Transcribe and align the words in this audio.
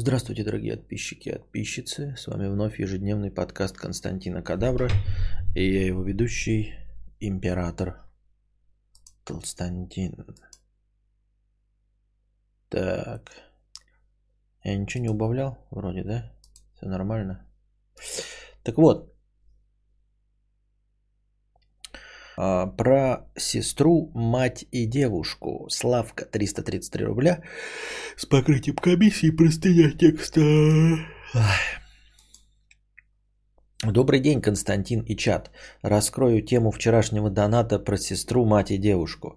Здравствуйте, 0.00 0.44
дорогие 0.44 0.76
подписчики 0.76 1.28
и 1.28 1.32
подписчицы. 1.32 2.14
С 2.16 2.28
вами 2.28 2.46
вновь 2.46 2.78
ежедневный 2.78 3.32
подкаст 3.32 3.76
Константина 3.76 4.42
Кадавра. 4.42 4.88
И 5.56 5.72
я 5.72 5.86
его 5.86 6.04
ведущий, 6.04 6.76
император 7.18 8.04
Константин. 9.24 10.24
Так. 12.68 13.32
Я 14.62 14.76
ничего 14.76 15.02
не 15.02 15.08
убавлял? 15.08 15.66
Вроде, 15.72 16.04
да? 16.04 16.32
Все 16.76 16.86
нормально. 16.86 17.44
Так 18.62 18.78
вот. 18.78 19.12
А, 21.92 21.98
про 22.38 23.26
сестру, 23.36 24.12
мать 24.14 24.64
и 24.70 24.86
девушку. 24.86 25.66
Славка 25.70 26.24
333 26.24 27.04
рубля. 27.04 27.42
С 28.16 28.26
покрытием 28.26 28.76
комиссии 28.76 29.30
простыня 29.30 29.90
текста. 29.90 30.40
Добрый 33.82 34.20
день, 34.20 34.40
Константин 34.40 35.00
и 35.00 35.16
чат. 35.16 35.50
Раскрою 35.82 36.42
тему 36.42 36.70
вчерашнего 36.70 37.30
доната 37.30 37.78
про 37.78 37.96
сестру, 37.96 38.44
мать 38.44 38.70
и 38.70 38.78
девушку. 38.78 39.36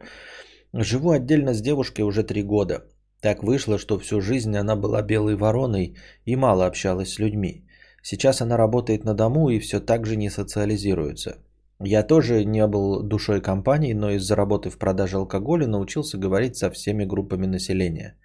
Живу 0.73 1.11
отдельно 1.11 1.53
с 1.53 1.61
девушкой 1.61 2.01
уже 2.01 2.23
три 2.23 2.43
года. 2.43 2.85
Так 3.19 3.43
вышло, 3.43 3.79
что 3.79 3.97
всю 3.97 4.21
жизнь 4.21 4.55
она 4.55 4.75
была 4.75 5.01
белой 5.01 5.35
вороной 5.35 5.95
и 6.25 6.35
мало 6.35 6.67
общалась 6.67 7.13
с 7.13 7.19
людьми. 7.19 7.65
Сейчас 8.03 8.41
она 8.41 8.57
работает 8.57 9.05
на 9.05 9.13
дому 9.13 9.49
и 9.49 9.59
все 9.59 9.79
так 9.79 10.05
же 10.05 10.15
не 10.15 10.29
социализируется. 10.29 11.37
Я 11.83 12.03
тоже 12.03 12.45
не 12.45 12.67
был 12.67 13.03
душой 13.03 13.41
компании, 13.41 13.93
но 13.93 14.11
из-за 14.11 14.35
работы 14.35 14.69
в 14.69 14.77
продаже 14.77 15.17
алкоголя 15.17 15.67
научился 15.67 16.17
говорить 16.17 16.55
со 16.55 16.69
всеми 16.69 17.05
группами 17.05 17.47
населения. 17.47 18.17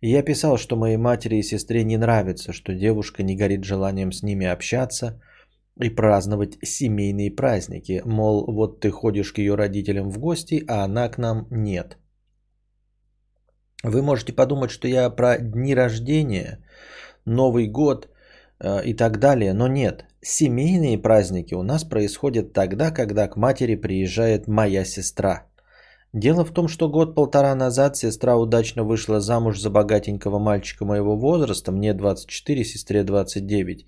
И 0.00 0.10
я 0.10 0.22
писал, 0.22 0.56
что 0.56 0.76
моей 0.76 0.96
матери 0.96 1.36
и 1.36 1.42
сестре 1.42 1.84
не 1.84 1.96
нравится, 1.96 2.52
что 2.52 2.74
девушка 2.74 3.22
не 3.22 3.36
горит 3.36 3.64
желанием 3.64 4.12
с 4.12 4.22
ними 4.22 4.46
общаться 4.46 5.20
и 5.80 5.90
праздновать 5.90 6.58
семейные 6.62 7.30
праздники. 7.30 8.02
Мол, 8.04 8.46
вот 8.46 8.80
ты 8.80 8.90
ходишь 8.90 9.32
к 9.32 9.38
ее 9.38 9.56
родителям 9.56 10.10
в 10.10 10.18
гости, 10.18 10.64
а 10.68 10.84
она 10.84 11.08
к 11.08 11.18
нам 11.18 11.46
нет. 11.50 11.98
Вы 13.82 14.02
можете 14.02 14.32
подумать, 14.32 14.70
что 14.70 14.88
я 14.88 15.10
про 15.10 15.38
дни 15.38 15.74
рождения, 15.74 16.58
Новый 17.26 17.66
год 17.66 18.08
э, 18.60 18.84
и 18.84 18.94
так 18.94 19.18
далее, 19.18 19.52
но 19.52 19.68
нет. 19.68 20.04
Семейные 20.28 20.98
праздники 20.98 21.54
у 21.54 21.62
нас 21.62 21.84
происходят 21.84 22.52
тогда, 22.52 22.90
когда 22.90 23.28
к 23.28 23.36
матери 23.36 23.76
приезжает 23.76 24.48
моя 24.48 24.84
сестра. 24.84 25.46
Дело 26.12 26.44
в 26.44 26.50
том, 26.50 26.66
что 26.66 26.88
год-полтора 26.88 27.54
назад 27.54 27.96
сестра 27.96 28.36
удачно 28.36 28.82
вышла 28.82 29.20
замуж 29.20 29.60
за 29.60 29.70
богатенького 29.70 30.40
мальчика 30.40 30.84
моего 30.84 31.16
возраста, 31.16 31.70
мне 31.70 31.94
24, 31.94 32.64
сестре 32.64 33.04
29, 33.04 33.86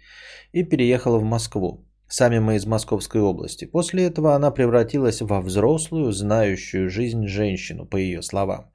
и 0.53 0.63
переехала 0.63 1.19
в 1.19 1.25
Москву. 1.25 1.85
Сами 2.07 2.39
мы 2.39 2.55
из 2.55 2.67
Московской 2.67 3.21
области. 3.21 3.65
После 3.65 4.05
этого 4.05 4.37
она 4.37 4.53
превратилась 4.53 5.21
во 5.21 5.41
взрослую, 5.41 6.13
знающую 6.13 6.89
жизнь 6.89 7.27
женщину, 7.27 7.85
по 7.85 7.97
ее 7.97 8.23
словам. 8.23 8.71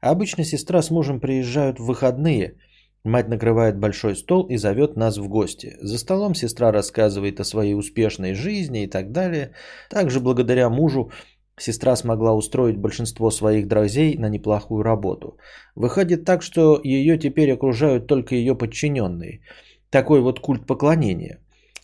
Обычно 0.00 0.42
сестра 0.42 0.80
с 0.80 0.90
мужем 0.90 1.20
приезжают 1.20 1.78
в 1.78 1.84
выходные– 1.84 2.54
Мать 3.04 3.28
накрывает 3.28 3.78
большой 3.78 4.16
стол 4.16 4.46
и 4.46 4.56
зовет 4.56 4.96
нас 4.96 5.18
в 5.18 5.28
гости. 5.28 5.76
За 5.82 5.98
столом 5.98 6.34
сестра 6.34 6.72
рассказывает 6.72 7.38
о 7.38 7.44
своей 7.44 7.74
успешной 7.74 8.32
жизни 8.32 8.84
и 8.84 8.86
так 8.86 9.12
далее. 9.12 9.50
Также 9.90 10.20
благодаря 10.20 10.70
мужу 10.70 11.10
сестра 11.58 11.96
смогла 11.96 12.32
устроить 12.32 12.78
большинство 12.78 13.30
своих 13.30 13.68
друзей 13.68 14.16
на 14.16 14.30
неплохую 14.30 14.82
работу. 14.82 15.36
Выходит 15.74 16.24
так, 16.24 16.42
что 16.42 16.80
ее 16.82 17.18
теперь 17.18 17.52
окружают 17.52 18.06
только 18.06 18.36
ее 18.36 18.56
подчиненные. 18.56 19.40
Такой 19.90 20.22
вот 20.22 20.40
культ 20.40 20.66
поклонения. 20.66 21.40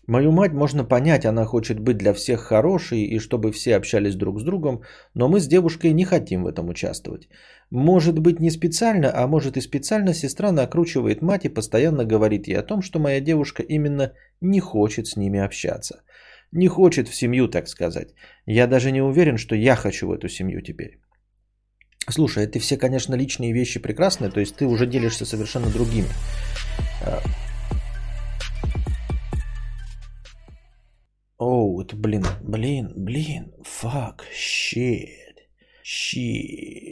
Мою 0.07 0.33
мать 0.33 0.53
можно 0.53 0.85
понять, 0.85 1.25
она 1.25 1.45
хочет 1.45 1.79
быть 1.79 1.99
для 1.99 2.15
всех 2.15 2.41
хорошей 2.41 3.03
и 3.03 3.19
чтобы 3.19 3.53
все 3.53 3.77
общались 3.77 4.17
друг 4.17 4.41
с 4.41 4.43
другом, 4.43 4.81
но 5.15 5.29
мы 5.29 5.39
с 5.39 5.47
девушкой 5.47 5.93
не 5.93 6.05
хотим 6.05 6.43
в 6.45 6.47
этом 6.49 6.69
участвовать. 6.69 7.29
Может 7.71 8.19
быть 8.19 8.41
не 8.41 8.51
специально, 8.51 9.13
а 9.15 9.27
может 9.29 9.57
и 9.57 9.61
специально 9.61 10.13
сестра 10.13 10.51
накручивает 10.51 11.23
мать 11.23 11.45
и 11.45 11.49
постоянно 11.55 12.05
говорит 12.05 12.49
ей 12.49 12.59
о 12.59 12.65
том, 12.65 12.83
что 12.83 12.99
моя 12.99 13.21
девушка 13.21 13.63
именно 13.63 14.13
не 14.41 14.61
хочет 14.61 15.07
с 15.07 15.17
ними 15.17 15.39
общаться. 15.39 16.03
Не 16.53 16.67
хочет 16.67 17.09
в 17.09 17.15
семью, 17.15 17.49
так 17.49 17.69
сказать. 17.69 18.15
Я 18.45 18.67
даже 18.67 18.91
не 18.91 19.01
уверен, 19.03 19.39
что 19.39 19.55
я 19.55 19.77
хочу 19.77 20.09
в 20.09 20.13
эту 20.13 20.29
семью 20.29 20.63
теперь. 20.63 20.99
Слушай, 22.09 22.45
это 22.45 22.59
все, 22.59 22.77
конечно, 22.77 23.15
личные 23.15 23.53
вещи 23.53 23.79
прекрасные, 23.79 24.33
то 24.33 24.41
есть 24.41 24.57
ты 24.57 24.67
уже 24.67 24.87
делишься 24.87 25.25
совершенно 25.25 25.71
другими. 25.71 26.09
Оу, 31.39 31.81
это 31.81 31.95
блин, 31.95 32.25
блин, 32.43 32.93
блин, 32.97 33.53
fuck, 33.63 34.23
shit, 34.35 35.09
shit. 35.85 36.90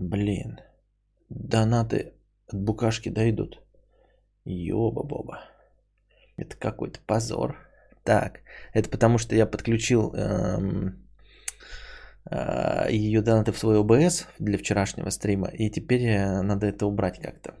Блин, 0.00 0.58
донаты 1.28 2.14
от 2.46 2.58
букашки 2.58 3.10
дойдут. 3.10 3.62
Ёба-боба. 4.46 5.42
Это 6.38 6.56
какой-то 6.56 7.00
позор. 7.06 7.58
Так, 8.02 8.40
это 8.72 8.88
потому 8.88 9.18
что 9.18 9.36
я 9.36 9.44
подключил 9.44 10.14
эм, 10.14 11.06
э, 12.30 12.86
ее 12.90 13.20
донаты 13.20 13.52
в 13.52 13.58
свой 13.58 13.78
ОБС 13.78 14.26
для 14.38 14.56
вчерашнего 14.56 15.10
стрима, 15.10 15.48
и 15.48 15.68
теперь 15.68 16.06
э, 16.06 16.40
надо 16.40 16.68
это 16.68 16.86
убрать 16.86 17.20
как-то. 17.20 17.56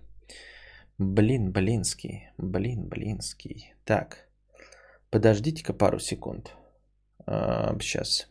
Блин, 0.96 1.52
блинский. 1.52 2.30
Блин, 2.38 2.88
блинский. 2.88 3.74
Так. 3.84 4.30
Подождите-ка 5.10 5.74
пару 5.74 5.98
секунд. 5.98 6.56
А, 7.26 7.76
сейчас. 7.80 8.30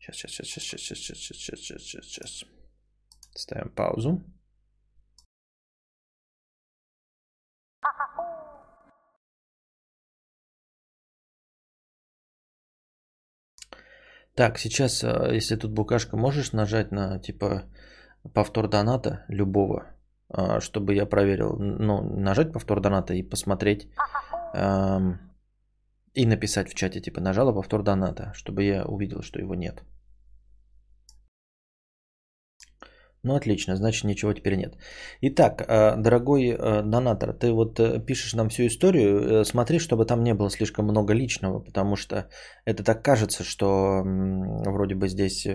Сейчас, 0.00 0.16
сейчас, 0.16 0.46
сейчас, 0.46 0.64
сейчас, 0.64 0.80
сейчас, 0.80 0.98
сейчас, 0.98 1.38
сейчас, 1.38 1.58
сейчас, 1.60 1.82
сейчас, 1.82 2.04
сейчас. 2.04 2.57
Ставим 3.34 3.70
паузу. 3.70 4.22
Так, 14.34 14.58
сейчас, 14.58 15.02
если 15.02 15.56
тут 15.56 15.72
букашка, 15.72 16.16
можешь 16.16 16.52
нажать 16.52 16.92
на 16.92 17.18
типа 17.18 17.64
повтор 18.34 18.68
доната 18.68 19.24
любого, 19.28 19.86
а, 20.28 20.60
чтобы 20.60 20.94
я 20.94 21.06
проверил, 21.06 21.56
ну, 21.58 22.02
нажать 22.02 22.52
повтор 22.52 22.80
доната 22.80 23.14
и 23.14 23.22
посмотреть 23.22 23.88
эм, 24.54 25.18
и 26.14 26.26
написать 26.26 26.68
в 26.70 26.74
чате, 26.74 27.00
типа, 27.00 27.20
нажала 27.20 27.52
повтор 27.52 27.82
доната, 27.82 28.32
чтобы 28.34 28.62
я 28.62 28.84
увидел, 28.84 29.22
что 29.22 29.40
его 29.40 29.54
нет. 29.54 29.82
Ну, 33.24 33.34
отлично, 33.34 33.74
значит, 33.76 34.04
ничего 34.04 34.32
теперь 34.32 34.54
нет. 34.54 34.76
Итак, 35.22 35.64
э, 35.66 35.96
дорогой 35.96 36.50
э, 36.50 36.82
донатор, 36.82 37.32
ты 37.32 37.50
вот 37.50 37.80
э, 37.80 37.98
пишешь 37.98 38.34
нам 38.34 38.48
всю 38.48 38.68
историю, 38.68 39.44
смотри, 39.44 39.80
чтобы 39.80 40.04
там 40.04 40.22
не 40.22 40.34
было 40.34 40.50
слишком 40.50 40.84
много 40.84 41.14
личного, 41.14 41.58
потому 41.58 41.96
что 41.96 42.28
это 42.64 42.84
так 42.84 43.02
кажется, 43.04 43.42
что 43.42 44.02
вроде 44.04 44.94
бы 44.94 45.08
здесь 45.08 45.48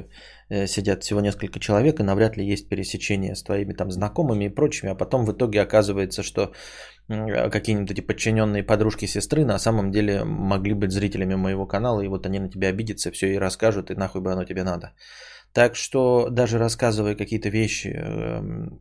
сидят 0.67 1.03
всего 1.03 1.21
несколько 1.21 1.59
человек, 1.59 1.99
и 1.99 2.03
навряд 2.03 2.35
ли 2.35 2.45
есть 2.45 2.67
пересечение 2.67 3.33
с 3.33 3.43
твоими 3.43 3.73
там 3.73 3.91
знакомыми 3.91 4.45
и 4.45 4.49
прочими, 4.49 4.91
а 4.91 4.95
потом 4.95 5.25
в 5.25 5.31
итоге 5.31 5.61
оказывается, 5.61 6.21
что 6.21 6.51
какие-нибудь 7.07 7.91
эти 7.91 8.01
подчиненные 8.01 8.63
подружки 8.63 9.05
сестры 9.05 9.45
на 9.45 9.57
самом 9.57 9.91
деле 9.91 10.25
могли 10.25 10.73
быть 10.73 10.91
зрителями 10.91 11.35
моего 11.35 11.65
канала, 11.65 12.01
и 12.01 12.07
вот 12.07 12.25
они 12.25 12.39
на 12.39 12.49
тебя 12.49 12.67
обидятся, 12.67 13.11
все 13.11 13.33
и 13.33 13.37
расскажут, 13.37 13.89
и 13.89 13.95
нахуй 13.95 14.21
бы 14.21 14.33
оно 14.33 14.43
тебе 14.43 14.63
надо. 14.63 14.91
Так 15.53 15.75
что 15.75 16.29
даже 16.29 16.57
рассказывая 16.57 17.15
какие-то 17.15 17.49
вещи, 17.49 17.89
эм, 17.89 18.79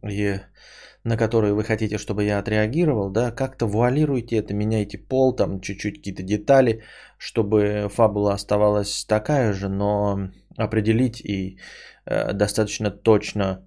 на 1.05 1.17
которые 1.17 1.53
вы 1.53 1.65
хотите, 1.65 1.99
чтобы 1.99 2.25
я 2.25 2.39
отреагировал, 2.39 3.11
да, 3.11 3.31
как-то 3.31 3.67
вуалируйте 3.67 4.37
это, 4.37 4.55
меняйте 4.55 4.99
пол, 4.99 5.37
там 5.37 5.61
чуть-чуть 5.61 5.97
какие-то 5.97 6.23
детали, 6.23 6.83
чтобы 7.19 7.89
фабула 7.93 8.35
оставалась 8.35 9.05
такая 9.05 9.53
же, 9.53 9.69
но 9.69 10.31
определить 10.57 11.21
и 11.21 11.59
э, 12.07 12.33
достаточно 12.33 12.91
точно 12.91 13.67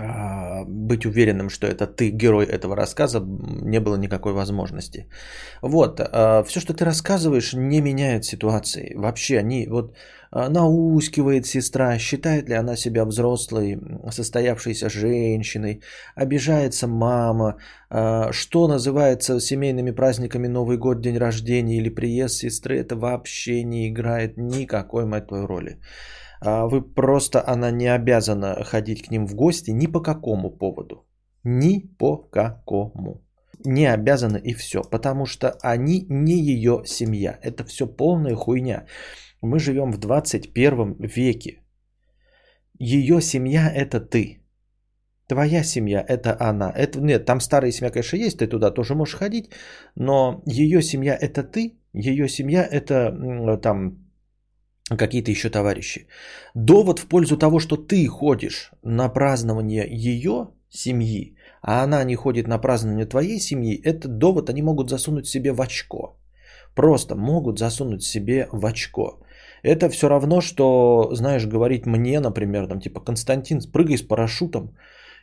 а, 0.00 0.64
быть 0.64 1.06
уверенным, 1.06 1.50
что 1.50 1.66
это 1.66 1.86
ты 1.86 2.10
герой 2.10 2.46
этого 2.46 2.76
рассказа, 2.76 3.20
не 3.20 3.80
было 3.80 3.96
никакой 3.96 4.32
возможности. 4.32 5.08
Вот, 5.62 6.00
а, 6.00 6.44
все, 6.44 6.60
что 6.60 6.72
ты 6.72 6.84
рассказываешь, 6.84 7.54
не 7.54 7.80
меняет 7.80 8.24
ситуации. 8.24 8.94
Вообще, 8.94 9.38
они 9.38 9.66
вот 9.66 9.96
наускивает 10.32 11.46
сестра, 11.46 11.98
считает 11.98 12.48
ли 12.48 12.54
она 12.54 12.76
себя 12.76 13.04
взрослой, 13.04 13.78
состоявшейся 14.10 14.88
женщиной, 14.88 15.82
обижается 16.14 16.86
мама, 16.86 17.56
что 18.30 18.68
называется 18.68 19.40
семейными 19.40 19.90
праздниками 19.90 20.48
Новый 20.48 20.76
год, 20.76 21.00
день 21.00 21.18
рождения 21.18 21.78
или 21.78 21.88
приезд 21.88 22.34
сестры, 22.34 22.78
это 22.78 22.96
вообще 22.96 23.64
не 23.64 23.88
играет 23.88 24.36
никакой, 24.36 25.04
твоей, 25.22 25.46
роли. 25.46 25.80
А 26.40 26.66
вы 26.66 26.82
просто, 26.82 27.42
она 27.46 27.70
не 27.70 27.88
обязана 27.88 28.62
ходить 28.64 29.02
к 29.02 29.10
ним 29.10 29.26
в 29.26 29.34
гости 29.34 29.70
ни 29.72 29.86
по 29.86 30.00
какому 30.00 30.50
поводу. 30.50 31.04
Ни 31.44 31.80
по 31.98 32.16
какому. 32.16 33.22
Не 33.64 33.86
обязана 33.86 34.36
и 34.36 34.54
все. 34.54 34.82
Потому 34.82 35.26
что 35.26 35.56
они 35.62 36.06
не 36.08 36.38
ее 36.38 36.82
семья. 36.84 37.38
Это 37.42 37.64
все 37.64 37.86
полная 37.86 38.36
хуйня. 38.36 38.86
Мы 39.42 39.58
живем 39.58 39.92
в 39.92 39.98
21 39.98 40.96
веке. 40.98 41.62
Ее 42.78 43.20
семья 43.20 43.70
это 43.74 44.00
ты. 44.00 44.38
Твоя 45.28 45.64
семья 45.64 46.04
это 46.08 46.36
она. 46.40 46.72
Это, 46.76 47.00
нет, 47.00 47.24
там 47.26 47.40
старая 47.40 47.72
семья, 47.72 47.90
конечно, 47.90 48.16
есть, 48.16 48.38
ты 48.38 48.46
туда 48.46 48.70
тоже 48.70 48.94
можешь 48.94 49.14
ходить, 49.14 49.50
но 49.94 50.42
ее 50.46 50.82
семья 50.82 51.14
это 51.20 51.42
ты, 51.42 51.78
ее 51.92 52.28
семья 52.28 52.66
это 52.70 53.58
там 53.62 54.08
какие-то 54.96 55.30
еще 55.30 55.50
товарищи. 55.50 56.06
Довод 56.54 56.98
в 56.98 57.06
пользу 57.08 57.36
того, 57.36 57.60
что 57.60 57.76
ты 57.76 58.06
ходишь 58.06 58.70
на 58.82 59.08
празднование 59.08 59.86
ее 59.90 60.48
семьи, 60.70 61.36
а 61.60 61.82
она 61.84 62.04
не 62.04 62.16
ходит 62.16 62.48
на 62.48 62.58
празднование 62.58 63.06
твоей 63.06 63.38
семьи, 63.40 63.80
этот 63.84 64.18
довод 64.18 64.48
они 64.48 64.62
могут 64.62 64.88
засунуть 64.88 65.26
себе 65.26 65.52
в 65.52 65.60
очко. 65.60 66.16
Просто 66.74 67.16
могут 67.16 67.58
засунуть 67.58 68.02
себе 68.02 68.48
в 68.52 68.64
очко. 68.64 69.20
Это 69.62 69.88
все 69.88 70.08
равно, 70.08 70.40
что, 70.40 71.08
знаешь, 71.12 71.46
говорить 71.46 71.86
мне, 71.86 72.20
например, 72.20 72.66
там, 72.66 72.80
типа, 72.80 73.00
Константин, 73.00 73.60
прыгай 73.72 73.96
с 73.96 74.02
парашютом. 74.02 74.76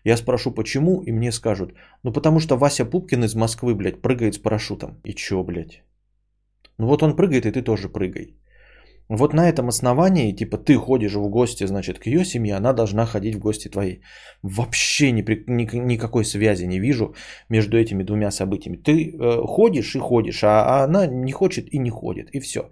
Я 0.03 0.17
спрошу, 0.17 0.51
почему, 0.51 1.01
и 1.01 1.11
мне 1.11 1.31
скажут, 1.31 1.73
ну, 2.03 2.13
потому 2.13 2.39
что 2.39 2.57
Вася 2.57 2.85
Пупкин 2.85 3.23
из 3.23 3.35
Москвы, 3.35 3.75
блядь, 3.75 4.01
прыгает 4.01 4.35
с 4.35 4.37
парашютом. 4.37 4.99
И 5.03 5.13
чё, 5.13 5.43
блядь? 5.43 5.83
Ну, 6.77 6.87
вот 6.87 7.03
он 7.03 7.15
прыгает, 7.15 7.45
и 7.45 7.51
ты 7.51 7.61
тоже 7.61 7.89
прыгай. 7.89 8.35
Вот 9.09 9.33
на 9.33 9.47
этом 9.47 9.67
основании, 9.67 10.35
типа, 10.35 10.57
ты 10.57 10.75
ходишь 10.77 11.13
в 11.13 11.29
гости, 11.29 11.67
значит, 11.67 11.99
к 11.99 12.07
ее 12.07 12.25
семье, 12.25 12.55
она 12.55 12.73
должна 12.73 13.05
ходить 13.05 13.35
в 13.35 13.39
гости 13.39 13.69
твоей. 13.69 14.01
Вообще 14.41 15.11
ни, 15.11 15.23
ни, 15.47 15.75
никакой 15.75 16.25
связи 16.25 16.65
не 16.65 16.79
вижу 16.79 17.13
между 17.49 17.77
этими 17.77 18.03
двумя 18.03 18.31
событиями. 18.31 18.77
Ты 18.77 19.11
э, 19.11 19.41
ходишь 19.45 19.95
и 19.95 19.99
ходишь, 19.99 20.43
а, 20.43 20.63
а 20.65 20.83
она 20.83 21.05
не 21.05 21.31
хочет 21.31 21.71
и 21.71 21.77
не 21.77 21.91
ходит, 21.91 22.29
и 22.33 22.39
все. 22.39 22.69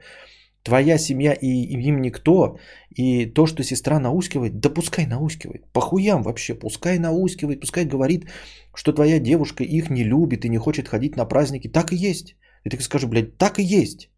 Твоя 0.63 0.98
семья 0.98 1.33
и, 1.33 1.48
им 1.48 2.01
никто, 2.01 2.57
и 2.89 3.25
то, 3.25 3.45
что 3.45 3.63
сестра 3.63 4.00
наускивает, 4.00 4.60
да 4.60 4.69
пускай 4.69 5.06
наускивает, 5.06 5.71
похуям 5.74 6.24
вообще, 6.24 6.56
пускай 6.56 7.00
наускивает, 7.00 7.60
пускай 7.60 7.86
говорит, 7.86 8.30
что 8.74 8.94
твоя 8.94 9.19
девушка 9.19 9.63
их 9.63 9.89
не 9.89 10.04
любит 10.04 10.45
и 10.45 10.50
не 10.50 10.57
хочет 10.57 10.88
ходить 10.88 11.18
на 11.18 11.25
праздники, 11.25 11.68
так 11.68 11.92
и 11.92 11.98
есть. 12.12 12.38
И 12.63 12.69
ты 12.69 12.81
скажи, 12.81 13.07
блядь, 13.07 13.38
так 13.38 13.60
и 13.60 13.63
есть. 13.63 14.10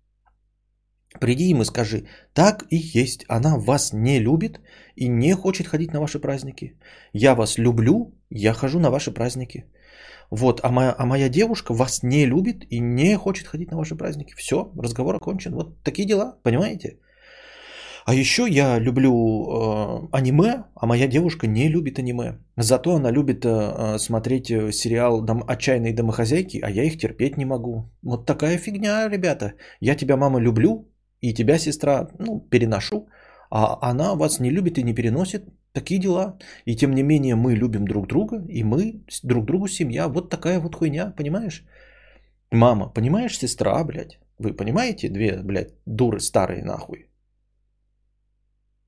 Приди 1.20 1.50
им 1.50 1.62
и 1.62 1.66
скажи, 1.66 2.06
так 2.34 2.66
и 2.70 2.78
есть, 2.78 3.26
она 3.28 3.58
вас 3.58 3.94
не 3.94 4.20
любит 4.20 4.60
и 4.96 5.08
не 5.08 5.34
хочет 5.34 5.68
ходить 5.68 5.94
на 5.94 6.00
ваши 6.00 6.20
праздники. 6.20 6.78
Я 7.14 7.36
вас 7.36 7.58
люблю, 7.58 8.14
я 8.30 8.54
хожу 8.54 8.80
на 8.80 8.92
ваши 8.92 9.12
праздники. 9.12 9.66
Вот, 10.31 10.60
а 10.63 10.72
моя, 10.72 10.95
а 10.98 11.06
моя 11.06 11.30
девушка 11.30 11.74
вас 11.74 12.04
не 12.04 12.25
любит 12.25 12.66
и 12.69 12.80
не 12.80 13.18
хочет 13.18 13.48
ходить 13.48 13.72
на 13.72 13.77
ваши 13.77 13.95
праздники. 13.95 14.33
Все, 14.36 14.72
разговор 14.77 15.16
окончен. 15.16 15.54
Вот 15.54 15.83
такие 15.83 16.07
дела, 16.07 16.38
понимаете? 16.44 16.98
А 18.06 18.13
еще 18.13 18.45
я 18.48 18.80
люблю 18.80 19.12
э, 19.12 20.07
аниме, 20.12 20.66
а 20.75 20.86
моя 20.86 21.07
девушка 21.07 21.48
не 21.48 21.69
любит 21.69 21.98
аниме. 21.98 22.38
Зато 22.56 22.95
она 22.95 23.12
любит 23.12 23.45
э, 23.45 23.98
смотреть 23.98 24.51
э, 24.51 24.72
сериал 24.72 25.22
дом, 25.22 25.44
«Отчаянные 25.48 25.94
домохозяйки», 25.94 26.60
а 26.63 26.69
я 26.69 26.83
их 26.83 27.00
терпеть 27.00 27.38
не 27.38 27.45
могу. 27.45 27.89
Вот 28.04 28.27
такая 28.27 28.57
фигня, 28.57 29.10
ребята. 29.10 29.54
Я 29.80 29.95
тебя, 29.95 30.18
мама, 30.18 30.39
люблю, 30.39 30.88
и 31.19 31.33
тебя, 31.33 31.57
сестра, 31.57 32.07
ну, 32.19 32.39
переношу, 32.39 33.07
а 33.50 33.80
она 33.81 34.13
вас 34.13 34.39
не 34.39 34.51
любит 34.51 34.77
и 34.77 34.83
не 34.83 34.94
переносит. 34.94 35.45
Такие 35.75 36.00
дела. 36.00 36.38
И 36.66 36.75
тем 36.75 36.95
не 36.95 37.04
менее 37.04 37.36
мы 37.36 37.54
любим 37.54 37.86
друг 37.86 38.07
друга, 38.07 38.42
и 38.48 38.63
мы 38.63 39.04
друг 39.24 39.45
другу 39.45 39.68
семья. 39.68 40.07
Вот 40.07 40.30
такая 40.30 40.60
вот 40.60 40.75
хуйня, 40.75 41.13
понимаешь? 41.18 41.66
Мама, 42.51 42.94
понимаешь, 42.94 43.38
сестра, 43.38 43.83
блядь? 43.83 44.18
Вы 44.39 44.56
понимаете, 44.56 45.10
две, 45.10 45.42
блядь, 45.44 45.74
дуры 45.86 46.19
старые 46.19 46.63
нахуй? 46.63 47.10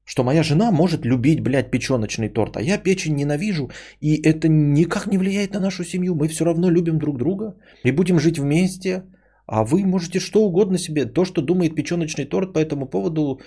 Что 0.06 0.24
моя 0.24 0.44
жена 0.44 0.72
может 0.72 1.06
любить, 1.06 1.42
блядь, 1.42 1.72
печеночный 1.72 2.30
торт, 2.30 2.56
а 2.56 2.62
я 2.62 2.78
печень 2.78 3.16
ненавижу, 3.16 3.70
и 4.00 4.22
это 4.24 4.48
никак 4.48 5.08
не 5.08 5.18
влияет 5.18 5.54
на 5.54 5.60
нашу 5.60 5.84
семью. 5.84 6.16
Мы 6.16 6.30
все 6.30 6.46
равно 6.46 6.72
любим 6.72 7.00
друг 7.00 7.18
друга 7.18 7.56
и 7.84 7.92
будем 7.92 8.20
жить 8.20 8.40
вместе. 8.40 9.04
А 9.46 9.64
вы 9.64 9.86
можете 9.86 10.20
что 10.20 10.46
угодно 10.46 10.78
себе. 10.78 11.06
То, 11.06 11.26
что 11.26 11.42
думает 11.42 11.76
печеночный 11.76 12.26
торт 12.26 12.54
по 12.54 12.60
этому 12.60 12.86
поводу, 12.86 13.42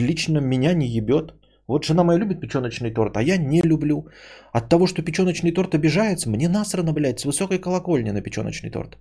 лично 0.00 0.40
меня 0.40 0.74
не 0.74 0.86
ебет. 0.86 1.34
Вот 1.68 1.84
жена 1.84 2.02
моя 2.02 2.18
любит 2.18 2.40
печеночный 2.40 2.90
торт, 2.90 3.16
а 3.16 3.22
я 3.22 3.36
не 3.36 3.60
люблю. 3.62 4.08
От 4.52 4.68
того, 4.68 4.86
что 4.86 5.02
печеночный 5.02 5.52
торт 5.52 5.74
обижается, 5.74 6.30
мне 6.30 6.48
насрано, 6.48 6.92
блядь, 6.92 7.20
с 7.20 7.24
высокой 7.24 7.58
колокольни 7.58 8.10
на 8.10 8.22
печеночный 8.22 8.70
торт. 8.70 8.96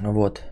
Вот. 0.00 0.42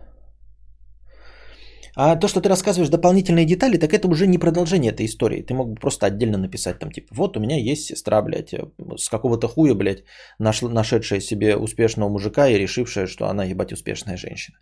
А 1.95 2.17
то, 2.17 2.29
что 2.29 2.41
ты 2.41 2.49
рассказываешь 2.49 2.91
дополнительные 2.91 3.45
детали, 3.45 3.77
так 3.77 3.93
это 3.93 4.09
уже 4.09 4.27
не 4.27 4.39
продолжение 4.39 4.93
этой 4.93 5.05
истории. 5.07 5.43
Ты 5.43 5.55
мог 5.55 5.69
бы 5.71 5.81
просто 5.81 6.07
отдельно 6.07 6.39
написать 6.39 6.79
там, 6.79 6.91
типа, 6.91 7.15
вот 7.15 7.37
у 7.37 7.41
меня 7.41 7.57
есть 7.57 7.85
сестра, 7.85 8.23
блядь, 8.23 8.55
э, 8.55 8.65
с 8.97 9.09
какого-то 9.11 9.49
хуя, 9.49 9.75
блядь, 9.75 10.05
нашла, 10.39 10.71
нашедшая 10.71 11.21
себе 11.21 11.57
успешного 11.57 12.09
мужика 12.09 12.49
и 12.49 12.59
решившая, 12.59 13.07
что 13.07 13.29
она, 13.29 13.45
ебать, 13.45 13.73
успешная 13.73 14.17
женщина. 14.17 14.57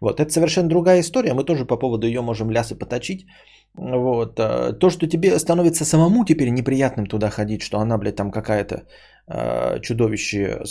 Вот, 0.00 0.20
это 0.20 0.30
совершенно 0.30 0.68
другая 0.68 1.00
история, 1.00 1.34
мы 1.34 1.44
тоже 1.44 1.64
по 1.64 1.76
поводу 1.76 2.06
ее 2.06 2.22
можем 2.22 2.50
лясы 2.50 2.76
поточить. 2.78 3.26
Вот, 3.74 4.38
э, 4.38 4.72
то, 4.72 4.90
что 4.90 5.08
тебе 5.08 5.38
становится 5.38 5.84
самому 5.84 6.24
теперь 6.24 6.50
неприятным 6.50 7.06
туда 7.06 7.30
ходить, 7.30 7.62
что 7.62 7.78
она, 7.78 7.98
блядь, 7.98 8.16
там 8.16 8.30
какая-то 8.30 8.84
э, 9.26 9.80
чудовище, 9.80 10.62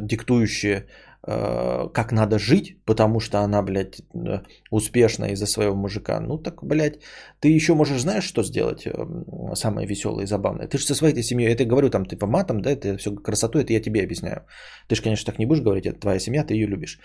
диктующее 0.00 0.86
как 1.26 2.12
надо 2.12 2.38
жить, 2.38 2.84
потому 2.84 3.20
что 3.20 3.38
она, 3.38 3.62
блядь, 3.62 4.00
э, 4.14 4.42
успешна 4.70 5.32
из-за 5.32 5.46
своего 5.46 5.74
мужика. 5.74 6.20
Ну 6.20 6.38
так, 6.38 6.62
блядь, 6.62 7.00
ты 7.40 7.48
еще 7.48 7.74
можешь, 7.74 8.00
знаешь, 8.00 8.24
что 8.24 8.44
сделать 8.44 8.86
э, 8.86 9.54
самое 9.54 9.88
веселое 9.88 10.24
и 10.24 10.26
забавное? 10.26 10.68
Ты 10.68 10.78
же 10.78 10.84
со 10.84 10.94
своей 10.94 11.22
семьей, 11.22 11.56
тебе 11.56 11.68
говорю, 11.68 11.90
там, 11.90 12.04
ты 12.04 12.16
по 12.16 12.26
матам, 12.26 12.60
да, 12.60 12.70
это 12.70 12.96
все 12.96 13.10
красоту, 13.14 13.58
это 13.58 13.72
я 13.72 13.80
тебе 13.80 14.04
объясняю. 14.04 14.46
Ты 14.88 14.94
же, 14.94 15.02
конечно, 15.02 15.32
так 15.32 15.38
не 15.38 15.46
будешь 15.46 15.62
говорить, 15.62 15.86
это 15.86 15.98
твоя 15.98 16.20
семья, 16.20 16.44
ты 16.44 16.54
ее 16.54 16.68
любишь. 16.68 17.00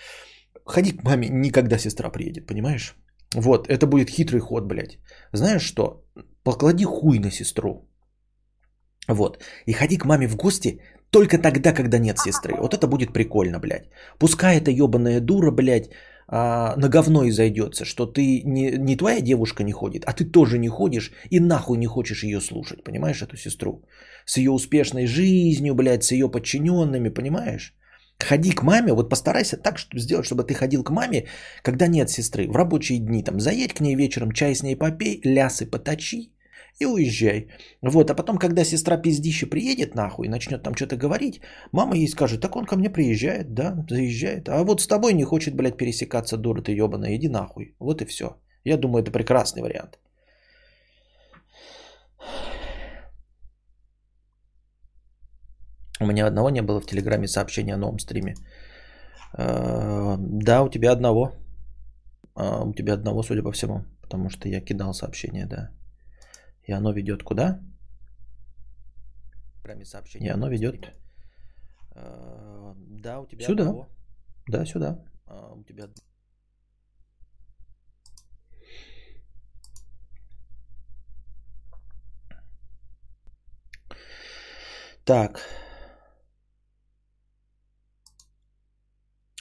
Ходи 0.65 0.91
к 0.91 1.03
маме, 1.03 1.27
никогда 1.29 1.79
сестра 1.79 2.09
приедет, 2.09 2.45
понимаешь? 2.45 2.95
Вот, 3.35 3.67
это 3.69 3.88
будет 3.88 4.09
хитрый 4.09 4.41
ход, 4.41 4.65
блядь. 4.65 5.00
Знаешь 5.33 5.63
что? 5.63 6.03
Поклади 6.44 6.85
хуй 6.85 7.19
на 7.19 7.31
сестру. 7.31 7.88
Вот. 9.07 9.43
И 9.65 9.74
ходи 9.74 9.98
к 9.98 10.05
маме 10.05 10.27
в 10.27 10.36
гости 10.36 10.79
только 11.12 11.38
тогда, 11.38 11.74
когда 11.74 12.00
нет 12.00 12.20
сестры. 12.20 12.56
Вот 12.58 12.74
это 12.74 12.88
будет 12.88 13.13
прикольно, 13.13 13.60
блядь. 13.60 13.89
Пускай 14.18 14.58
эта 14.58 14.72
ебаная 14.72 15.20
дура, 15.20 15.51
блядь, 15.51 15.89
а, 16.27 16.75
на 16.77 16.88
говно 16.88 17.24
и 17.24 17.32
зайдется, 17.32 17.86
что 17.86 18.06
ты 18.06 18.41
не, 18.46 18.77
не 18.77 18.96
твоя 18.96 19.22
девушка 19.22 19.63
не 19.63 19.74
ходит, 19.74 20.06
а 20.06 20.13
ты 20.13 20.24
тоже 20.24 20.58
не 20.58 20.70
ходишь 20.70 21.12
и 21.30 21.39
нахуй 21.39 21.77
не 21.77 21.88
хочешь 21.88 22.24
ее 22.24 22.39
слушать, 22.39 22.84
понимаешь, 22.84 23.22
эту 23.22 23.36
сестру? 23.36 23.84
С 24.25 24.38
ее 24.38 24.51
успешной 24.51 25.06
жизнью, 25.06 25.75
блядь, 25.75 26.03
с 26.03 26.12
ее 26.12 26.32
подчиненными, 26.32 27.10
понимаешь? 27.10 27.75
Ходи 28.20 28.51
к 28.51 28.63
маме, 28.63 28.94
вот 28.94 29.10
постарайся 29.10 29.58
так 29.58 29.77
чтобы 29.77 30.00
сделать, 30.00 30.25
чтобы 30.25 30.44
ты 30.44 30.53
ходил 30.53 30.84
к 30.84 30.91
маме, 30.91 31.27
когда 31.63 31.88
нет 31.88 32.10
сестры, 32.10 32.48
в 32.48 32.56
рабочие 32.56 33.00
дни, 33.00 33.24
там, 33.24 33.39
заедь 33.41 33.74
к 33.74 33.82
ней 33.82 33.96
вечером, 33.96 34.32
чай 34.32 34.56
с 34.56 34.63
ней 34.63 34.77
попей, 34.77 35.20
лясы 35.25 35.65
поточи, 35.65 36.32
и 36.79 36.85
уезжай. 36.85 37.47
Вот, 37.81 38.09
а 38.09 38.15
потом, 38.15 38.37
когда 38.37 38.63
сестра 38.63 38.97
пиздище 38.97 39.45
приедет 39.45 39.95
нахуй 39.95 40.27
и 40.27 40.29
начнет 40.29 40.63
там 40.63 40.75
что-то 40.75 40.97
говорить, 40.97 41.41
мама 41.71 41.95
ей 41.95 42.07
скажет, 42.07 42.41
так 42.41 42.55
он 42.55 42.65
ко 42.65 42.75
мне 42.75 42.89
приезжает, 42.89 43.53
да, 43.53 43.85
заезжает. 43.89 44.49
А 44.49 44.63
вот 44.63 44.81
с 44.81 44.87
тобой 44.87 45.13
не 45.13 45.23
хочет, 45.23 45.55
блядь, 45.55 45.77
пересекаться, 45.77 46.37
дура 46.37 46.61
ты 46.61 46.71
ебаная, 46.71 47.15
иди 47.15 47.29
нахуй. 47.29 47.75
Вот 47.79 48.01
и 48.01 48.05
все. 48.05 48.37
Я 48.65 48.77
думаю, 48.77 49.03
это 49.03 49.11
прекрасный 49.11 49.61
вариант. 49.61 49.99
У 55.99 56.05
меня 56.05 56.27
одного 56.27 56.49
не 56.49 56.61
было 56.61 56.81
в 56.81 56.85
Телеграме 56.85 57.27
сообщения 57.27 57.75
о 57.75 57.77
новом 57.77 57.99
стриме. 57.99 58.35
Э, 59.37 60.15
да, 60.17 60.63
у 60.63 60.69
тебя 60.69 60.91
одного. 60.91 61.31
А, 62.35 62.63
у 62.63 62.73
тебя 62.73 62.93
одного, 62.93 63.23
судя 63.23 63.43
по 63.43 63.51
всему. 63.51 63.85
Потому 64.01 64.29
что 64.29 64.49
я 64.49 64.61
кидал 64.61 64.93
сообщение, 64.93 65.45
да. 65.45 65.69
И 66.63 66.72
оно 66.72 66.91
ведет 66.91 67.24
куда? 67.24 67.60
Программе 69.62 69.86
сообщения. 69.86 70.27
И 70.27 70.30
оно 70.30 70.50
ведет... 70.50 70.94
Да, 71.96 73.20
у 73.20 73.25
тебя 73.25 73.46
сюда. 73.46 73.63
Одного. 73.63 73.89
Да, 74.48 74.65
сюда. 74.65 75.03
А, 75.25 75.53
у 75.53 75.63
тебя... 75.63 75.89
Так. 85.03 85.41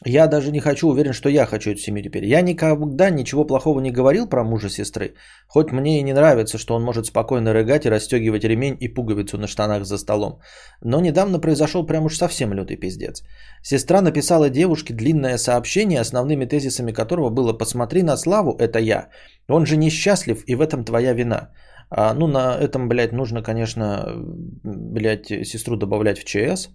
Я 0.06 0.28
даже 0.28 0.50
не 0.50 0.60
хочу, 0.60 0.88
уверен, 0.88 1.12
что 1.12 1.28
я 1.28 1.46
хочу 1.46 1.70
эту 1.70 1.80
семью 1.80 2.02
теперь. 2.02 2.24
Я 2.24 2.40
никогда 2.40 3.10
ничего 3.10 3.44
плохого 3.44 3.80
не 3.80 3.90
говорил 3.90 4.26
про 4.26 4.44
мужа 4.44 4.70
сестры. 4.70 5.14
Хоть 5.46 5.72
мне 5.72 5.98
и 5.98 6.02
не 6.02 6.14
нравится, 6.14 6.56
что 6.56 6.74
он 6.74 6.82
может 6.82 7.06
спокойно 7.06 7.52
рыгать 7.52 7.84
и 7.84 7.90
расстегивать 7.90 8.44
ремень 8.44 8.76
и 8.80 8.88
пуговицу 8.88 9.36
на 9.36 9.46
штанах 9.46 9.84
за 9.84 9.98
столом. 9.98 10.40
Но 10.82 11.00
недавно 11.00 11.38
произошел 11.38 11.86
прям 11.86 12.04
уж 12.06 12.16
совсем 12.16 12.54
лютый 12.54 12.76
пиздец. 12.76 13.22
Сестра 13.62 14.00
написала 14.00 14.48
девушке 14.48 14.94
длинное 14.94 15.36
сообщение, 15.36 16.00
основными 16.00 16.46
тезисами 16.46 16.92
которого 16.92 17.28
было 17.28 17.52
«Посмотри 17.52 18.02
на 18.02 18.16
Славу, 18.16 18.56
это 18.58 18.78
я. 18.78 19.08
Он 19.48 19.66
же 19.66 19.76
несчастлив, 19.76 20.44
и 20.46 20.54
в 20.54 20.62
этом 20.62 20.84
твоя 20.84 21.12
вина». 21.12 21.50
А, 21.90 22.14
ну, 22.14 22.26
на 22.28 22.56
этом, 22.56 22.88
блядь, 22.88 23.12
нужно, 23.12 23.42
конечно, 23.42 24.14
блядь, 24.64 25.26
сестру 25.26 25.76
добавлять 25.76 26.18
в 26.18 26.24
ЧС. 26.24 26.70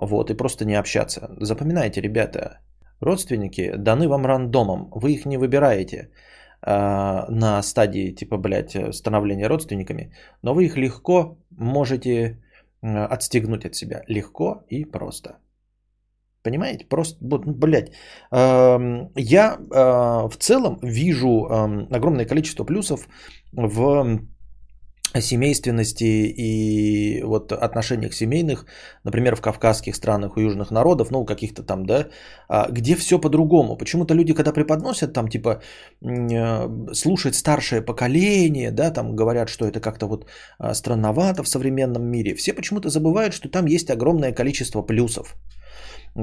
Вот, 0.00 0.30
и 0.30 0.34
просто 0.34 0.64
не 0.64 0.78
общаться. 0.78 1.28
Запоминайте, 1.40 2.00
ребята, 2.00 2.60
родственники 3.00 3.74
даны 3.76 4.08
вам 4.08 4.26
рандомом. 4.26 4.90
Вы 4.94 5.12
их 5.12 5.26
не 5.26 5.36
выбираете 5.38 5.96
э, 5.96 7.26
на 7.28 7.62
стадии, 7.62 8.14
типа, 8.14 8.36
блядь, 8.38 8.76
становления 8.94 9.48
родственниками, 9.48 10.12
но 10.42 10.54
вы 10.54 10.66
их 10.66 10.76
легко 10.76 11.36
можете 11.50 12.38
отстегнуть 12.80 13.64
от 13.64 13.74
себя. 13.74 14.02
Легко 14.06 14.62
и 14.70 14.84
просто. 14.84 15.38
Понимаете? 16.44 16.86
Просто, 16.88 17.18
блядь, 17.20 17.90
э, 18.30 19.08
я 19.16 19.58
э, 19.58 20.28
в 20.28 20.36
целом 20.38 20.78
вижу 20.80 21.44
огромное 21.90 22.24
количество 22.24 22.64
плюсов 22.64 23.08
в 23.52 24.20
семейственности 25.14 26.34
и 26.36 27.22
вот 27.22 27.52
отношениях 27.52 28.14
семейных, 28.14 28.66
например, 29.04 29.36
в 29.36 29.40
кавказских 29.40 29.96
странах 29.96 30.36
у 30.36 30.40
южных 30.40 30.70
народов, 30.70 31.10
ну, 31.10 31.24
каких-то 31.24 31.62
там, 31.62 31.86
да, 31.86 32.08
а, 32.48 32.68
где 32.70 32.94
все 32.96 33.18
по-другому. 33.18 33.76
Почему-то 33.76 34.14
люди, 34.14 34.34
когда 34.34 34.52
преподносят 34.52 35.12
там, 35.12 35.28
типа, 35.28 35.60
э, 36.02 36.92
слушать 36.92 37.34
старшее 37.34 37.82
поколение, 37.82 38.70
да, 38.70 38.90
там 38.90 39.16
говорят, 39.16 39.48
что 39.48 39.66
это 39.66 39.80
как-то 39.80 40.06
вот 40.06 40.26
а, 40.58 40.74
странновато 40.74 41.42
в 41.42 41.48
современном 41.48 42.02
мире, 42.02 42.34
все 42.34 42.52
почему-то 42.52 42.88
забывают, 42.90 43.32
что 43.34 43.48
там 43.48 43.66
есть 43.66 43.90
огромное 43.90 44.32
количество 44.32 44.82
плюсов. 44.82 45.36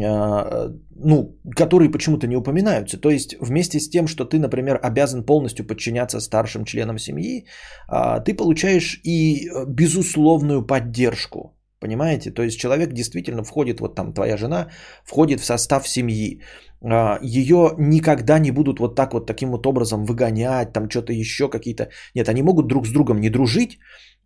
А, 0.04 0.72
ну, 0.96 1.38
которые 1.56 1.90
почему-то 1.92 2.28
не 2.28 2.36
упоминаются. 2.36 2.98
То 2.98 3.10
есть 3.10 3.36
вместе 3.40 3.80
с 3.80 3.90
тем, 3.90 4.08
что 4.08 4.26
ты, 4.26 4.40
например, 4.40 4.80
обязан 4.84 5.24
полностью 5.24 5.66
подчиняться 5.66 6.20
старшим 6.20 6.66
членам 6.66 7.00
семьи, 7.00 7.46
а, 7.88 8.20
ты 8.20 8.34
получаешь 8.34 9.00
и 9.04 9.48
э, 9.48 9.66
безусловную 9.68 10.66
поддержку. 10.66 11.56
Понимаете? 11.80 12.32
То 12.32 12.44
есть 12.44 12.60
человек 12.60 12.94
действительно 12.94 13.44
входит, 13.44 13.80
вот 13.80 13.96
там 13.96 14.14
твоя 14.14 14.38
жена 14.38 14.70
входит 15.06 15.40
в 15.40 15.46
состав 15.46 15.88
семьи. 15.88 16.42
А, 16.82 17.20
Ее 17.22 17.76
никогда 17.78 18.40
не 18.40 18.52
будут 18.52 18.80
вот 18.80 18.96
так 18.96 19.14
вот 19.14 19.28
таким 19.28 19.52
вот 19.52 19.66
образом 19.68 20.06
выгонять, 20.06 20.74
там 20.74 20.90
что-то 20.90 21.14
еще 21.14 21.48
какие-то. 21.48 21.90
Нет, 22.16 22.28
они 22.30 22.42
могут 22.42 22.68
друг 22.68 22.88
с 22.88 22.92
другом 22.92 23.22
не 23.22 23.30
дружить 23.30 23.80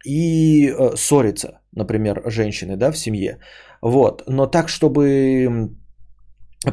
и 0.06 0.70
э, 0.70 0.96
ссориться, 0.96 1.60
например, 1.76 2.22
женщины, 2.26 2.78
да, 2.78 2.92
в 2.92 2.98
семье. 2.98 3.40
Вот. 3.82 4.24
Но 4.28 4.48
так, 4.48 4.70
чтобы 4.70 5.70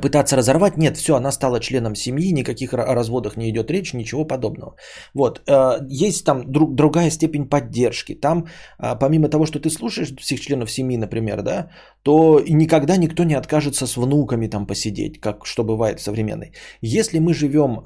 пытаться 0.02 0.36
разорвать, 0.36 0.76
нет, 0.76 0.96
все, 0.96 1.14
она 1.14 1.30
стала 1.30 1.60
членом 1.60 1.94
семьи, 1.94 2.32
никаких 2.32 2.74
о 2.74 2.94
разводах 2.94 3.36
не 3.36 3.48
идет 3.50 3.70
речь, 3.70 3.94
ничего 3.94 4.24
подобного. 4.24 4.74
Вот, 5.14 5.42
э, 5.48 5.78
есть 5.88 6.24
там 6.24 6.50
друг, 6.50 6.74
другая 6.74 7.10
степень 7.10 7.48
поддержки. 7.48 8.14
Там, 8.14 8.46
э, 8.82 8.96
помимо 8.98 9.28
того, 9.28 9.46
что 9.46 9.60
ты 9.60 9.70
слушаешь 9.70 10.12
всех 10.16 10.40
членов 10.40 10.70
семьи, 10.70 10.96
например, 10.96 11.42
да, 11.42 11.70
то 12.02 12.40
никогда 12.48 12.96
никто 12.96 13.24
не 13.24 13.34
откажется 13.34 13.86
с 13.86 13.96
внуками 13.96 14.48
там 14.48 14.66
посидеть, 14.66 15.20
как 15.20 15.46
что 15.46 15.64
бывает 15.64 16.00
в 16.00 16.02
современной. 16.02 16.52
Если 16.82 17.20
мы 17.20 17.32
живем 17.32 17.82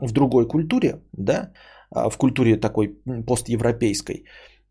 в 0.00 0.12
другой 0.12 0.48
культуре, 0.48 1.02
да, 1.12 1.50
в 1.90 2.16
культуре 2.16 2.56
такой 2.56 2.98
постевропейской, 3.26 4.24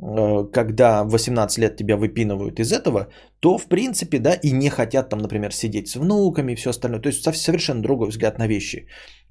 Э, 0.05 0.43
когда 0.51 1.03
18 1.03 1.57
лет 1.59 1.77
тебя 1.77 1.95
выпинывают 1.95 2.59
из 2.59 2.71
этого, 2.71 3.07
то 3.39 3.57
в 3.57 3.67
принципе, 3.67 4.19
да, 4.19 4.33
и 4.33 4.51
не 4.51 4.69
хотят 4.69 5.09
там, 5.09 5.19
например, 5.19 5.51
сидеть 5.53 5.87
с 5.87 5.95
внуками 5.95 6.51
и 6.51 6.55
все 6.55 6.69
остальное, 6.69 7.01
то 7.01 7.09
есть 7.09 7.23
совершенно 7.23 7.81
другой 7.81 8.09
взгляд 8.09 8.37
на 8.37 8.47
вещи, 8.47 8.87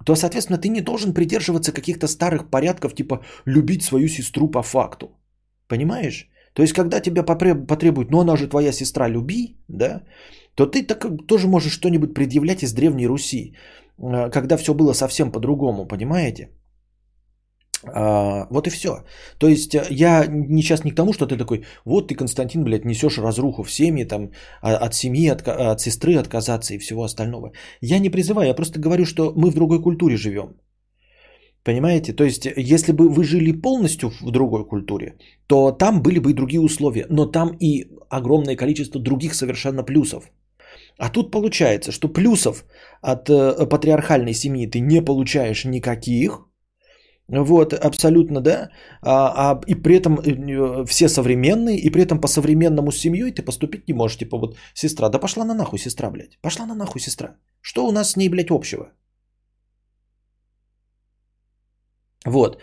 то, 0.07 0.15
соответственно, 0.15 0.59
ты 0.59 0.69
не 0.69 0.81
должен 0.81 1.13
придерживаться 1.13 1.73
каких-то 1.73 2.07
старых 2.09 2.51
порядков, 2.51 2.95
типа 2.95 3.21
любить 3.47 3.83
свою 3.83 4.09
сестру 4.09 4.51
по 4.51 4.63
факту. 4.63 5.07
Понимаешь? 5.69 6.29
То 6.55 6.63
есть, 6.63 6.73
когда 6.73 7.01
тебя 7.01 7.23
потребуют, 7.23 8.11
ну 8.11 8.21
она 8.21 8.37
же 8.37 8.49
твоя 8.49 8.73
сестра, 8.73 9.09
люби, 9.09 9.57
да, 9.69 10.03
то 10.55 10.67
ты 10.67 10.87
так, 10.87 11.07
тоже 11.27 11.49
можешь 11.49 11.73
что-нибудь 11.73 12.15
предъявлять 12.15 12.63
из 12.63 12.73
Древней 12.73 13.07
Руси, 13.07 13.55
э, 13.99 14.31
когда 14.31 14.57
все 14.57 14.75
было 14.75 14.95
совсем 14.95 15.33
по-другому, 15.33 15.87
понимаете? 15.87 16.49
А, 17.85 18.47
вот 18.51 18.67
и 18.67 18.71
все. 18.71 19.05
То 19.39 19.49
есть 19.49 19.75
э, 19.75 19.87
я 19.91 20.27
не 20.27 20.63
сейчас 20.63 20.85
не 20.85 20.91
к 20.91 20.95
тому, 20.95 21.13
что 21.13 21.27
ты 21.27 21.37
такой, 21.37 21.65
вот 21.85 22.09
ты, 22.09 22.15
Константин, 22.15 22.65
блядь, 22.65 22.85
несешь 22.85 23.19
разруху 23.19 23.63
в 23.63 23.71
семье, 23.71 24.07
там, 24.07 24.31
а, 24.61 24.77
от 24.77 24.95
семьи, 24.95 25.29
от, 25.29 25.49
от 25.49 25.81
сестры 25.81 26.15
отказаться 26.17 26.75
и 26.75 26.79
всего 26.79 27.03
остального. 27.03 27.53
Я 27.81 27.99
не 27.99 28.11
призываю, 28.11 28.49
я 28.49 28.55
просто 28.55 28.81
говорю, 28.81 29.05
что 29.05 29.33
мы 29.37 29.51
в 29.51 29.55
другой 29.55 29.83
культуре 29.83 30.17
живем. 30.17 30.57
Понимаете? 31.65 32.13
То 32.13 32.25
есть, 32.25 32.47
если 32.57 32.93
бы 32.93 33.09
вы 33.09 33.25
жили 33.25 33.53
полностью 33.53 34.11
в 34.21 34.31
другой 34.31 34.65
культуре, 34.65 35.17
то 35.47 35.73
там 35.73 36.03
были 36.03 36.19
бы 36.19 36.31
и 36.31 36.35
другие 36.35 36.61
условия, 36.61 37.07
но 37.09 37.27
там 37.27 37.57
и 37.61 37.87
огромное 38.11 38.57
количество 38.57 39.01
других 39.01 39.35
совершенно 39.35 39.85
плюсов. 39.85 40.31
А 40.99 41.09
тут 41.09 41.31
получается, 41.31 41.93
что 41.93 42.09
плюсов 42.09 42.65
от 43.01 43.29
э, 43.31 43.67
патриархальной 43.67 44.35
семьи 44.35 44.67
ты 44.67 44.81
не 44.81 45.01
получаешь 45.03 45.65
никаких– 45.65 46.47
вот, 47.29 47.73
абсолютно, 47.73 48.41
да. 48.41 48.71
А, 49.01 49.53
а, 49.53 49.61
и 49.67 49.75
при 49.75 49.97
этом 49.97 50.19
э, 50.19 50.85
все 50.87 51.09
современные, 51.09 51.79
и 51.79 51.91
при 51.91 52.03
этом 52.03 52.21
по-современному 52.21 52.91
с 52.91 52.99
семьей 52.99 53.33
ты 53.33 53.43
поступить 53.43 53.89
не 53.89 53.95
можешь. 53.95 54.19
Типа 54.19 54.39
вот 54.39 54.57
сестра, 54.75 55.09
да 55.09 55.19
пошла 55.19 55.45
на 55.45 55.55
нахуй 55.55 55.79
сестра, 55.79 56.11
блядь. 56.11 56.39
Пошла 56.43 56.67
на 56.67 56.75
нахуй 56.75 57.01
сестра. 57.01 57.37
Что 57.61 57.87
у 57.87 57.93
нас 57.93 58.11
с 58.11 58.17
ней, 58.17 58.29
блядь, 58.29 58.51
общего? 58.51 58.93
Вот. 62.27 62.59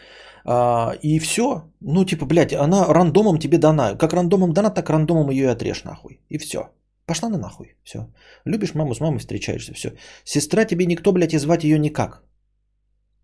А, 0.46 0.94
и 1.02 1.20
все. 1.20 1.64
Ну, 1.82 2.06
типа, 2.06 2.26
блядь, 2.26 2.54
она 2.54 2.94
рандомом 2.94 3.40
тебе 3.40 3.58
дана. 3.58 3.96
Как 3.96 4.14
рандомом 4.14 4.54
дана, 4.54 4.70
так 4.70 4.90
рандомом 4.90 5.30
ее 5.32 5.44
и 5.44 5.56
отрежь 5.56 5.84
нахуй. 5.84 6.20
И 6.30 6.38
все. 6.38 6.70
Пошла 7.06 7.30
на 7.30 7.38
нахуй. 7.38 7.76
Все. 7.84 8.00
Любишь 8.46 8.76
маму 8.76 8.94
с 8.94 9.00
мамой 9.00 9.20
встречаешься. 9.20 9.74
Все. 9.74 9.94
Сестра 10.24 10.66
тебе 10.66 10.86
никто, 10.86 11.12
блядь, 11.12 11.34
и 11.34 11.40
звать 11.40 11.64
ее 11.64 11.80
никак. 11.80 12.24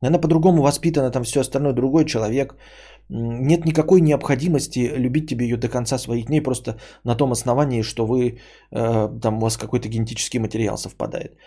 Она 0.01 0.19
по-другому 0.19 0.61
воспитана, 0.61 1.11
там 1.11 1.23
все 1.23 1.41
остальное, 1.41 1.73
другой 1.73 2.05
человек. 2.05 2.55
Нет 3.09 3.65
никакой 3.65 4.01
необходимости 4.01 4.79
любить 4.97 5.29
тебе 5.29 5.45
ее 5.45 5.57
до 5.57 5.69
конца 5.69 5.97
своих 5.97 6.25
дней, 6.25 6.41
просто 6.41 6.77
на 7.03 7.15
том 7.15 7.31
основании, 7.31 7.83
что 7.83 8.05
вы, 8.05 8.39
э, 8.71 9.19
там 9.21 9.37
у 9.37 9.41
вас 9.41 9.57
какой-то 9.57 9.89
генетический 9.89 10.39
материал 10.39 10.77
совпадает. 10.77 11.37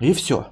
И 0.00 0.12
все. 0.14 0.46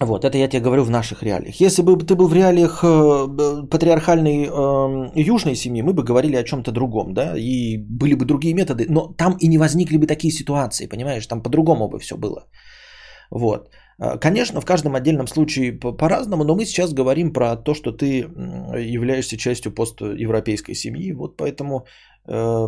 Вот, 0.00 0.24
это 0.24 0.36
я 0.38 0.48
тебе 0.48 0.62
говорю 0.62 0.84
в 0.84 0.90
наших 0.90 1.22
реалиях. 1.22 1.60
Если 1.60 1.82
бы 1.82 1.96
ты 1.96 2.14
был 2.16 2.28
в 2.28 2.34
реалиях 2.34 2.82
э, 2.82 3.68
патриархальной 3.70 4.46
э, 4.46 5.22
южной 5.22 5.54
семьи, 5.54 5.82
мы 5.82 5.92
бы 5.92 6.02
говорили 6.02 6.36
о 6.36 6.44
чем-то 6.44 6.72
другом, 6.72 7.14
да, 7.14 7.34
и 7.38 7.78
были 7.78 8.14
бы 8.14 8.24
другие 8.24 8.54
методы, 8.54 8.86
но 8.88 9.14
там 9.16 9.36
и 9.40 9.48
не 9.48 9.58
возникли 9.58 9.96
бы 9.96 10.06
такие 10.06 10.32
ситуации, 10.32 10.86
понимаешь, 10.86 11.26
там 11.26 11.42
по-другому 11.42 11.88
бы 11.88 11.98
все 12.00 12.16
было. 12.16 12.46
Вот. 13.30 13.68
А, 13.98 14.18
конечно, 14.18 14.60
в 14.60 14.64
каждом 14.64 14.94
отдельном 14.94 15.26
случае 15.26 15.72
по-разному, 15.72 16.44
но 16.44 16.54
мы 16.54 16.64
сейчас 16.64 16.92
говорим 16.92 17.32
про 17.32 17.56
то, 17.56 17.74
что 17.74 17.92
ты 17.92 18.18
являешься 18.18 19.36
частью 19.36 19.72
постевропейской 19.72 20.74
семьи, 20.74 21.12
вот 21.12 21.36
поэтому 21.36 21.86
э, 22.28 22.66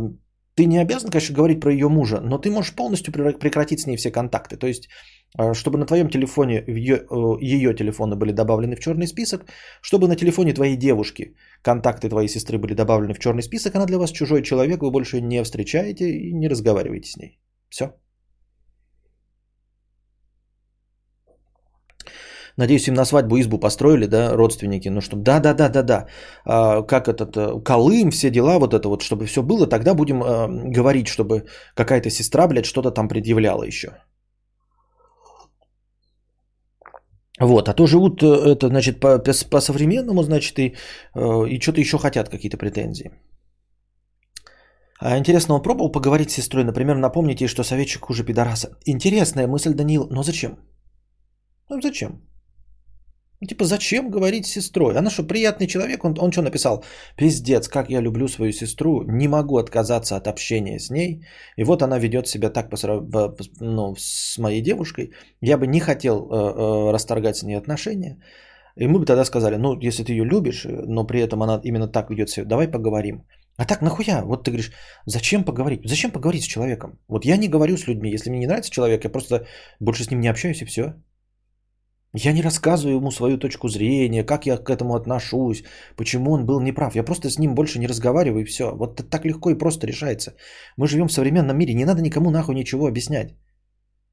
ты 0.56 0.66
не 0.66 0.78
обязан, 0.78 1.10
конечно, 1.10 1.36
говорить 1.36 1.60
про 1.60 1.72
ее 1.72 1.88
мужа, 1.88 2.20
но 2.20 2.38
ты 2.38 2.50
можешь 2.50 2.74
полностью 2.74 3.12
прекратить 3.12 3.80
с 3.80 3.86
ней 3.86 3.96
все 3.96 4.10
контакты. 4.10 4.56
То 4.56 4.66
есть, 4.66 4.88
э, 5.38 5.54
чтобы 5.54 5.78
на 5.78 5.86
твоем 5.86 6.08
телефоне 6.08 6.64
ее, 6.66 6.96
э, 6.96 7.38
ее 7.40 7.74
телефоны 7.74 8.16
были 8.16 8.32
добавлены 8.32 8.76
в 8.76 8.80
черный 8.80 9.06
список, 9.06 9.44
чтобы 9.82 10.08
на 10.08 10.16
телефоне 10.16 10.54
твоей 10.54 10.76
девушки 10.76 11.34
контакты 11.62 12.08
твоей 12.08 12.28
сестры 12.28 12.58
были 12.58 12.74
добавлены 12.74 13.14
в 13.14 13.18
черный 13.18 13.42
список, 13.42 13.74
она 13.74 13.86
для 13.86 13.98
вас 13.98 14.10
чужой 14.12 14.42
человек, 14.42 14.80
вы 14.82 14.90
больше 14.90 15.20
не 15.20 15.42
встречаете 15.44 16.04
и 16.04 16.32
не 16.32 16.48
разговариваете 16.48 17.10
с 17.10 17.16
ней. 17.16 17.38
Все. 17.68 17.90
Надеюсь, 22.58 22.88
им 22.88 22.94
на 22.94 23.04
свадьбу 23.04 23.38
избу 23.38 23.58
построили, 23.58 24.06
да, 24.06 24.36
родственники, 24.36 24.88
ну, 24.88 25.00
чтобы, 25.00 25.22
да-да-да-да-да, 25.22 26.06
а, 26.44 26.82
как 26.82 27.08
этот, 27.08 27.36
э, 27.36 27.62
Колым, 27.64 28.10
все 28.10 28.30
дела, 28.30 28.58
вот 28.58 28.72
это 28.72 28.88
вот, 28.88 29.02
чтобы 29.02 29.26
все 29.26 29.42
было, 29.42 29.66
тогда 29.66 29.94
будем 29.94 30.22
а, 30.22 30.48
говорить, 30.48 31.06
чтобы 31.08 31.44
какая-то 31.74 32.10
сестра, 32.10 32.46
блядь, 32.48 32.64
что-то 32.64 32.90
там 32.90 33.08
предъявляла 33.08 33.62
еще. 33.64 33.88
Вот, 37.40 37.68
а 37.68 37.74
то 37.74 37.86
живут, 37.86 38.22
э, 38.22 38.26
это, 38.26 38.68
значит, 38.68 39.00
по, 39.00 39.60
современному, 39.60 40.22
значит, 40.22 40.58
и, 40.58 40.76
и 41.48 41.60
что-то 41.60 41.80
еще 41.80 41.98
хотят, 41.98 42.30
какие-то 42.30 42.56
претензии. 42.56 43.10
А 44.98 45.18
интересно, 45.18 45.54
он 45.54 45.62
пробовал 45.62 45.92
поговорить 45.92 46.30
с 46.30 46.34
сестрой, 46.34 46.64
например, 46.64 46.96
напомнить 46.96 47.42
ей, 47.42 47.48
что 47.48 47.64
советчик 47.64 48.06
хуже 48.06 48.24
пидораса? 48.24 48.78
Интересная 48.86 49.46
мысль, 49.46 49.74
Данил, 49.74 50.08
но 50.10 50.22
зачем? 50.22 50.58
Ну 51.68 51.82
зачем? 51.82 52.22
Ну, 53.40 53.46
типа, 53.46 53.64
зачем 53.64 54.10
говорить 54.10 54.46
с 54.46 54.50
сестрой? 54.50 54.96
Она 54.96 55.10
что, 55.10 55.22
приятный 55.22 55.66
человек? 55.66 56.04
Он, 56.04 56.14
он 56.18 56.32
что 56.32 56.42
написал? 56.42 56.84
Пиздец, 57.16 57.68
как 57.68 57.90
я 57.90 58.00
люблю 58.00 58.28
свою 58.28 58.52
сестру, 58.52 59.02
не 59.02 59.28
могу 59.28 59.58
отказаться 59.58 60.16
от 60.16 60.26
общения 60.26 60.78
с 60.78 60.90
ней. 60.90 61.26
И 61.56 61.64
вот 61.64 61.82
она 61.82 61.98
ведет 61.98 62.28
себя 62.28 62.50
так 62.50 62.70
по, 62.70 62.76
по, 62.76 63.36
ну, 63.60 63.94
с 63.98 64.38
моей 64.38 64.62
девушкой. 64.62 65.12
Я 65.42 65.58
бы 65.58 65.66
не 65.66 65.80
хотел 65.80 66.16
э, 66.16 66.34
э, 66.34 66.92
расторгать 66.92 67.36
с 67.36 67.42
ней 67.42 67.58
отношения. 67.58 68.18
И 68.76 68.86
мы 68.86 68.98
бы 68.98 69.06
тогда 69.06 69.24
сказали, 69.24 69.56
ну, 69.56 69.78
если 69.80 70.04
ты 70.04 70.12
ее 70.12 70.24
любишь, 70.24 70.66
но 70.66 71.06
при 71.06 71.20
этом 71.20 71.42
она 71.42 71.60
именно 71.64 71.88
так 71.88 72.10
ведет 72.10 72.30
себя, 72.30 72.46
давай 72.46 72.68
поговорим. 72.68 73.24
А 73.58 73.64
так 73.64 73.82
нахуя? 73.82 74.22
Вот 74.24 74.44
ты 74.44 74.50
говоришь, 74.50 74.72
зачем 75.06 75.44
поговорить? 75.44 75.80
Зачем 75.84 76.10
поговорить 76.10 76.44
с 76.44 76.46
человеком? 76.46 76.98
Вот 77.08 77.24
я 77.24 77.36
не 77.36 77.48
говорю 77.48 77.76
с 77.76 77.86
людьми. 77.86 78.10
Если 78.10 78.30
мне 78.30 78.40
не 78.40 78.46
нравится 78.46 78.70
человек, 78.70 79.04
я 79.04 79.10
просто 79.10 79.46
больше 79.80 80.04
с 80.04 80.10
ним 80.10 80.20
не 80.20 80.28
общаюсь 80.28 80.62
и 80.62 80.66
все. 80.66 80.94
Я 82.18 82.32
не 82.32 82.42
рассказываю 82.42 82.96
ему 82.96 83.10
свою 83.10 83.36
точку 83.38 83.68
зрения, 83.68 84.24
как 84.24 84.46
я 84.46 84.56
к 84.56 84.70
этому 84.70 84.94
отношусь, 84.94 85.64
почему 85.96 86.32
он 86.32 86.46
был 86.46 86.60
неправ. 86.60 86.96
Я 86.96 87.04
просто 87.04 87.28
с 87.28 87.38
ним 87.38 87.54
больше 87.54 87.78
не 87.78 87.86
разговариваю 87.86 88.40
и 88.40 88.46
все. 88.46 88.74
Вот 88.74 89.10
так 89.10 89.26
легко 89.26 89.50
и 89.50 89.58
просто 89.58 89.86
решается. 89.86 90.34
Мы 90.78 90.86
живем 90.86 91.08
в 91.08 91.12
современном 91.12 91.58
мире, 91.58 91.74
не 91.74 91.84
надо 91.84 92.00
никому 92.00 92.30
нахуй 92.30 92.54
ничего 92.54 92.86
объяснять. 92.86 93.34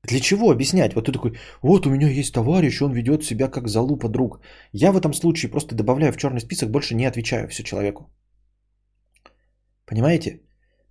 Для 0.04 0.20
чего 0.20 0.52
объяснять? 0.52 0.96
Вот 0.96 1.06
ты 1.06 1.14
такой, 1.14 1.38
вот 1.62 1.86
у 1.86 1.90
меня 1.90 2.10
есть 2.10 2.34
товарищ, 2.34 2.82
он 2.82 2.92
ведет 2.92 3.24
себя 3.24 3.48
как 3.48 3.70
залупа 3.70 4.10
друг. 4.10 4.42
Я 4.74 4.92
в 4.92 4.98
этом 4.98 5.14
случае 5.14 5.52
просто 5.52 5.74
добавляю 5.74 6.12
в 6.12 6.18
черный 6.18 6.42
список, 6.42 6.72
больше 6.72 6.96
не 6.96 7.06
отвечаю 7.06 7.48
все 7.48 7.64
человеку. 7.64 8.10
Понимаете? 9.86 10.42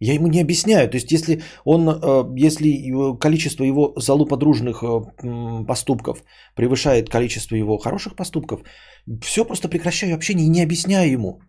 Я 0.02 0.14
ему 0.14 0.26
не 0.26 0.40
объясняю. 0.40 0.90
То 0.90 0.96
есть, 0.96 1.12
если, 1.12 1.42
он, 1.64 1.88
э, 1.88 2.46
если 2.46 3.18
количество 3.20 3.64
его 3.64 3.94
залуподружных 3.96 4.82
э, 4.82 5.66
поступков 5.66 6.24
превышает 6.56 7.08
количество 7.08 7.56
его 7.56 7.78
хороших 7.78 8.16
поступков, 8.16 8.60
все 9.22 9.44
просто 9.44 9.68
прекращаю 9.68 10.14
общение 10.14 10.46
и 10.46 10.50
не 10.50 10.64
объясняю 10.64 11.12
ему. 11.12 11.40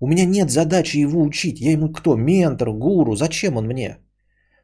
У 0.00 0.08
меня 0.08 0.24
нет 0.24 0.50
задачи 0.50 0.96
его 0.96 1.22
учить. 1.22 1.60
Я 1.60 1.72
ему 1.72 1.92
кто? 1.92 2.16
Ментор, 2.16 2.72
гуру. 2.72 3.14
Зачем 3.14 3.56
он 3.56 3.66
мне? 3.66 3.98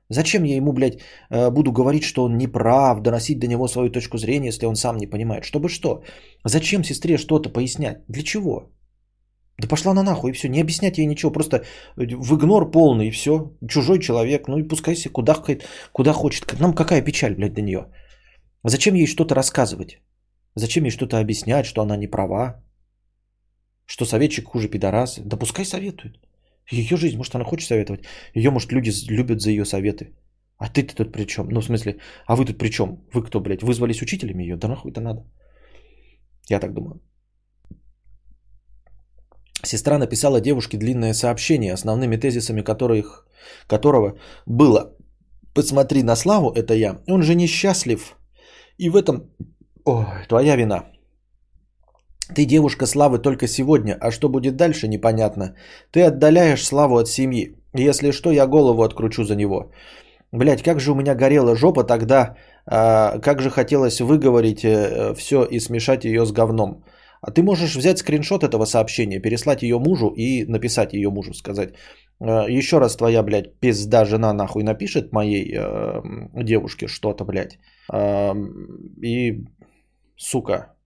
Зачем 0.08 0.44
я 0.44 0.56
ему, 0.56 0.72
блядь, 0.72 0.98
э, 1.30 1.50
буду 1.50 1.72
говорить, 1.72 2.02
что 2.02 2.24
он 2.24 2.36
неправ, 2.36 3.00
доносить 3.00 3.38
до 3.38 3.46
него 3.46 3.68
свою 3.68 3.90
точку 3.90 4.18
зрения, 4.18 4.48
если 4.48 4.66
он 4.66 4.74
сам 4.74 4.96
не 4.96 5.06
понимает? 5.06 5.44
Чтобы 5.44 5.68
что? 5.68 6.02
Зачем 6.44 6.84
сестре 6.84 7.16
что-то 7.16 7.52
пояснять? 7.52 7.98
Для 8.08 8.22
чего? 8.22 8.72
Да 9.58 9.68
пошла 9.68 9.94
на 9.94 10.02
нахуй, 10.02 10.30
и 10.30 10.34
все, 10.34 10.48
не 10.48 10.60
объяснять 10.60 10.98
ей 10.98 11.06
ничего, 11.06 11.32
просто 11.32 11.64
в 11.96 12.34
игнор 12.34 12.70
полный, 12.70 13.08
и 13.08 13.10
все. 13.10 13.52
Чужой 13.68 13.98
человек, 13.98 14.48
ну 14.48 14.58
и 14.58 14.68
пускай 14.68 14.94
себе 14.96 15.12
куда, 15.12 15.34
куда 15.92 16.12
хочет. 16.12 16.60
Нам 16.60 16.74
какая 16.74 17.02
печаль, 17.02 17.34
блядь, 17.34 17.54
до 17.54 17.62
нее? 17.62 17.86
Зачем 18.64 18.94
ей 18.94 19.06
что-то 19.06 19.34
рассказывать? 19.34 19.98
Зачем 20.54 20.84
ей 20.84 20.90
что-то 20.90 21.18
объяснять, 21.18 21.66
что 21.66 21.82
она 21.82 21.96
не 21.96 22.06
права? 22.06 22.62
Что 23.86 24.04
советчик 24.04 24.48
хуже 24.48 24.68
пидорас? 24.68 25.18
Да 25.18 25.36
пускай 25.36 25.64
советует. 25.64 26.18
Ее 26.70 26.96
жизнь, 26.96 27.16
может, 27.16 27.34
она 27.34 27.44
хочет 27.44 27.68
советовать. 27.68 28.04
Ее, 28.34 28.50
может, 28.50 28.72
люди 28.72 28.90
любят 29.08 29.40
за 29.40 29.50
ее 29.50 29.64
советы. 29.64 30.14
А 30.58 30.68
ты-то 30.68 30.94
тут 30.96 31.12
при 31.12 31.26
чем? 31.26 31.48
Ну, 31.48 31.60
в 31.60 31.64
смысле, 31.64 31.98
а 32.26 32.34
вы 32.34 32.44
тут 32.44 32.58
при 32.58 32.68
чем? 32.68 33.04
Вы 33.12 33.22
кто, 33.22 33.40
блядь, 33.40 33.62
вызвались 33.62 34.02
учителями 34.02 34.42
ее? 34.42 34.56
Да 34.56 34.68
нахуй 34.68 34.90
это 34.90 35.00
надо? 35.00 35.24
Я 36.48 36.60
так 36.60 36.74
думаю. 36.74 37.00
Сестра 39.66 39.98
написала 39.98 40.40
девушке 40.40 40.76
длинное 40.78 41.14
сообщение, 41.14 41.74
основными 41.74 42.16
тезисами 42.16 42.62
которых, 42.62 43.26
которого 43.66 44.18
было 44.46 44.92
«Посмотри 45.54 46.02
на 46.02 46.16
Славу, 46.16 46.50
это 46.50 46.74
я, 46.74 47.00
он 47.08 47.22
же 47.22 47.34
несчастлив, 47.34 48.16
и 48.78 48.90
в 48.90 48.96
этом 48.96 49.30
Ой, 49.86 50.04
твоя 50.28 50.56
вина. 50.56 50.84
Ты 52.34 52.44
девушка 52.44 52.86
Славы 52.86 53.22
только 53.22 53.46
сегодня, 53.46 53.96
а 54.00 54.10
что 54.10 54.28
будет 54.28 54.56
дальше, 54.56 54.88
непонятно. 54.88 55.54
Ты 55.92 56.02
отдаляешь 56.02 56.64
Славу 56.64 56.96
от 56.96 57.08
семьи. 57.08 57.54
Если 57.72 58.10
что, 58.10 58.32
я 58.32 58.46
голову 58.48 58.82
откручу 58.82 59.24
за 59.24 59.36
него. 59.36 59.70
Блять, 60.32 60.62
как 60.62 60.80
же 60.80 60.90
у 60.90 60.94
меня 60.96 61.14
горела 61.14 61.54
жопа 61.54 61.84
тогда, 61.84 62.34
а, 62.66 63.20
как 63.20 63.40
же 63.40 63.50
хотелось 63.50 64.00
выговорить 64.00 64.64
э, 64.64 65.14
все 65.14 65.44
и 65.44 65.60
смешать 65.60 66.04
ее 66.04 66.26
с 66.26 66.32
говном. 66.32 66.82
А 67.26 67.32
ты 67.32 67.42
можешь 67.42 67.74
взять 67.74 67.98
скриншот 67.98 68.44
этого 68.44 68.66
сообщения, 68.66 69.18
переслать 69.22 69.62
ее 69.62 69.78
мужу 69.78 70.14
и 70.16 70.44
написать 70.46 70.92
ее 70.92 71.10
мужу, 71.10 71.34
сказать, 71.34 71.74
«Э, 72.20 72.58
еще 72.58 72.78
раз 72.78 72.96
твоя, 72.96 73.22
блядь, 73.22 73.58
пизда 73.60 74.04
жена 74.04 74.32
нахуй 74.32 74.62
напишет 74.62 75.12
моей 75.12 75.52
э, 75.52 76.02
девушке 76.44 76.86
что-то, 76.86 77.24
блядь. 77.24 77.58
Э, 77.92 78.32
и, 79.02 79.44
сука, 80.16 80.76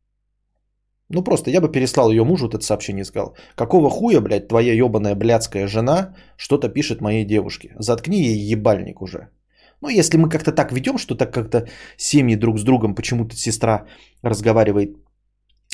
ну 1.10 1.22
просто 1.22 1.50
я 1.50 1.60
бы 1.60 1.72
переслал 1.72 2.10
ее 2.10 2.24
мужу 2.24 2.48
это 2.48 2.64
сообщение 2.64 3.02
и 3.02 3.06
сказал, 3.06 3.36
какого 3.54 3.90
хуя, 3.90 4.20
блядь, 4.20 4.48
твоя 4.48 4.72
ебаная 4.72 5.14
блядская 5.14 5.66
жена 5.66 6.14
что-то 6.38 6.70
пишет 6.70 7.02
моей 7.02 7.26
девушке. 7.26 7.74
Заткни 7.78 8.16
ей 8.16 8.52
ебальник 8.54 9.02
уже. 9.02 9.28
Ну, 9.82 9.90
если 9.90 10.16
мы 10.16 10.30
как-то 10.30 10.52
так 10.52 10.72
ведем, 10.72 10.96
что 10.98 11.14
так 11.14 11.34
как-то 11.34 11.68
семьи 11.98 12.36
друг 12.36 12.58
с 12.58 12.62
другом, 12.62 12.94
почему-то 12.94 13.36
сестра 13.36 13.86
разговаривает 14.22 14.96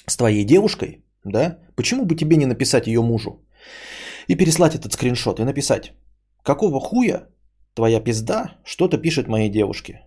с 0.07 0.16
твоей 0.16 0.45
девушкой, 0.45 1.05
да, 1.25 1.59
почему 1.75 2.05
бы 2.05 2.14
тебе 2.14 2.37
не 2.37 2.47
написать 2.47 2.87
ее 2.87 3.03
мужу 3.03 3.45
и 4.29 4.37
переслать 4.37 4.75
этот 4.75 4.92
скриншот 4.92 5.40
и 5.40 5.45
написать, 5.45 5.92
какого 6.42 6.81
хуя 6.81 7.29
твоя 7.75 8.01
пизда 8.01 8.57
что-то 8.64 8.99
пишет 8.99 9.29
моей 9.29 9.51
девушке. 9.51 10.01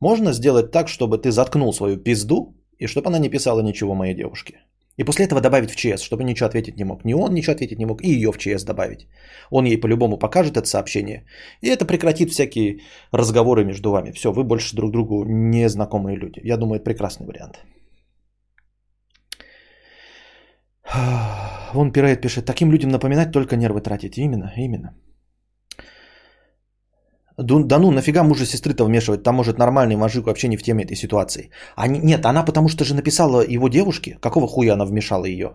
Можно 0.00 0.32
сделать 0.32 0.70
так, 0.70 0.88
чтобы 0.88 1.18
ты 1.18 1.30
заткнул 1.30 1.72
свою 1.72 1.96
пизду 1.96 2.54
и 2.78 2.86
чтобы 2.86 3.08
она 3.08 3.18
не 3.18 3.30
писала 3.30 3.62
ничего 3.62 3.94
моей 3.94 4.14
девушке. 4.14 4.54
И 4.98 5.04
после 5.04 5.24
этого 5.26 5.40
добавить 5.40 5.70
в 5.70 5.76
ЧС, 5.76 6.02
чтобы 6.02 6.24
ничего 6.24 6.48
ответить 6.48 6.76
не 6.76 6.84
мог. 6.84 7.04
Ни 7.04 7.14
он 7.14 7.32
ничего 7.32 7.52
ответить 7.52 7.78
не 7.78 7.86
мог, 7.86 8.02
и 8.02 8.10
ее 8.10 8.32
в 8.32 8.38
ЧС 8.38 8.64
добавить. 8.64 9.06
Он 9.50 9.64
ей 9.64 9.80
по-любому 9.80 10.18
покажет 10.18 10.56
это 10.56 10.66
сообщение. 10.66 11.24
И 11.62 11.68
это 11.68 11.84
прекратит 11.84 12.30
всякие 12.30 12.80
разговоры 13.12 13.64
между 13.64 13.90
вами. 13.90 14.12
Все, 14.12 14.32
вы 14.32 14.42
больше 14.44 14.76
друг 14.76 14.90
другу 14.90 15.24
не 15.24 15.68
знакомые 15.68 16.16
люди. 16.16 16.40
Я 16.44 16.56
думаю, 16.56 16.76
это 16.76 16.84
прекрасный 16.84 17.26
вариант. 17.26 17.60
Вон 21.74 21.92
Пирейт 21.92 22.20
пишет, 22.20 22.44
таким 22.44 22.70
людям 22.70 22.90
напоминать 22.90 23.32
только 23.32 23.56
нервы 23.56 23.80
тратить. 23.80 24.18
Именно, 24.18 24.52
именно. 24.56 24.94
Да 27.38 27.78
ну, 27.78 27.90
нафига 27.90 28.24
мужа 28.24 28.46
сестры-то 28.46 28.84
вмешивать? 28.84 29.22
Там, 29.22 29.36
может, 29.36 29.58
нормальный 29.58 29.96
мужик 29.96 30.26
вообще 30.26 30.48
не 30.48 30.56
в 30.56 30.62
теме 30.62 30.84
этой 30.84 30.96
ситуации. 30.96 31.50
А 31.76 31.86
нет, 31.86 32.26
она 32.26 32.44
потому 32.44 32.68
что 32.68 32.84
же 32.84 32.94
написала 32.94 33.42
его 33.42 33.68
девушке. 33.68 34.18
Какого 34.20 34.48
хуя 34.48 34.72
она 34.72 34.84
вмешала 34.84 35.24
ее? 35.24 35.52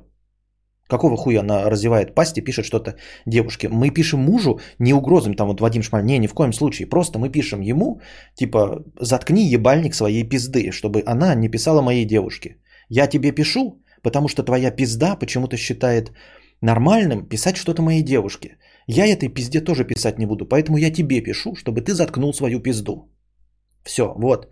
Какого 0.87 1.17
хуя 1.17 1.41
она 1.41 1.69
развивает 1.69 2.15
пасть 2.15 2.37
и 2.37 2.41
пишет 2.41 2.65
что-то 2.65 2.95
девушке? 3.25 3.67
Мы 3.67 3.89
пишем 3.89 4.19
мужу, 4.19 4.59
не 4.79 4.93
угрозами, 4.93 5.35
там 5.35 5.47
вот 5.47 5.59
Вадим 5.59 5.83
Шмаль, 5.83 6.05
не, 6.05 6.19
ни 6.19 6.27
в 6.27 6.33
коем 6.33 6.53
случае. 6.53 6.87
Просто 6.87 7.19
мы 7.19 7.29
пишем 7.29 7.61
ему, 7.61 7.99
типа, 8.35 8.83
заткни 9.01 9.45
ебальник 9.45 9.95
своей 9.95 10.23
пизды, 10.23 10.71
чтобы 10.71 11.03
она 11.05 11.35
не 11.35 11.49
писала 11.49 11.81
моей 11.81 12.05
девушке. 12.05 12.57
Я 12.89 13.07
тебе 13.07 13.31
пишу, 13.31 13.82
потому 14.03 14.27
что 14.27 14.43
твоя 14.43 14.71
пизда 14.71 15.15
почему-то 15.15 15.57
считает 15.57 16.11
нормальным 16.61 17.25
писать 17.27 17.57
что-то 17.57 17.81
моей 17.81 18.03
девушке. 18.03 18.57
Я 18.87 19.07
этой 19.07 19.29
пизде 19.29 19.61
тоже 19.61 19.85
писать 19.85 20.19
не 20.19 20.25
буду, 20.25 20.45
поэтому 20.45 20.77
я 20.77 20.91
тебе 20.91 21.21
пишу, 21.21 21.55
чтобы 21.55 21.81
ты 21.81 21.93
заткнул 21.93 22.33
свою 22.33 22.59
пизду. 22.59 23.09
Все, 23.83 24.13
вот. 24.17 24.47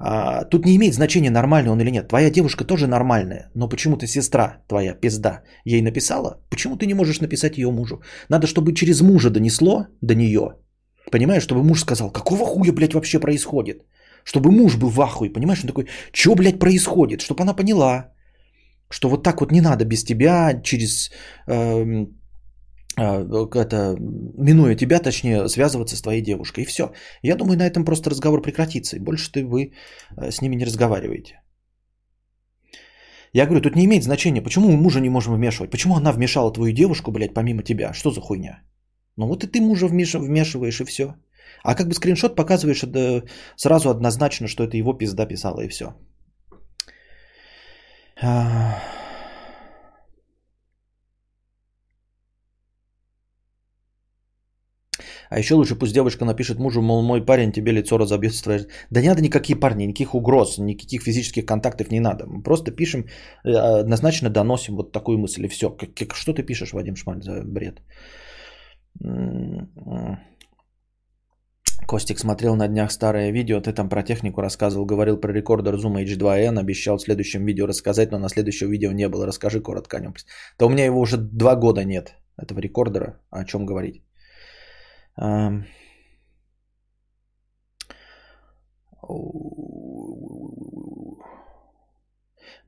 А, 0.00 0.44
тут 0.44 0.64
не 0.64 0.76
имеет 0.76 0.94
значения, 0.94 1.30
нормальный 1.30 1.70
он 1.70 1.80
или 1.80 1.90
нет. 1.90 2.08
Твоя 2.08 2.30
девушка 2.30 2.64
тоже 2.64 2.86
нормальная, 2.86 3.50
но 3.54 3.68
почему-то 3.68 4.06
сестра 4.06 4.62
твоя, 4.68 4.94
пизда, 4.94 5.42
ей 5.64 5.82
написала, 5.82 6.40
почему 6.50 6.76
ты 6.76 6.86
не 6.86 6.94
можешь 6.94 7.20
написать 7.20 7.58
ее 7.58 7.70
мужу? 7.70 8.02
Надо, 8.28 8.46
чтобы 8.46 8.74
через 8.74 9.00
мужа 9.00 9.30
донесло 9.30 9.86
до 10.02 10.14
нее. 10.14 10.56
Понимаешь, 11.10 11.42
чтобы 11.42 11.62
муж 11.62 11.80
сказал, 11.80 12.10
какого 12.10 12.44
хуя, 12.44 12.72
блядь, 12.72 12.94
вообще 12.94 13.18
происходит? 13.18 13.82
Чтобы 14.24 14.50
муж 14.50 14.76
был 14.76 14.90
в 14.90 15.00
ахуе, 15.00 15.32
понимаешь? 15.32 15.60
Он 15.62 15.68
такой, 15.68 15.86
что, 16.12 16.34
блядь, 16.34 16.58
происходит? 16.58 17.20
Чтобы 17.20 17.42
она 17.42 17.54
поняла, 17.54 18.12
что 18.90 19.08
вот 19.08 19.22
так 19.22 19.40
вот 19.40 19.52
не 19.52 19.60
надо 19.60 19.84
без 19.84 20.04
тебя, 20.04 20.60
через 20.62 21.10
э, 21.46 22.06
э, 22.96 23.46
это, 23.54 23.96
минуя 23.98 24.74
тебя, 24.76 24.98
точнее, 25.00 25.48
связываться 25.48 25.96
с 25.96 26.02
твоей 26.02 26.22
девушкой. 26.22 26.60
И 26.64 26.66
все. 26.66 26.92
Я 27.22 27.36
думаю, 27.36 27.58
на 27.58 27.66
этом 27.66 27.84
просто 27.84 28.10
разговор 28.10 28.42
прекратится. 28.42 28.96
И 28.96 29.00
больше 29.00 29.30
ты 29.32 29.44
вы 29.44 29.72
э, 30.16 30.30
с 30.30 30.40
ними 30.42 30.56
не 30.56 30.64
разговариваете. 30.64 31.40
Я 33.34 33.46
говорю, 33.46 33.60
тут 33.60 33.76
не 33.76 33.84
имеет 33.84 34.04
значения, 34.04 34.42
почему 34.42 34.70
мы 34.70 34.76
мужа 34.76 35.00
не 35.00 35.10
можем 35.10 35.34
вмешивать. 35.34 35.70
Почему 35.70 35.96
она 35.96 36.12
вмешала 36.12 36.52
твою 36.52 36.72
девушку, 36.72 37.12
блядь, 37.12 37.34
помимо 37.34 37.62
тебя? 37.62 37.92
Что 37.92 38.10
за 38.10 38.20
хуйня? 38.20 38.62
Ну 39.16 39.26
вот 39.26 39.44
и 39.44 39.46
ты 39.46 39.60
мужа 39.60 39.86
вмешиваешь, 39.88 40.80
и 40.80 40.84
все. 40.84 41.14
А 41.62 41.74
как 41.74 41.88
бы 41.88 41.94
скриншот 41.94 42.36
показываешь 42.36 42.82
это 42.82 43.24
сразу 43.56 43.90
однозначно, 43.90 44.48
что 44.48 44.64
это 44.64 44.76
его 44.76 44.94
пизда 44.94 45.26
писала, 45.26 45.60
и 45.60 45.68
все. 45.68 45.94
А 55.30 55.38
еще 55.38 55.54
лучше 55.54 55.76
пусть 55.76 55.94
девушка 55.94 56.24
напишет 56.24 56.58
мужу, 56.58 56.82
мол, 56.82 57.02
мой 57.02 57.24
парень 57.24 57.52
тебе 57.52 57.72
лицо 57.72 57.98
разобьет. 57.98 58.32
Да 58.90 59.00
не 59.00 59.08
надо 59.08 59.22
никакие 59.22 59.58
парни, 59.58 59.84
никаких 59.84 60.14
угроз, 60.14 60.58
никаких 60.58 61.02
физических 61.02 61.46
контактов 61.46 61.90
не 61.90 62.00
надо. 62.00 62.24
Мы 62.26 62.42
просто 62.42 62.70
пишем, 62.70 63.04
э, 63.44 63.80
однозначно 63.80 64.30
доносим 64.30 64.76
вот 64.76 64.92
такую 64.92 65.18
мысль 65.18 65.44
и 65.44 65.48
все. 65.48 65.76
Что 66.14 66.32
ты 66.32 66.42
пишешь, 66.42 66.72
Вадим 66.72 66.96
Шмаль, 66.96 67.22
за 67.22 67.42
бред? 67.44 67.82
Костик 71.86 72.18
смотрел 72.18 72.54
на 72.54 72.68
днях 72.68 72.92
старое 72.92 73.30
видео, 73.30 73.60
ты 73.60 73.72
там 73.72 73.88
про 73.88 74.02
технику 74.02 74.40
рассказывал, 74.40 74.84
говорил 74.84 75.16
про 75.16 75.32
рекордер 75.32 75.74
Zoom 75.74 76.04
H2N, 76.04 76.58
обещал 76.58 76.98
в 76.98 77.02
следующем 77.02 77.46
видео 77.46 77.66
рассказать, 77.66 78.10
но 78.12 78.18
на 78.18 78.28
следующем 78.28 78.70
видео 78.70 78.92
не 78.92 79.08
было. 79.08 79.26
Расскажи 79.26 79.60
коротко 79.60 79.96
о 79.96 80.00
нем. 80.00 80.14
Да 80.58 80.66
у 80.66 80.68
меня 80.68 80.84
его 80.84 81.00
уже 81.00 81.16
два 81.16 81.56
года 81.56 81.84
нет, 81.84 82.14
этого 82.36 82.60
рекордера, 82.60 83.20
о 83.30 83.44
чем 83.44 83.64
говорить. 83.66 84.02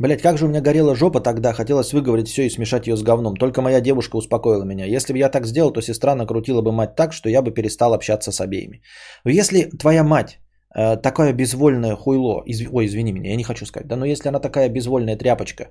Блять, 0.01 0.23
как 0.23 0.39
же 0.39 0.47
у 0.47 0.49
меня 0.49 0.63
горела 0.63 0.95
жопа 0.95 1.21
тогда, 1.21 1.53
хотелось 1.53 1.93
выговорить 1.93 2.29
все 2.29 2.47
и 2.47 2.51
смешать 2.51 2.87
ее 2.87 2.97
с 2.97 3.03
говном. 3.03 3.37
Только 3.37 3.61
моя 3.61 3.83
девушка 3.83 4.17
успокоила 4.17 4.65
меня. 4.65 4.87
Если 4.87 5.13
бы 5.13 5.19
я 5.19 5.29
так 5.29 5.47
сделал, 5.47 5.73
то 5.73 5.83
сестра 5.83 6.15
накрутила 6.15 6.63
бы 6.63 6.73
мать 6.73 6.97
так, 6.97 7.13
что 7.13 7.29
я 7.29 7.43
бы 7.43 7.51
перестал 7.51 7.93
общаться 7.93 8.33
с 8.33 8.41
обеими. 8.41 8.81
Если 9.27 9.69
твоя 9.79 10.03
мать 10.03 10.39
э, 10.75 10.97
такая 10.97 11.35
безвольная 11.35 11.97
хуйло, 11.97 12.43
из, 12.47 12.63
ой, 12.73 12.87
извини 12.87 13.13
меня, 13.13 13.31
я 13.31 13.37
не 13.37 13.45
хочу 13.45 13.67
сказать, 13.67 13.89
да, 13.89 13.97
но 13.97 14.07
если 14.07 14.29
она 14.29 14.41
такая 14.41 14.71
безвольная 14.71 15.19
тряпочка, 15.19 15.65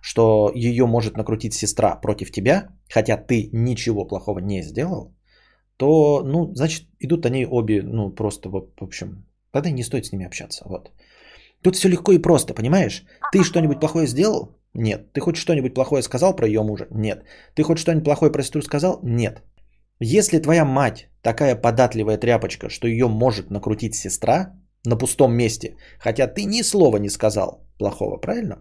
что 0.00 0.50
ее 0.54 0.86
может 0.86 1.18
накрутить 1.18 1.52
сестра 1.52 2.00
против 2.00 2.30
тебя, 2.30 2.68
хотя 2.88 3.18
ты 3.18 3.50
ничего 3.52 4.06
плохого 4.06 4.38
не 4.38 4.62
сделал, 4.62 5.14
то, 5.76 6.22
ну, 6.24 6.54
значит, 6.54 6.88
идут 7.00 7.26
они 7.26 7.46
обе, 7.50 7.82
ну, 7.82 8.14
просто, 8.14 8.48
в 8.48 8.66
общем, 8.80 9.26
тогда 9.52 9.70
не 9.70 9.84
стоит 9.84 10.06
с 10.06 10.12
ними 10.12 10.24
общаться, 10.24 10.64
вот. 10.66 10.90
Тут 11.64 11.76
все 11.76 11.88
легко 11.88 12.12
и 12.12 12.22
просто, 12.22 12.54
понимаешь? 12.54 13.04
Ты 13.32 13.42
что-нибудь 13.42 13.80
плохое 13.80 14.06
сделал? 14.06 14.48
Нет. 14.74 15.12
Ты 15.12 15.20
хоть 15.20 15.36
что-нибудь 15.36 15.74
плохое 15.74 16.02
сказал 16.02 16.36
про 16.36 16.46
ее 16.46 16.62
мужа? 16.62 16.86
Нет. 16.90 17.24
Ты 17.54 17.62
хоть 17.62 17.78
что-нибудь 17.78 18.04
плохое 18.04 18.32
про 18.32 18.42
сестру 18.42 18.62
сказал? 18.62 19.00
Нет. 19.02 19.42
Если 19.98 20.42
твоя 20.42 20.64
мать 20.64 21.08
такая 21.22 21.56
податливая 21.56 22.18
тряпочка, 22.18 22.68
что 22.68 22.86
ее 22.86 23.08
может 23.08 23.50
накрутить 23.50 23.94
сестра 23.94 24.52
на 24.84 24.98
пустом 24.98 25.32
месте, 25.32 25.76
хотя 25.98 26.26
ты 26.26 26.44
ни 26.44 26.62
слова 26.62 26.98
не 26.98 27.08
сказал 27.08 27.66
плохого, 27.78 28.18
правильно? 28.18 28.56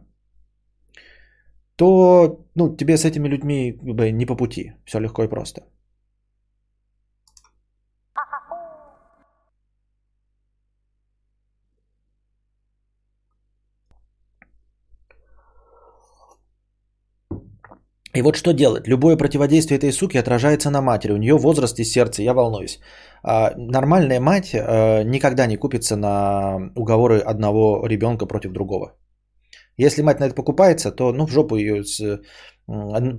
То 1.76 2.46
ну, 2.56 2.76
тебе 2.78 2.98
с 2.98 3.04
этими 3.04 3.28
людьми 3.28 3.80
не 4.14 4.26
по 4.26 4.38
пути. 4.38 4.74
Все 4.86 5.00
легко 5.00 5.24
и 5.24 5.28
просто. 5.28 5.62
И 18.16 18.22
вот 18.22 18.36
что 18.36 18.54
делать? 18.54 18.88
Любое 18.88 19.18
противодействие 19.18 19.78
этой 19.78 19.92
суки 19.92 20.18
отражается 20.18 20.70
на 20.70 20.82
матери. 20.82 21.14
У 21.14 21.18
нее 21.18 21.36
возраст 21.36 21.80
и 21.80 21.84
сердце, 21.84 22.22
я 22.22 22.34
волнуюсь. 22.34 22.80
А, 23.24 23.54
нормальная 23.58 24.20
мать 24.20 24.54
а, 24.54 25.04
никогда 25.04 25.48
не 25.48 25.58
купится 25.58 25.96
на 25.96 26.72
уговоры 26.76 27.20
одного 27.20 27.88
ребенка 27.88 28.28
против 28.28 28.52
другого. 28.52 28.94
Если 29.78 30.04
мать 30.04 30.20
на 30.20 30.26
это 30.26 30.36
покупается, 30.36 30.92
то 30.92 31.12
ну 31.12 31.26
в 31.26 31.32
жопу 31.32 31.56
ее 31.56 31.84
с... 31.84 32.22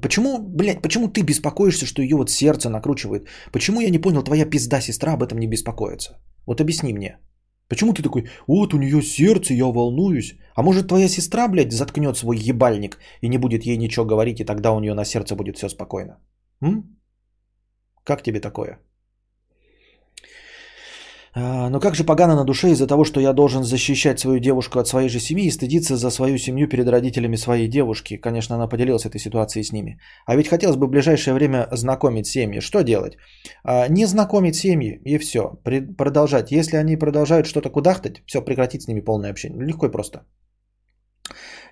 Почему, 0.00 0.38
блядь, 0.38 0.80
почему 0.80 1.09
ты 1.09 1.22
беспокоишься, 1.22 1.87
что 1.87 2.00
ее 2.00 2.16
вот 2.16 2.30
сердце 2.30 2.70
накручивает? 2.70 3.28
Почему 3.52 3.80
я 3.80 3.90
не 3.90 3.98
понял, 3.98 4.22
твоя 4.22 4.46
пизда 4.46 4.80
сестра 4.80 5.14
об 5.14 5.22
этом 5.22 5.38
не 5.38 5.48
беспокоится? 5.48 6.18
Вот 6.46 6.61
объясни 6.61 6.94
мне. 6.94 7.18
Почему 7.68 7.92
ты 7.92 8.03
такой, 8.03 8.29
вот 8.46 8.74
у 8.74 8.79
нее 8.79 9.03
сердце, 9.03 9.55
я 9.55 9.66
волнуюсь. 9.66 10.37
А 10.55 10.62
может 10.62 10.88
твоя 10.88 11.09
сестра, 11.09 11.48
блядь, 11.48 11.72
заткнет 11.72 12.16
свой 12.16 12.37
ебальник 12.37 12.98
и 13.22 13.29
не 13.29 13.38
будет 13.38 13.66
ей 13.66 13.77
ничего 13.77 14.05
говорить, 14.07 14.40
и 14.40 14.44
тогда 14.44 14.72
у 14.72 14.81
нее 14.81 14.94
на 14.94 15.05
сердце 15.05 15.35
будет 15.35 15.57
все 15.57 15.68
спокойно? 15.68 16.18
М? 16.62 16.96
Как 18.05 18.22
тебе 18.22 18.40
такое? 18.40 18.79
А, 21.36 21.68
но 21.68 21.80
как 21.80 21.94
же 21.94 22.04
погано 22.04 22.36
на 22.36 22.44
душе 22.44 22.70
из-за 22.70 22.86
того, 22.86 23.04
что 23.04 23.20
я 23.20 23.32
должен 23.32 23.64
защищать 23.64 24.20
свою 24.20 24.38
девушку 24.38 24.78
от 24.78 24.86
своей 24.86 25.08
же 25.08 25.20
семьи 25.20 25.46
и 25.46 25.50
стыдиться 25.50 25.96
за 25.96 26.10
свою 26.10 26.38
семью 26.38 26.68
перед 26.68 26.88
родителями 26.88 27.36
своей 27.36 27.68
девушки. 27.68 28.16
Конечно, 28.16 28.54
она 28.54 28.68
поделилась 28.68 29.04
этой 29.04 29.18
ситуацией 29.18 29.64
с 29.64 29.72
ними. 29.72 29.98
А 30.26 30.36
ведь 30.36 30.48
хотелось 30.48 30.76
бы 30.76 30.86
в 30.86 30.90
ближайшее 30.90 31.34
время 31.34 31.66
знакомить 31.72 32.26
семьи. 32.26 32.60
Что 32.60 32.82
делать? 32.82 33.16
А, 33.64 33.88
не 33.88 34.06
знакомить 34.06 34.54
семьи 34.54 35.00
и 35.04 35.18
все. 35.18 35.58
Продолжать. 35.98 36.52
Если 36.52 36.76
они 36.76 36.96
продолжают 36.96 37.46
что-то 37.46 37.68
кудахтать, 37.70 38.22
все, 38.26 38.40
прекратить 38.40 38.82
с 38.82 38.88
ними 38.88 39.00
полное 39.00 39.30
общение. 39.30 39.64
Легко 39.66 39.86
и 39.86 39.90
просто. 39.90 40.26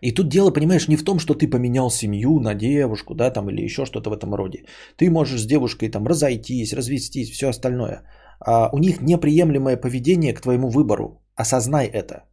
И 0.01 0.11
тут 0.11 0.29
дело, 0.29 0.51
понимаешь, 0.51 0.89
не 0.89 0.97
в 0.97 1.05
том, 1.05 1.21
что 1.21 1.35
ты 1.35 1.49
поменял 1.49 1.89
семью 1.89 2.41
на 2.41 2.55
девушку, 2.55 3.15
да, 3.15 3.31
там, 3.31 3.49
или 3.51 3.65
еще 3.65 3.87
что-то 3.87 4.11
в 4.11 4.13
этом 4.13 4.35
роде. 4.35 4.65
Ты 4.97 5.09
можешь 5.11 5.41
с 5.41 5.47
девушкой 5.47 5.91
там 5.91 6.07
разойтись, 6.07 6.73
развестись, 6.73 7.31
все 7.31 7.49
остальное. 7.49 8.03
А, 8.47 8.69
у 8.73 8.79
них 8.79 9.01
неприемлемое 9.01 9.77
поведение 9.77 10.35
к 10.35 10.41
твоему 10.41 10.69
выбору. 10.69 11.23
Осознай 11.37 11.87
это. 11.87 12.25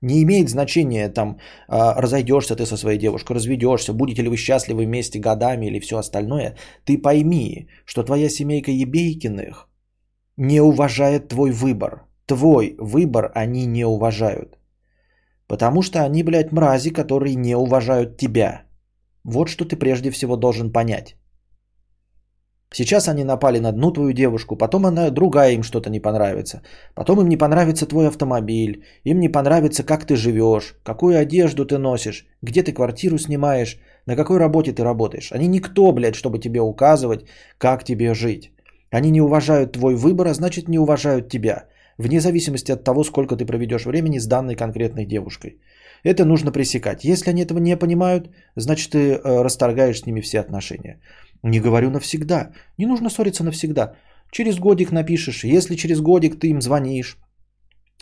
Не 0.00 0.22
имеет 0.22 0.48
значения, 0.48 1.08
там, 1.08 1.38
а, 1.68 2.00
разойдешься 2.00 2.56
ты 2.56 2.66
со 2.66 2.76
своей 2.76 2.98
девушкой, 2.98 3.36
разведешься, 3.36 3.92
будете 3.92 4.22
ли 4.22 4.28
вы 4.28 4.36
счастливы 4.36 4.84
вместе 4.84 5.18
годами 5.18 5.66
или 5.66 5.80
все 5.80 5.96
остальное. 5.96 6.56
Ты 6.84 6.98
пойми, 6.98 7.68
что 7.86 8.02
твоя 8.02 8.28
семейка 8.28 8.70
Ебейкиных 8.70 9.68
не 10.36 10.60
уважает 10.60 11.28
твой 11.28 11.50
выбор. 11.50 12.04
Твой 12.26 12.76
выбор 12.78 13.30
они 13.34 13.66
не 13.66 13.86
уважают. 13.86 14.58
Потому 15.46 15.82
что 15.82 15.98
они, 16.04 16.22
блядь, 16.22 16.52
мрази, 16.52 16.90
которые 16.90 17.34
не 17.34 17.56
уважают 17.56 18.16
тебя. 18.16 18.62
Вот 19.24 19.48
что 19.48 19.64
ты 19.64 19.76
прежде 19.76 20.10
всего 20.10 20.36
должен 20.36 20.72
понять. 20.72 21.16
Сейчас 22.72 23.08
они 23.08 23.24
напали 23.24 23.60
на 23.60 23.68
одну 23.68 23.92
твою 23.92 24.12
девушку, 24.12 24.56
потом 24.56 24.86
она 24.86 25.10
другая 25.10 25.52
им 25.52 25.62
что-то 25.62 25.90
не 25.90 26.00
понравится. 26.00 26.62
Потом 26.94 27.20
им 27.20 27.28
не 27.28 27.36
понравится 27.36 27.86
твой 27.86 28.08
автомобиль, 28.08 28.84
им 29.04 29.20
не 29.20 29.28
понравится, 29.28 29.84
как 29.84 30.06
ты 30.06 30.16
живешь, 30.16 30.74
какую 30.82 31.18
одежду 31.18 31.64
ты 31.64 31.78
носишь, 31.78 32.26
где 32.42 32.62
ты 32.62 32.72
квартиру 32.72 33.18
снимаешь, 33.18 33.78
на 34.06 34.16
какой 34.16 34.38
работе 34.38 34.72
ты 34.72 34.82
работаешь. 34.82 35.32
Они 35.32 35.46
никто, 35.46 35.92
блядь, 35.92 36.16
чтобы 36.16 36.38
тебе 36.40 36.60
указывать, 36.60 37.26
как 37.58 37.84
тебе 37.84 38.14
жить. 38.14 38.50
Они 38.90 39.10
не 39.10 39.20
уважают 39.20 39.72
твой 39.72 39.94
выбор, 39.94 40.26
а 40.26 40.34
значит 40.34 40.68
не 40.68 40.78
уважают 40.78 41.28
тебя. 41.28 41.64
Вне 41.98 42.20
зависимости 42.20 42.72
от 42.72 42.84
того, 42.84 43.04
сколько 43.04 43.36
ты 43.36 43.46
проведешь 43.46 43.86
времени 43.86 44.18
с 44.18 44.26
данной 44.26 44.56
конкретной 44.56 45.06
девушкой. 45.06 45.60
Это 46.04 46.24
нужно 46.24 46.52
пресекать. 46.52 47.04
Если 47.04 47.30
они 47.30 47.42
этого 47.42 47.58
не 47.58 47.76
понимают, 47.76 48.30
значит 48.56 48.90
ты 48.90 48.98
э, 48.98 49.42
расторгаешь 49.42 50.00
с 50.00 50.06
ними 50.06 50.20
все 50.20 50.40
отношения. 50.40 51.00
Не 51.44 51.60
говорю 51.60 51.90
навсегда. 51.90 52.52
Не 52.78 52.86
нужно 52.86 53.10
ссориться 53.10 53.44
навсегда. 53.44 53.92
Через 54.30 54.58
годик 54.58 54.92
напишешь. 54.92 55.44
Если 55.44 55.76
через 55.76 56.00
годик 56.00 56.40
ты 56.40 56.48
им 56.48 56.60
звонишь, 56.60 57.18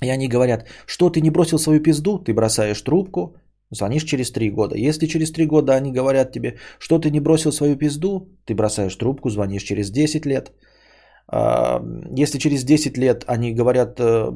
и 0.00 0.08
они 0.08 0.28
говорят, 0.28 0.66
что 0.86 1.10
ты 1.10 1.20
не 1.20 1.30
бросил 1.30 1.58
свою 1.58 1.82
пизду, 1.82 2.18
ты 2.18 2.34
бросаешь 2.34 2.82
трубку, 2.82 3.34
звонишь 3.70 4.04
через 4.04 4.30
три 4.30 4.50
года. 4.50 4.76
Если 4.76 5.06
через 5.08 5.32
три 5.32 5.46
года 5.46 5.74
они 5.74 5.92
говорят 5.92 6.32
тебе, 6.32 6.58
что 6.78 7.00
ты 7.00 7.10
не 7.10 7.20
бросил 7.20 7.52
свою 7.52 7.76
пизду, 7.76 8.28
ты 8.44 8.54
бросаешь 8.54 8.96
трубку, 8.96 9.30
звонишь 9.30 9.64
через 9.64 9.90
10 9.90 10.26
лет. 10.26 10.52
А, 11.26 11.82
если 12.16 12.38
через 12.38 12.64
10 12.64 12.96
лет 12.96 13.24
они 13.26 13.54
говорят, 13.54 13.98
э, 13.98 14.30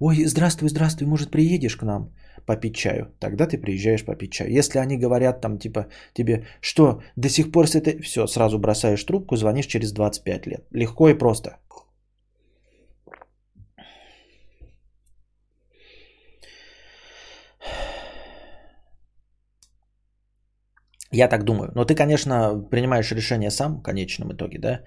ой, 0.00 0.24
здравствуй, 0.26 0.68
здравствуй, 0.68 1.06
может 1.06 1.30
приедешь 1.30 1.76
к 1.76 1.82
нам? 1.82 2.10
Попить 2.46 2.76
чаю. 2.76 3.12
Тогда 3.20 3.46
ты 3.46 3.58
приезжаешь 3.58 4.04
попить 4.04 4.32
чай. 4.32 4.50
Если 4.50 4.78
они 4.78 4.96
говорят 4.96 5.40
там 5.40 5.58
типа 5.58 5.86
тебе, 6.12 6.44
что 6.60 7.00
до 7.16 7.28
сих 7.28 7.52
пор 7.52 7.66
с 7.66 7.74
этой... 7.74 8.00
Все, 8.02 8.26
сразу 8.26 8.58
бросаешь 8.58 9.04
трубку, 9.04 9.36
звонишь 9.36 9.66
через 9.66 9.92
25 9.92 10.46
лет. 10.46 10.64
Легко 10.72 11.08
и 11.08 11.14
просто. 11.14 11.58
Я 21.14 21.28
так 21.28 21.44
думаю. 21.44 21.70
Но 21.74 21.84
ты, 21.84 21.94
конечно, 21.94 22.66
принимаешь 22.70 23.12
решение 23.12 23.50
сам 23.50 23.76
в 23.76 23.82
конечном 23.82 24.32
итоге, 24.32 24.58
да? 24.58 24.80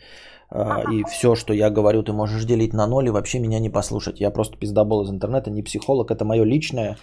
А, 0.49 0.83
и 0.91 1.03
все, 1.03 1.35
что 1.35 1.53
я 1.53 1.69
говорю, 1.69 2.03
ты 2.03 2.11
можешь 2.11 2.45
делить 2.45 2.73
на 2.73 2.87
ноль 2.87 3.07
и 3.07 3.11
вообще 3.11 3.39
меня 3.39 3.59
не 3.59 3.69
послушать. 3.69 4.19
Я 4.19 4.31
просто 4.31 4.57
пиздобол 4.57 5.03
из 5.03 5.09
интернета, 5.09 5.51
не 5.51 5.63
психолог. 5.63 6.11
Это 6.11 6.25
мое 6.25 6.43
личное 6.45 6.97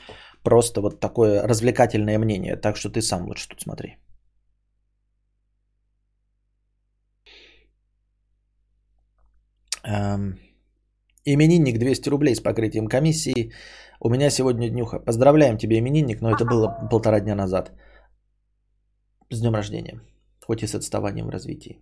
Просто 0.45 0.81
вот 0.81 1.01
такое 1.01 1.43
развлекательное 1.49 2.19
мнение. 2.19 2.57
Так 2.57 2.77
что 2.77 2.91
ты 2.91 3.01
сам 3.01 3.27
лучше 3.27 3.49
тут 3.49 3.61
смотри. 3.63 3.97
Эм, 9.85 10.39
именинник 11.25 11.79
200 11.79 12.11
рублей 12.11 12.35
с 12.35 12.41
покрытием 12.41 12.87
комиссии. 12.87 13.53
У 14.01 14.11
меня 14.11 14.31
сегодня 14.31 14.69
днюха. 14.69 15.01
Поздравляем 15.01 15.57
тебя, 15.57 15.79
именинник, 15.79 16.21
но 16.21 16.31
это 16.31 16.45
было 16.45 16.89
полтора 16.91 17.21
дня 17.21 17.35
назад. 17.35 17.73
С 19.31 19.41
днем 19.41 19.55
рождения. 19.55 20.01
Хоть 20.47 20.63
и 20.63 20.67
с 20.67 20.75
отставанием 20.75 21.27
в 21.27 21.31
развитии. 21.31 21.81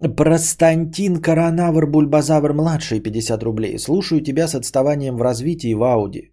Простантин 0.00 1.20
Коронавр 1.22 1.86
Бульбазавр 1.86 2.52
младший 2.52 3.00
50 3.00 3.42
рублей. 3.42 3.78
Слушаю 3.78 4.20
тебя 4.20 4.48
с 4.48 4.54
отставанием 4.54 5.16
в 5.16 5.22
развитии 5.22 5.74
в 5.74 5.82
Ауди. 5.82 6.32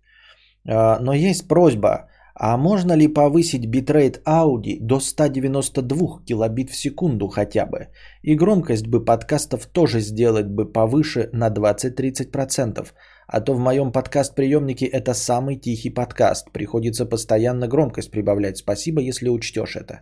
А, 0.67 0.99
Но 0.99 1.13
есть 1.13 1.47
просьба, 1.47 2.07
а 2.35 2.57
можно 2.57 2.93
ли 2.93 3.07
повысить 3.07 3.67
битрейт 3.67 4.21
Ауди 4.25 4.79
до 4.81 4.99
192 4.99 6.23
килобит 6.25 6.69
в 6.69 6.75
секунду 6.75 7.27
хотя 7.27 7.65
бы? 7.65 7.87
И 8.23 8.35
громкость 8.35 8.87
бы 8.87 9.05
подкастов 9.05 9.65
тоже 9.67 9.99
сделать 9.99 10.47
бы 10.47 10.65
повыше 10.65 11.29
на 11.33 11.49
20-30%. 11.49 12.87
А 13.27 13.41
то 13.41 13.53
в 13.53 13.59
моем 13.59 13.91
подкаст-приемнике 13.91 14.85
это 14.85 15.13
самый 15.13 15.55
тихий 15.55 15.91
подкаст. 15.91 16.51
Приходится 16.51 17.05
постоянно 17.05 17.67
громкость 17.67 18.11
прибавлять. 18.11 18.57
Спасибо, 18.57 19.01
если 19.01 19.29
учтешь 19.29 19.75
это. 19.75 20.01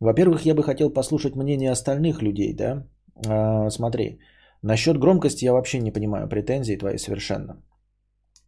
Во-первых, 0.00 0.46
я 0.46 0.54
бы 0.54 0.62
хотел 0.62 0.90
послушать 0.90 1.36
мнение 1.36 1.70
остальных 1.70 2.22
людей, 2.22 2.54
да? 2.54 2.86
А, 3.26 3.70
смотри, 3.70 4.18
насчет 4.62 4.98
громкости 4.98 5.44
я 5.44 5.52
вообще 5.52 5.78
не 5.78 5.92
понимаю 5.92 6.28
претензий 6.28 6.78
твои 6.78 6.98
совершенно. 6.98 7.62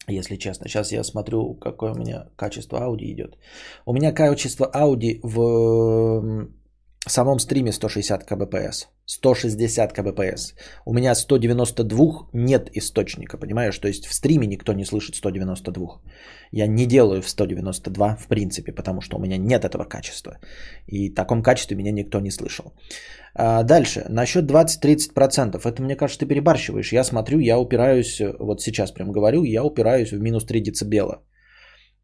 Если 0.09 0.37
честно, 0.37 0.69
сейчас 0.69 0.93
я 0.93 1.05
смотрю, 1.05 1.55
какое 1.55 1.93
у 1.93 1.99
меня 1.99 2.31
качество 2.37 2.79
ауди 2.79 3.13
идет. 3.13 3.37
У 3.87 3.93
меня 3.93 4.13
качество 4.13 4.67
ауди 4.67 5.21
в 5.23 6.49
м, 7.07 7.11
самом 7.11 7.39
стриме 7.39 7.73
160 7.73 8.25
кбпс. 8.25 8.89
160 9.07 9.93
кбпс. 9.93 10.55
У 10.87 10.93
меня 10.93 11.15
192 11.15 12.29
нет 12.33 12.71
источника, 12.77 13.39
понимаешь? 13.39 13.79
То 13.79 13.89
есть 13.89 14.07
в 14.07 14.15
стриме 14.15 14.47
никто 14.47 14.73
не 14.73 14.85
слышит 14.85 15.15
192. 15.17 16.01
Я 16.53 16.67
не 16.67 16.87
делаю 16.87 17.23
в 17.23 17.29
192 17.29 18.17
в 18.17 18.29
принципе, 18.29 18.73
потому 18.73 19.01
что 19.01 19.17
у 19.17 19.21
меня 19.21 19.37
нет 19.39 19.65
этого 19.65 19.85
качества. 19.85 20.39
И 20.87 21.11
в 21.11 21.15
таком 21.15 21.43
качестве 21.43 21.77
меня 21.77 21.93
никто 21.93 22.21
не 22.21 22.31
слышал. 22.31 22.73
А, 23.35 23.63
дальше, 23.63 24.05
насчет 24.09 24.45
20-30%. 24.45 25.67
Это, 25.67 25.83
мне 25.83 25.97
кажется, 25.97 26.21
ты 26.21 26.27
перебарщиваешь. 26.27 26.93
Я 26.93 27.05
смотрю, 27.05 27.39
я 27.41 27.59
упираюсь, 27.59 28.21
вот 28.39 28.61
сейчас 28.61 28.93
прям 28.93 29.13
говорю, 29.13 29.45
я 29.45 29.65
упираюсь 29.65 30.13
в 30.13 30.21
минус 30.21 30.45
3 30.45 30.61
децибела. 30.61 31.23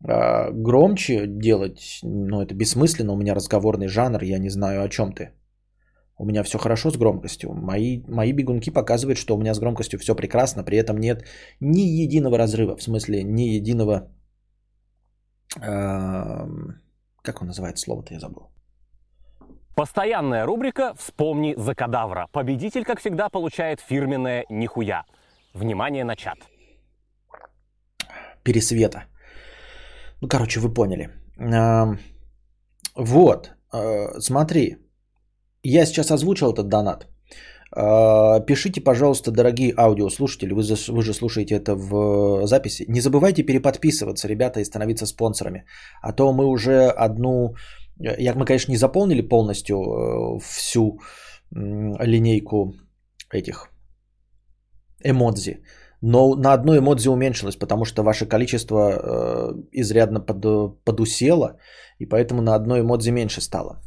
А, 0.04 0.50
громче 0.52 1.26
делать, 1.26 2.00
ну 2.02 2.40
это 2.40 2.54
бессмысленно, 2.54 3.12
у 3.12 3.16
меня 3.16 3.34
разговорный 3.34 3.88
жанр, 3.88 4.22
я 4.22 4.38
не 4.38 4.50
знаю 4.50 4.82
о 4.82 4.88
чем 4.88 5.12
ты. 5.12 5.32
У 6.20 6.24
меня 6.24 6.42
все 6.42 6.58
хорошо 6.58 6.90
с 6.90 6.96
громкостью. 6.96 7.52
Мои, 7.54 8.02
мои 8.08 8.32
бегунки 8.32 8.70
показывают, 8.70 9.18
что 9.18 9.36
у 9.36 9.40
меня 9.40 9.54
с 9.54 9.60
громкостью 9.60 9.98
все 10.00 10.14
прекрасно, 10.16 10.64
при 10.64 10.76
этом 10.76 10.98
нет 10.98 11.24
ни 11.60 11.80
единого 11.80 12.38
разрыва, 12.38 12.76
в 12.76 12.82
смысле 12.82 13.22
ни 13.22 13.42
единого... 13.42 14.08
эм, 15.60 16.80
как 17.22 17.40
он 17.40 17.48
называется 17.48 17.84
слово-то, 17.84 18.14
я 18.14 18.20
забыл. 18.20 18.50
Постоянная 19.76 20.44
рубрика 20.44 20.92
«Вспомни 20.98 21.54
за 21.56 21.72
кадавра». 21.76 22.26
Победитель, 22.32 22.84
как 22.84 22.98
всегда, 22.98 23.28
получает 23.28 23.80
фирменное 23.80 24.44
«Нихуя». 24.50 25.04
Внимание 25.54 26.04
на 26.04 26.16
чат. 26.16 26.38
Пересвета. 28.42 29.04
Ну, 30.20 30.28
короче, 30.28 30.60
вы 30.60 30.72
поняли. 30.74 31.08
Вот, 32.96 33.50
э, 33.72 34.20
смотри, 34.20 34.76
я 35.62 35.86
сейчас 35.86 36.10
озвучил 36.10 36.52
этот 36.52 36.68
донат. 36.68 37.06
Э, 37.76 38.44
Пишите, 38.46 38.80
пожалуйста, 38.80 39.30
дорогие 39.30 39.72
аудиослушатели, 39.76 40.52
вы, 40.52 40.62
вы 40.88 41.02
же 41.02 41.14
слушаете 41.14 41.54
это 41.54 41.74
в 41.76 42.46
записи. 42.46 42.86
Не 42.88 43.00
забывайте 43.00 43.44
переподписываться, 43.44 44.28
ребята, 44.28 44.60
и 44.60 44.64
становиться 44.64 45.06
спонсорами. 45.06 45.64
А 46.02 46.12
то 46.12 46.32
мы 46.32 46.46
уже 46.46 46.88
одну... 46.88 47.54
э, 48.00 48.16
Я, 48.18 48.34
мы, 48.34 48.44
конечно, 48.44 48.72
не 48.72 48.78
заполнили 48.78 49.28
полностью 49.28 49.76
э, 49.76 50.40
всю 50.40 50.98
линейку 51.52 52.74
этих 53.32 53.70
эмодзи. 55.04 55.62
Но 56.00 56.34
на 56.36 56.52
одну 56.52 56.76
эмодзи 56.76 57.08
уменьшилось, 57.08 57.56
потому 57.56 57.84
что 57.84 58.02
ваше 58.02 58.26
количество 58.26 58.76
э, 58.76 59.52
изрядно 59.72 60.20
под, 60.20 60.84
подусело, 60.84 61.58
и 61.98 62.06
поэтому 62.06 62.42
на 62.42 62.54
одной 62.54 62.80
эмодзи 62.80 63.10
меньше 63.10 63.40
стало. 63.40 63.80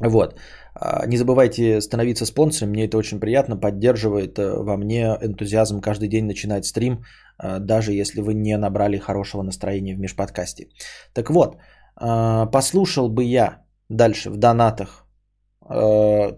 Вот. 0.00 0.34
А, 0.74 1.06
Не 1.06 1.16
забывайте 1.16 1.80
становиться 1.80 2.26
спонсором, 2.26 2.70
мне 2.70 2.86
это 2.86 2.98
очень 2.98 3.20
приятно, 3.20 3.56
поддерживает 3.56 4.38
э, 4.38 4.62
во 4.62 4.76
мне 4.76 5.16
энтузиазм 5.22 5.80
каждый 5.80 6.08
день 6.08 6.26
начинать 6.26 6.66
стрим, 6.66 7.04
э, 7.42 7.58
даже 7.60 7.92
если 7.92 8.20
вы 8.20 8.34
не 8.34 8.56
набрали 8.56 8.98
хорошего 8.98 9.42
настроения 9.42 9.94
в 9.94 10.00
межподкасте. 10.00 10.68
Так 11.12 11.30
вот, 11.30 11.56
э, 12.00 12.46
послушал 12.52 13.08
бы 13.08 13.24
я 13.24 13.62
дальше 13.88 14.30
в 14.30 14.36
донатах 14.36 15.00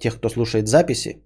тех, 0.01 0.19
кто 0.19 0.29
слушает 0.29 0.69
записи, 0.69 1.25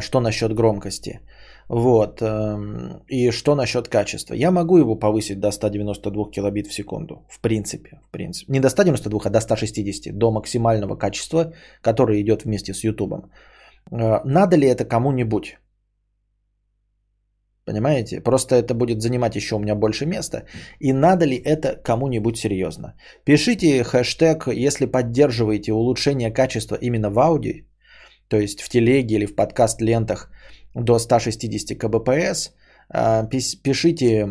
что 0.00 0.20
насчет 0.20 0.54
громкости. 0.54 1.20
Вот. 1.68 2.22
эм, 2.22 3.02
И 3.08 3.30
что 3.30 3.54
насчет 3.54 3.88
качества? 3.88 4.34
Я 4.34 4.50
могу 4.50 4.78
его 4.78 4.96
повысить 4.98 5.40
до 5.40 5.50
192 5.50 6.30
килобит 6.30 6.66
в 6.66 6.72
секунду. 6.72 7.26
В 7.28 7.40
принципе. 7.40 8.00
В 8.08 8.10
принципе. 8.10 8.52
Не 8.52 8.60
до 8.60 8.68
192, 8.68 9.20
а 9.24 9.30
до 9.30 9.40
160. 9.40 10.18
До 10.18 10.30
максимального 10.30 10.96
качества, 10.96 11.52
которое 11.82 12.20
идет 12.20 12.44
вместе 12.44 12.72
с 12.72 12.84
YouTube. 12.84 13.12
Э, 13.92 14.20
Надо 14.24 14.56
ли 14.56 14.66
это 14.66 14.84
кому-нибудь? 14.84 15.58
Понимаете? 17.66 18.22
Просто 18.22 18.54
это 18.54 18.72
будет 18.72 19.02
занимать 19.02 19.36
еще 19.36 19.56
у 19.56 19.58
меня 19.58 19.74
больше 19.74 20.06
места. 20.06 20.44
И 20.80 20.92
надо 20.94 21.26
ли 21.26 21.36
это 21.36 21.76
кому-нибудь 21.84 22.38
серьезно? 22.38 22.94
Пишите 23.24 23.84
хэштег, 23.84 24.48
если 24.48 24.86
поддерживаете 24.86 25.72
улучшение 25.72 26.30
качества 26.32 26.78
именно 26.80 27.10
в 27.10 27.18
аудио, 27.18 27.64
то 28.28 28.38
есть 28.38 28.62
в 28.62 28.68
телеге 28.70 29.16
или 29.16 29.26
в 29.26 29.34
подкаст-лентах 29.34 30.30
до 30.84 30.98
160 30.98 31.78
кбпс. 31.78 32.50
А, 32.90 33.24
Пишите 33.62 34.26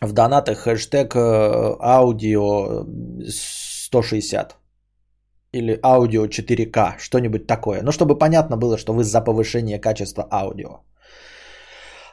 в 0.00 0.12
донатах 0.12 0.58
хэштег 0.58 1.14
э, 1.14 1.76
аудио 1.80 2.86
160 3.28 4.56
или 5.52 5.78
аудио 5.82 6.26
4К, 6.26 6.98
что-нибудь 6.98 7.46
такое. 7.46 7.82
Ну, 7.82 7.92
чтобы 7.92 8.18
понятно 8.18 8.56
было, 8.56 8.76
что 8.76 8.92
вы 8.92 9.04
за 9.04 9.20
повышение 9.20 9.78
качества 9.78 10.26
аудио. 10.30 10.80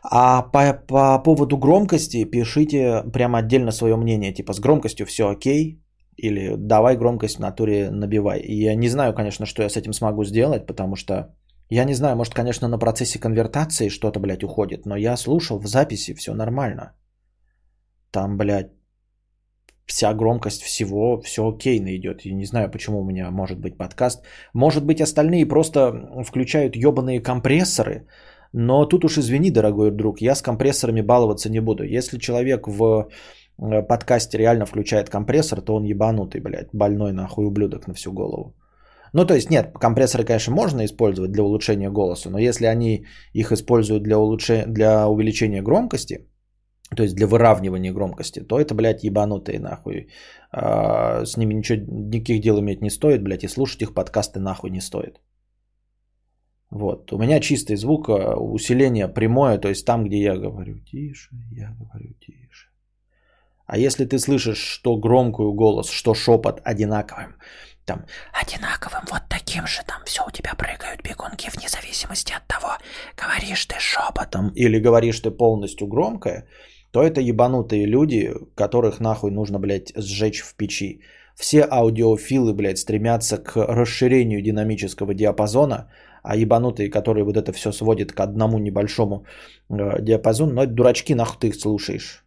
А 0.04 0.41
по, 0.41 0.74
по 0.88 1.24
поводу 1.24 1.58
громкости 1.58 2.26
пишите 2.26 3.04
прямо 3.13 3.39
отдельно 3.39 3.72
свое 3.72 3.96
мнение, 3.96 4.34
типа 4.34 4.54
с 4.54 4.60
громкостью 4.60 5.06
все 5.06 5.30
окей, 5.30 5.82
или 6.17 6.56
давай 6.58 6.98
громкость 6.98 7.38
в 7.38 7.39
натуре 7.39 7.89
набивай. 7.91 8.41
Я 8.44 8.76
не 8.76 8.89
знаю, 8.89 9.13
конечно, 9.13 9.46
что 9.46 9.63
я 9.63 9.70
с 9.70 9.78
этим 9.78 9.94
смогу 9.94 10.24
сделать, 10.24 10.65
потому 10.65 10.96
что 10.96 11.36
я 11.72 11.86
не 11.86 11.94
знаю, 11.94 12.18
может, 12.18 12.34
конечно, 12.34 12.68
на 12.68 12.78
процессе 12.78 13.20
конвертации 13.20 13.90
что-то, 13.90 14.20
блядь, 14.20 14.44
уходит, 14.44 14.86
но 14.86 14.98
я 14.98 15.18
слушал 15.18 15.60
в 15.60 15.68
записи, 15.68 16.14
все 16.14 16.34
нормально. 16.34 16.94
Там, 18.12 18.38
блядь, 18.38 18.72
вся 19.86 20.14
громкость 20.14 20.62
всего, 20.64 21.22
все 21.22 21.42
окейно 21.42 21.96
идет. 21.96 22.26
И 22.26 22.34
не 22.34 22.46
знаю, 22.46 22.70
почему 22.72 23.00
у 23.00 23.06
меня 23.06 23.32
может 23.32 23.60
быть 23.60 23.78
подкаст. 23.78 24.24
Может 24.54 24.86
быть, 24.86 25.02
остальные 25.02 25.46
просто 25.46 26.24
включают 26.26 26.76
ебаные 26.76 27.22
компрессоры, 27.22 28.06
но 28.54 28.86
тут 28.86 29.06
уж 29.06 29.18
извини, 29.18 29.52
дорогой 29.52 29.92
друг, 29.92 30.22
я 30.22 30.36
с 30.36 30.42
компрессорами 30.42 31.02
баловаться 31.02 31.50
не 31.50 31.62
буду. 31.62 31.84
Если 31.84 32.20
человек 32.20 32.68
в 32.68 33.08
э, 33.60 33.82
подкасте 33.88 34.38
реально 34.38 34.66
включает 34.66 35.10
компрессор, 35.10 35.62
то 35.62 35.76
он 35.76 35.86
ебанутый, 35.86 36.42
блядь, 36.42 36.70
больной 36.74 37.14
нахуй 37.14 37.46
ублюдок 37.46 37.88
на 37.88 37.94
всю 37.94 38.12
голову. 38.12 38.56
Ну, 39.13 39.26
то 39.26 39.34
есть, 39.34 39.50
нет, 39.50 39.74
компрессоры, 39.80 40.24
конечно, 40.24 40.54
можно 40.54 40.86
использовать 40.86 41.32
для 41.32 41.43
улучшения 41.43 41.89
голоса, 41.89 42.30
но 42.30 42.39
если 42.39 42.65
они 42.65 43.06
их 43.34 43.52
используют 43.52 44.04
для, 44.04 44.17
улучшения, 44.17 44.65
для 44.67 45.08
увеличения 45.08 45.62
громкости, 45.62 46.28
то 46.95 47.04
есть 47.04 47.15
для 47.15 47.28
выравнивания 47.28 47.93
громкости, 47.93 48.41
то 48.41 48.60
это, 48.60 48.74
блядь, 48.74 49.04
ебанутые 49.04 49.60
нахуй. 49.60 50.08
А, 50.52 51.26
с 51.26 51.38
ними 51.38 51.54
ничего, 51.54 51.80
никаких 52.10 52.41
дел 52.41 52.60
иметь 52.60 52.82
не 52.82 52.89
стоит, 52.89 53.24
блядь, 53.24 53.43
и 53.43 53.47
слушать 53.47 53.82
их 53.82 53.93
подкасты 53.93 54.39
нахуй 54.39 54.69
не 54.69 54.82
стоит. 54.82 55.21
Вот. 56.69 57.12
У 57.12 57.17
меня 57.17 57.39
чистый 57.39 57.76
звук, 57.76 58.10
а, 58.10 58.36
усиление 58.36 59.08
прямое, 59.08 59.58
то 59.58 59.69
есть 59.69 59.86
там, 59.86 60.04
где 60.04 60.21
я 60.21 60.38
говорю 60.38 60.80
тише, 60.80 61.30
я 61.52 61.76
говорю 61.80 62.13
тише. 62.19 62.71
А 63.67 63.78
если 63.78 64.04
ты 64.04 64.19
слышишь, 64.19 64.58
что 64.58 64.97
громкую 64.97 65.54
голос, 65.54 65.89
что 65.89 66.13
шепот 66.13 66.60
одинаковым, 66.65 67.36
там 67.86 68.06
одинаковым 68.34 69.04
вот 69.12 69.22
таким 69.30 69.67
же, 69.67 69.82
там 69.88 70.02
все 70.06 70.22
у 70.28 70.32
тебя 70.32 70.54
прыгают 70.56 71.02
бегунки 71.04 71.50
вне 71.50 71.67
зависимости 71.67 72.34
от 72.34 72.48
того, 72.48 72.78
говоришь 73.17 73.65
ты 73.65 73.76
шепотом 73.80 74.52
или 74.56 74.80
говоришь 74.80 75.20
ты 75.20 75.32
полностью 75.32 75.88
громкое, 75.88 76.48
то 76.91 77.02
это 77.02 77.22
ебанутые 77.22 77.86
люди, 77.86 78.34
которых 78.56 79.00
нахуй 79.00 79.32
нужно, 79.32 79.60
блядь, 79.60 79.94
сжечь 79.96 80.41
в 80.41 80.56
печи. 80.56 81.02
Все 81.36 81.65
аудиофилы, 81.70 82.54
блядь, 82.54 82.78
стремятся 82.78 83.38
к 83.38 83.56
расширению 83.56 84.41
динамического 84.41 85.13
диапазона, 85.13 85.89
а 86.24 86.36
ебанутые, 86.36 86.89
которые 86.89 87.24
вот 87.24 87.38
это 87.38 87.52
все 87.54 87.72
сводят 87.72 88.12
к 88.12 88.20
одному 88.20 88.60
небольшому 88.60 89.26
э, 89.70 90.02
диапазону, 90.02 90.54
ну 90.54 90.62
это 90.62 90.74
дурачки, 90.74 91.15
нахуй 91.15 91.38
ты 91.39 91.48
их 91.48 91.56
слушаешь. 91.56 92.26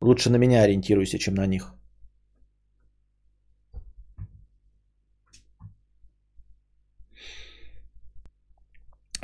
Лучше 0.00 0.30
на 0.30 0.36
меня 0.36 0.62
ориентируйся, 0.62 1.18
чем 1.18 1.34
на 1.34 1.46
них. 1.46 1.75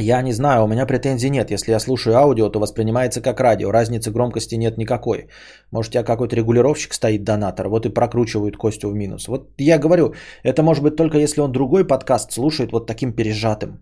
Я 0.02 0.22
не 0.22 0.32
знаю, 0.32 0.64
у 0.64 0.68
меня 0.68 0.86
претензий 0.86 1.30
нет. 1.30 1.50
Если 1.50 1.70
я 1.70 1.80
слушаю 1.80 2.16
аудио, 2.16 2.48
то 2.48 2.60
воспринимается 2.60 3.20
как 3.22 3.40
радио. 3.40 3.70
Разницы 3.70 4.10
громкости 4.10 4.56
нет 4.56 4.76
никакой. 4.76 5.28
Может, 5.70 5.90
у 5.90 5.92
тебя 5.92 6.04
какой-то 6.04 6.36
регулировщик 6.36 6.94
стоит, 6.94 7.22
донатор, 7.24 7.68
вот 7.68 7.86
и 7.86 7.94
прокручивают 7.94 8.56
Костю 8.56 8.90
в 8.90 8.94
минус. 8.94 9.28
Вот 9.28 9.50
я 9.58 9.78
говорю, 9.78 10.14
это 10.42 10.62
может 10.62 10.82
быть 10.82 10.96
только 10.96 11.18
если 11.18 11.40
он 11.40 11.52
другой 11.52 11.86
подкаст 11.86 12.32
слушает 12.32 12.72
вот 12.72 12.86
таким 12.86 13.12
пережатым. 13.12 13.80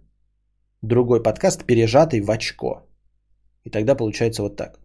Другой 0.82 1.22
подкаст 1.22 1.64
пережатый 1.64 2.20
в 2.20 2.30
очко. 2.30 2.82
И 3.64 3.70
тогда 3.70 3.94
получается 3.94 4.42
вот 4.42 4.56
так. 4.56 4.78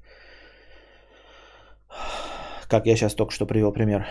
Как 2.69 2.88
я 2.88 2.95
сейчас 2.95 3.13
только 3.13 3.34
что 3.34 3.45
привел 3.45 3.74
пример. 3.74 4.06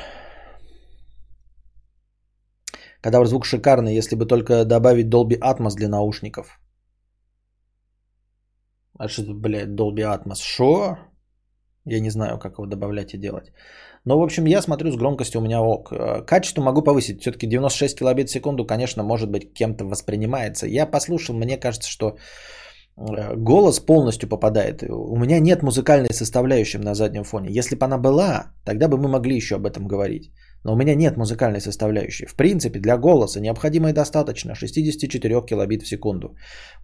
Когда 3.00 3.24
звук 3.24 3.46
шикарный, 3.46 3.96
если 3.96 4.16
бы 4.16 4.26
только 4.26 4.64
добавить 4.64 5.06
Dolby 5.06 5.38
Atmos 5.38 5.74
для 5.76 5.88
наушников– 5.88 6.60
а 8.98 9.08
что 9.08 9.24
тут, 9.24 9.40
блядь, 9.40 9.68
Dolby 9.68 10.02
Atmos? 10.02 10.42
Шо? 10.42 10.98
Я 11.86 12.00
не 12.00 12.10
знаю, 12.10 12.38
как 12.38 12.58
его 12.58 12.66
добавлять 12.66 13.14
и 13.14 13.18
делать. 13.18 13.52
Но, 14.04 14.18
в 14.18 14.22
общем, 14.22 14.46
я 14.46 14.62
смотрю 14.62 14.92
с 14.92 14.96
громкостью 14.96 15.40
у 15.40 15.44
меня 15.44 15.62
ок. 15.62 15.92
Э, 15.92 16.22
качество 16.22 16.62
могу 16.62 16.82
повысить. 16.82 17.20
Все-таки 17.20 17.46
96 17.46 17.98
килобит 17.98 18.28
в 18.28 18.32
секунду, 18.32 18.66
конечно, 18.66 19.02
может 19.02 19.30
быть, 19.30 19.54
кем-то 19.54 19.84
воспринимается. 19.84 20.66
Я 20.66 20.86
послушал, 20.86 21.34
мне 21.34 21.56
кажется, 21.56 21.90
что 21.90 22.16
э, 22.96 23.34
голос 23.36 23.80
полностью 23.80 24.28
попадает. 24.28 24.82
У 24.82 25.16
меня 25.16 25.40
нет 25.40 25.62
музыкальной 25.62 26.12
составляющей 26.12 26.78
на 26.78 26.94
заднем 26.94 27.24
фоне. 27.24 27.48
Если 27.50 27.76
бы 27.76 27.84
она 27.84 27.98
была, 27.98 28.52
тогда 28.64 28.88
бы 28.88 28.98
мы 28.98 29.08
могли 29.08 29.36
еще 29.36 29.56
об 29.56 29.66
этом 29.66 29.86
говорить. 29.86 30.30
Но 30.64 30.72
у 30.72 30.76
меня 30.76 30.94
нет 30.94 31.16
музыкальной 31.16 31.60
составляющей. 31.60 32.26
В 32.26 32.34
принципе, 32.34 32.80
для 32.80 32.96
голоса 32.96 33.40
необходимо 33.40 33.90
и 33.90 33.92
достаточно 33.92 34.54
64 34.54 35.42
килобит 35.46 35.82
в 35.82 35.86
секунду. 35.86 36.36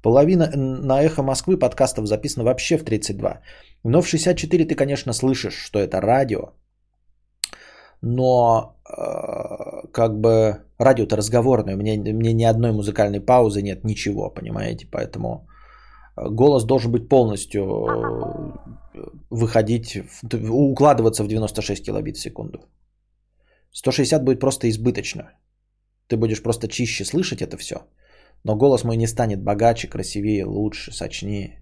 Половина 0.02 0.50
на 0.54 1.02
эхо 1.02 1.22
Москвы 1.22 1.58
подкастов 1.58 2.06
записана 2.06 2.44
вообще 2.44 2.76
в 2.76 2.84
32. 2.84 3.40
Но 3.84 4.02
в 4.02 4.08
64 4.08 4.66
ты, 4.66 4.74
конечно, 4.74 5.12
слышишь, 5.12 5.54
что 5.54 5.78
это 5.78 6.00
радио. 6.00 6.52
Но 8.02 8.76
э, 8.86 9.88
как 9.92 10.20
бы 10.20 10.56
радио-то 10.78 11.16
разговорное. 11.16 11.76
Мне, 11.76 11.96
мне 12.12 12.34
ни 12.34 12.44
одной 12.44 12.72
музыкальной 12.72 13.20
паузы 13.20 13.62
нет, 13.62 13.84
ничего, 13.84 14.30
понимаете? 14.30 14.86
Поэтому 14.90 15.46
э, 16.16 16.28
голос 16.30 16.64
должен 16.64 16.92
быть 16.92 17.08
полностью 17.08 17.60
э, 17.62 18.52
выходить, 19.30 20.02
укладываться 20.50 21.24
в 21.24 21.28
96 21.28 21.84
килобит 21.84 22.16
в 22.16 22.20
секунду. 22.20 22.58
160 23.72 24.24
будет 24.24 24.40
просто 24.40 24.68
избыточно. 24.68 25.32
Ты 26.08 26.16
будешь 26.16 26.42
просто 26.42 26.68
чище 26.68 27.04
слышать 27.04 27.42
это 27.42 27.56
все. 27.56 27.76
Но 28.44 28.56
голос 28.56 28.84
мой 28.84 28.96
не 28.96 29.06
станет 29.06 29.42
богаче, 29.42 29.88
красивее, 29.88 30.44
лучше, 30.44 30.92
сочнее. 30.92 31.60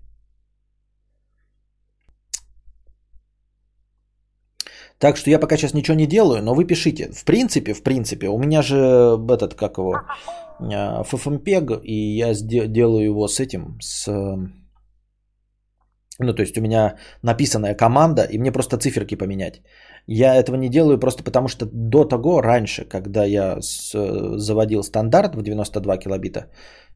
Так 4.99 5.17
что 5.17 5.31
я 5.31 5.39
пока 5.39 5.57
сейчас 5.57 5.75
ничего 5.75 5.97
не 5.97 6.07
делаю, 6.07 6.43
но 6.43 6.55
вы 6.55 6.67
пишите. 6.67 7.11
В 7.13 7.25
принципе, 7.25 7.75
в 7.75 7.83
принципе, 7.83 8.29
у 8.29 8.39
меня 8.39 8.63
же 8.63 9.17
этот, 9.29 9.55
как 9.55 9.79
его, 9.79 9.95
FFmpeg, 10.61 11.73
а, 11.73 11.81
и 11.85 12.19
я 12.19 12.35
делаю 12.35 13.05
его 13.05 13.29
с 13.29 13.39
этим, 13.41 13.79
с... 13.81 14.09
Ну, 16.21 16.35
то 16.35 16.43
есть 16.43 16.59
у 16.59 16.61
меня 16.61 16.97
написанная 17.23 17.75
команда, 17.77 18.23
и 18.23 18.39
мне 18.39 18.51
просто 18.51 18.77
циферки 18.77 19.15
поменять. 19.15 19.63
Я 20.11 20.35
этого 20.35 20.57
не 20.57 20.71
делаю 20.71 20.99
просто 20.99 21.23
потому, 21.23 21.49
что 21.49 21.67
до 21.67 22.05
того, 22.05 22.41
раньше, 22.41 22.85
когда 22.89 23.25
я 23.27 23.61
с, 23.61 23.93
заводил 24.39 24.83
стандарт 24.83 25.35
в 25.35 25.43
92 25.43 25.99
килобита, 25.99 26.47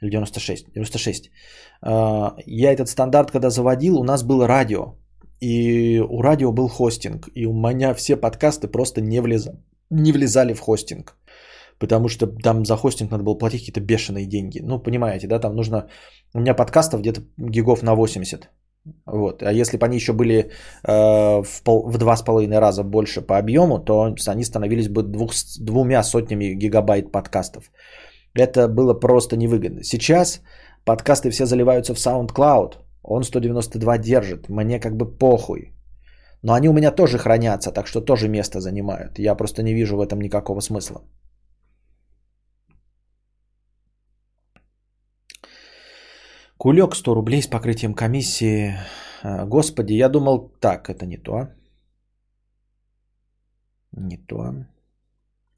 или 0.01 0.11
96, 0.11 0.73
96, 0.75 1.31
я 1.83 2.73
этот 2.73 2.89
стандарт, 2.89 3.31
когда 3.31 3.51
заводил, 3.51 3.99
у 3.99 4.05
нас 4.05 4.23
было 4.23 4.49
радио. 4.49 4.95
И 5.43 6.01
у 6.01 6.23
радио 6.23 6.53
был 6.53 6.69
хостинг. 6.69 7.29
И 7.35 7.47
у 7.47 7.53
меня 7.53 7.95
все 7.95 8.17
подкасты 8.17 8.69
просто 8.69 9.01
не, 9.01 9.21
влезали, 9.21 9.57
не 9.91 10.13
влезали 10.13 10.55
в 10.55 10.61
хостинг. 10.61 11.17
Потому 11.79 12.09
что 12.09 12.27
там 12.27 12.65
за 12.65 12.77
хостинг 12.77 13.11
надо 13.11 13.25
было 13.25 13.39
платить 13.39 13.61
какие-то 13.61 13.81
бешеные 13.81 14.27
деньги. 14.27 14.61
Ну, 14.63 14.79
понимаете, 14.79 15.27
да, 15.27 15.39
там 15.39 15.57
нужно... 15.57 15.89
У 16.35 16.41
меня 16.41 16.55
подкастов 16.55 17.01
где-то 17.01 17.23
гигов 17.37 17.83
на 17.83 17.95
80. 17.95 18.49
Вот. 19.07 19.43
А 19.43 19.53
если 19.53 19.77
бы 19.77 19.87
они 19.87 19.97
еще 19.97 20.13
были 20.13 20.51
э, 20.85 21.43
в, 21.65 21.99
два 21.99 22.17
с 22.17 22.23
половиной 22.23 22.59
раза 22.59 22.83
больше 22.83 23.21
по 23.21 23.39
объему, 23.39 23.79
то 23.79 24.15
они 24.27 24.45
становились 24.45 24.89
бы 24.89 25.03
двух, 25.03 25.33
двумя 25.61 26.03
сотнями 26.03 26.55
гигабайт 26.55 27.13
подкастов. 27.13 27.71
Это 28.35 28.69
было 28.69 28.95
просто 28.95 29.37
невыгодно. 29.37 29.83
Сейчас 29.83 30.41
подкасты 30.85 31.31
все 31.31 31.47
заливаются 31.47 31.95
в 31.95 31.99
SoundCloud. 31.99 32.77
Он 33.03 33.25
192 33.25 33.99
держит. 33.99 34.49
Мне 34.49 34.81
как 34.81 34.97
бы 34.97 35.07
похуй. 35.19 35.73
Но 36.43 36.55
они 36.55 36.69
у 36.69 36.73
меня 36.73 36.91
тоже 36.91 37.19
хранятся, 37.19 37.71
так 37.73 37.87
что 37.87 38.01
тоже 38.01 38.29
место 38.29 38.61
занимают. 38.61 39.19
Я 39.19 39.37
просто 39.37 39.63
не 39.63 39.75
вижу 39.75 39.97
в 39.97 40.01
этом 40.01 40.21
никакого 40.21 40.61
смысла. 40.61 41.03
Кулек 46.63 46.95
100 46.95 47.15
рублей 47.15 47.43
с 47.43 47.49
покрытием 47.49 47.93
комиссии. 47.93 48.79
А, 49.25 49.45
господи, 49.47 49.95
я 49.95 50.09
думал, 50.09 50.53
так, 50.61 50.89
это 50.89 51.07
не 51.07 51.17
то. 51.17 51.49
Не 53.97 54.17
то. 54.17 54.55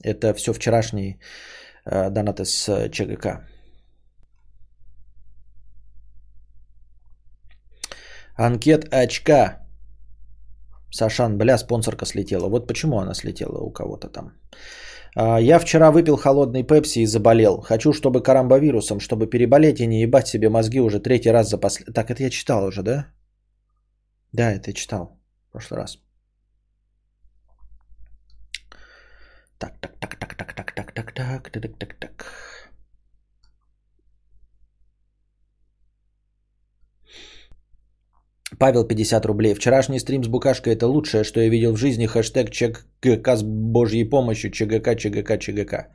Это 0.03 0.33
все 0.33 0.55
вчерашний 0.55 1.21
э, 1.85 2.11
донат 2.11 2.41
из 2.41 2.69
э, 2.69 2.89
ЧГК. 2.89 3.47
Анкет 8.39 8.89
очка. 8.91 9.61
Сашан, 10.91 11.37
бля, 11.37 11.59
спонсорка 11.59 12.07
слетела. 12.07 12.49
Вот 12.49 12.67
почему 12.67 12.99
она 12.99 13.15
слетела 13.15 13.59
у 13.59 13.71
кого-то 13.71 14.09
там. 14.09 14.33
А, 15.17 15.41
я 15.41 15.59
вчера 15.59 15.91
выпил 15.91 16.17
холодный 16.17 16.63
пепси 16.63 17.01
и 17.01 17.07
заболел. 17.07 17.61
Хочу, 17.61 17.93
чтобы 17.93 18.23
карамбовирусом, 18.23 19.01
чтобы 19.01 19.27
переболеть 19.27 19.81
и 19.81 19.87
не 19.87 20.03
ебать 20.03 20.29
себе 20.29 20.49
мозги 20.49 20.81
уже 20.81 21.01
третий 21.01 21.33
раз 21.33 21.49
за 21.49 21.59
послед... 21.59 21.95
Так, 21.95 22.11
это 22.11 22.23
я 22.23 22.31
читал 22.31 22.65
уже, 22.65 22.83
да? 22.83 23.07
Да, 24.33 24.53
это 24.53 24.71
я 24.71 24.75
читал 24.75 25.21
в 25.49 25.53
прошлый 25.53 25.81
раз. 25.81 25.99
Так, 29.59 29.79
так, 29.81 29.99
так, 30.01 30.19
так, 30.19 30.35
так, 30.37 30.55
так, 30.55 30.65
так, 30.65 30.93
так, 30.95 31.13
так, 31.13 31.51
так, 31.51 31.79
так, 31.79 31.95
так. 32.01 32.24
Павел 38.65 38.85
50 38.85 39.27
рублей. 39.27 39.55
Вчерашний 39.55 40.01
стрим 40.01 40.25
с 40.25 40.29
Букашкой 40.29 40.73
это 40.73 40.87
лучшее, 40.87 41.25
что 41.25 41.41
я 41.41 41.51
видел 41.51 41.73
в 41.75 41.77
жизни. 41.77 42.07
Хэштег 42.07 42.51
ЧГК 42.51 43.37
с 43.37 43.43
божьей 43.43 44.09
помощью. 44.09 44.51
ЧГК, 44.51 44.97
ЧГК, 44.97 45.39
ЧГК. 45.39 45.89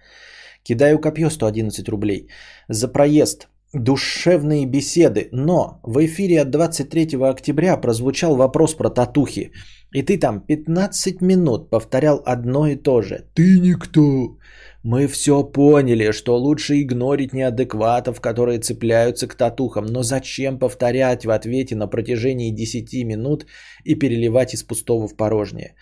Кидаю 0.63 0.99
копье 0.99 1.29
111 1.29 1.89
рублей. 1.89 2.27
За 2.67 2.87
проезд. 2.87 3.47
Душевные 3.73 4.67
беседы. 4.67 5.29
Но 5.31 5.79
в 5.83 5.97
эфире 6.05 6.41
от 6.41 6.51
23 6.51 7.17
октября 7.23 7.75
прозвучал 7.81 8.35
вопрос 8.35 8.75
про 8.75 8.89
татухи. 8.91 9.51
И 9.95 10.03
ты 10.03 10.19
там 10.19 10.39
15 10.39 11.21
минут 11.21 11.71
повторял 11.71 12.21
одно 12.23 12.67
и 12.67 12.75
то 12.75 13.01
же. 13.01 13.25
Ты 13.33 13.59
никто. 13.59 14.37
Мы 14.83 15.07
все 15.07 15.43
поняли, 15.43 16.11
что 16.11 16.37
лучше 16.37 16.81
игнорить 16.81 17.33
неадекватов, 17.33 18.21
которые 18.21 18.59
цепляются 18.59 19.27
к 19.27 19.35
татухам, 19.35 19.85
но 19.85 20.03
зачем 20.03 20.57
повторять 20.57 21.25
в 21.25 21.31
ответе 21.31 21.75
на 21.75 21.87
протяжении 21.87 22.51
10 22.51 23.05
минут 23.05 23.45
и 23.83 23.95
переливать 23.95 24.53
из 24.53 24.63
пустого 24.63 25.07
в 25.07 25.17
порожнее? 25.17 25.75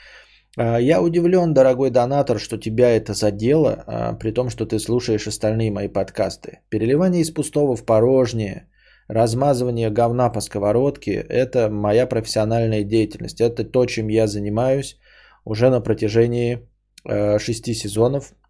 А, 0.58 0.80
я 0.80 1.04
удивлен, 1.04 1.54
дорогой 1.54 1.92
донатор, 1.92 2.40
что 2.40 2.58
тебя 2.58 2.90
это 2.90 3.14
задело, 3.14 3.84
а, 3.86 4.14
при 4.14 4.32
том, 4.32 4.50
что 4.50 4.66
ты 4.66 4.80
слушаешь 4.80 5.28
остальные 5.28 5.72
мои 5.72 5.90
подкасты. 5.90 6.62
Переливание 6.70 7.22
из 7.22 7.30
пустого 7.30 7.76
в 7.76 7.86
порожнее, 7.86 8.68
размазывание 9.08 9.92
говна 9.92 10.32
по 10.32 10.42
сковородке– 10.42 11.12
это 11.30 11.70
моя 11.70 12.08
профессиональная 12.08 12.84
деятельность. 12.84 13.42
Это 13.42 13.64
то, 13.64 13.86
чем 13.86 14.08
я 14.08 14.26
занимаюсь 14.26 14.98
уже 15.46 15.70
на 15.70 15.82
протяжении 15.82 16.68
э, 17.06 17.38
шести 17.38 17.76
сезонов– 17.76 18.34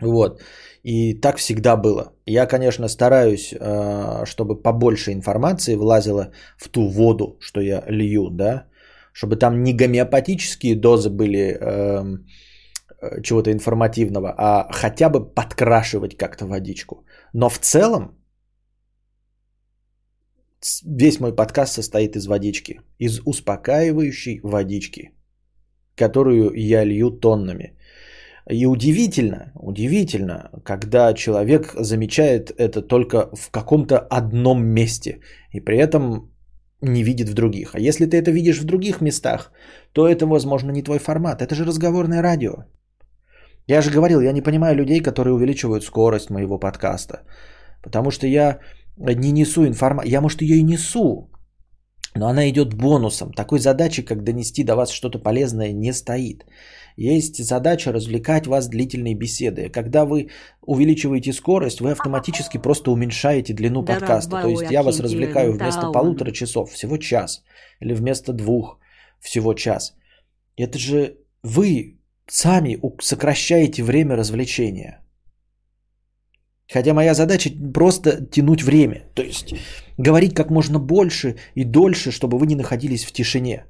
вот. 0.00 0.40
И 0.82 1.14
так 1.20 1.38
всегда 1.38 1.76
было. 1.76 2.12
Я, 2.26 2.46
конечно, 2.46 2.88
стараюсь, 2.88 3.52
э, 3.52 4.24
чтобы 4.26 4.62
побольше 4.62 5.12
информации 5.12 5.76
влазило 5.76 6.32
в 6.58 6.68
ту 6.68 6.88
воду, 6.88 7.36
что 7.40 7.60
я 7.60 7.82
лью, 7.88 8.30
да, 8.30 8.66
чтобы 9.12 9.36
там 9.36 9.62
не 9.62 9.72
гомеопатические 9.72 10.76
дозы 10.76 11.10
были 11.10 11.56
эм, 11.58 12.26
э, 13.00 13.22
чего-то 13.22 13.50
информативного, 13.50 14.34
а 14.36 14.68
хотя 14.70 15.08
бы 15.08 15.34
подкрашивать 15.34 16.16
как-то 16.16 16.46
водичку. 16.46 17.04
Но 17.32 17.48
в 17.48 17.58
целом 17.58 18.16
весь 20.84 21.20
мой 21.20 21.34
подкаст 21.34 21.72
состоит 21.72 22.16
из 22.16 22.26
водички, 22.26 22.80
из 22.98 23.20
успокаивающей 23.24 24.40
водички, 24.42 25.12
которую 25.96 26.52
я 26.54 26.84
лью 26.84 27.10
тоннами. 27.10 27.75
И 28.48 28.66
удивительно, 28.66 29.52
Удивительно, 29.66 30.50
когда 30.64 31.12
человек 31.14 31.74
замечает 31.74 32.52
это 32.56 32.82
только 32.82 33.30
в 33.34 33.50
каком-то 33.50 33.98
одном 33.98 34.64
месте 34.64 35.18
и 35.52 35.60
при 35.60 35.76
этом 35.76 36.30
не 36.80 37.02
видит 37.02 37.28
в 37.28 37.34
других. 37.34 37.74
А 37.74 37.80
если 37.80 38.06
ты 38.06 38.16
это 38.16 38.30
видишь 38.30 38.60
в 38.60 38.64
других 38.64 39.00
местах, 39.00 39.50
то 39.92 40.06
это, 40.06 40.26
возможно, 40.26 40.70
не 40.70 40.82
твой 40.82 40.98
формат. 40.98 41.42
Это 41.42 41.54
же 41.54 41.64
разговорное 41.64 42.22
радио. 42.22 42.54
Я 43.66 43.82
же 43.82 43.90
говорил, 43.90 44.20
я 44.20 44.32
не 44.32 44.42
понимаю 44.42 44.76
людей, 44.76 45.02
которые 45.02 45.34
увеличивают 45.34 45.84
скорость 45.84 46.30
моего 46.30 46.60
подкаста. 46.60 47.22
Потому 47.82 48.10
что 48.10 48.26
я 48.26 48.60
не 48.96 49.32
несу 49.32 49.66
информацию. 49.66 50.12
Я, 50.12 50.20
может, 50.20 50.42
ее 50.42 50.58
и 50.58 50.62
несу, 50.62 51.30
но 52.14 52.28
она 52.28 52.48
идет 52.48 52.74
бонусом. 52.74 53.32
Такой 53.32 53.58
задачи, 53.58 54.02
как 54.02 54.22
донести 54.22 54.64
до 54.64 54.76
вас 54.76 54.90
что-то 54.90 55.18
полезное, 55.18 55.72
не 55.72 55.92
стоит. 55.92 56.44
Есть 56.96 57.44
задача 57.44 57.92
развлекать 57.92 58.46
вас 58.46 58.68
длительной 58.68 59.14
беседой. 59.14 59.68
Когда 59.68 60.06
вы 60.06 60.30
увеличиваете 60.62 61.32
скорость, 61.32 61.80
вы 61.80 61.92
автоматически 61.92 62.58
просто 62.58 62.90
уменьшаете 62.90 63.52
длину 63.52 63.84
подкаста. 63.84 64.42
То 64.42 64.48
есть 64.48 64.70
я 64.70 64.82
вас 64.82 65.00
развлекаю 65.00 65.52
вместо 65.52 65.92
полутора 65.92 66.32
часов 66.32 66.70
всего 66.70 66.96
час. 66.96 67.42
Или 67.80 67.92
вместо 67.92 68.32
двух 68.32 68.78
всего 69.20 69.54
час. 69.54 69.94
Это 70.56 70.78
же 70.78 71.18
вы 71.42 71.98
сами 72.26 72.80
сокращаете 73.02 73.82
время 73.82 74.16
развлечения. 74.16 75.02
Хотя 76.72 76.94
моя 76.94 77.14
задача 77.14 77.50
просто 77.74 78.24
тянуть 78.30 78.62
время. 78.62 79.02
То 79.14 79.22
есть 79.22 79.54
говорить 79.98 80.34
как 80.34 80.50
можно 80.50 80.78
больше 80.78 81.36
и 81.54 81.64
дольше, 81.64 82.10
чтобы 82.10 82.38
вы 82.38 82.46
не 82.46 82.56
находились 82.56 83.04
в 83.04 83.12
тишине. 83.12 83.66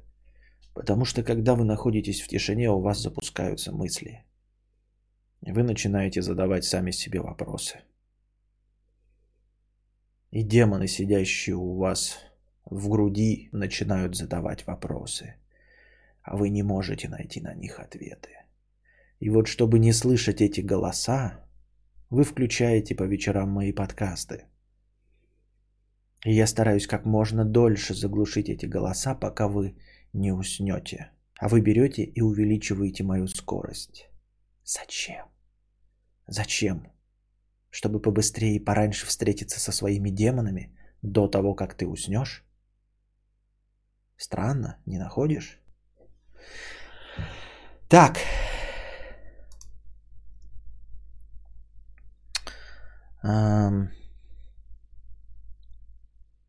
Потому 0.77 1.05
что 1.05 1.23
когда 1.23 1.55
вы 1.55 1.65
находитесь 1.65 2.21
в 2.21 2.27
тишине, 2.27 2.69
у 2.69 2.79
вас 2.79 3.01
запускаются 3.01 3.71
мысли. 3.71 4.23
Вы 5.41 5.63
начинаете 5.63 6.21
задавать 6.21 6.65
сами 6.65 6.91
себе 6.91 7.19
вопросы. 7.19 7.79
И 10.29 10.43
демоны, 10.43 10.87
сидящие 10.87 11.55
у 11.55 11.77
вас 11.77 12.19
в 12.63 12.89
груди, 12.89 13.49
начинают 13.51 14.15
задавать 14.15 14.67
вопросы. 14.67 15.33
А 16.21 16.37
вы 16.37 16.49
не 16.49 16.61
можете 16.61 17.09
найти 17.09 17.41
на 17.41 17.55
них 17.55 17.79
ответы. 17.79 18.29
И 19.19 19.29
вот 19.29 19.47
чтобы 19.47 19.79
не 19.79 19.93
слышать 19.93 20.41
эти 20.41 20.61
голоса, 20.61 21.43
вы 22.11 22.23
включаете 22.23 22.93
по 22.93 23.03
вечерам 23.03 23.49
мои 23.49 23.71
подкасты. 23.71 24.45
И 26.23 26.33
я 26.33 26.45
стараюсь 26.45 26.85
как 26.85 27.05
можно 27.05 27.45
дольше 27.45 27.95
заглушить 27.95 28.49
эти 28.49 28.67
голоса, 28.67 29.15
пока 29.15 29.47
вы 29.47 29.75
не 30.17 30.31
уснете. 30.31 31.11
А 31.39 31.47
вы 31.47 31.61
берете 31.61 32.03
и 32.03 32.21
увеличиваете 32.21 33.03
мою 33.03 33.27
скорость. 33.27 34.09
Зачем? 34.63 35.25
Зачем? 36.27 36.91
Чтобы 37.69 38.01
побыстрее 38.01 38.55
и 38.55 38.63
пораньше 38.63 39.05
встретиться 39.05 39.59
со 39.59 39.71
своими 39.71 40.09
демонами 40.09 40.75
до 41.01 41.27
того, 41.27 41.53
как 41.53 41.75
ты 41.75 41.87
уснешь? 41.87 42.43
Странно, 44.17 44.81
не 44.85 44.97
находишь? 44.97 45.59
Так, 47.87 48.17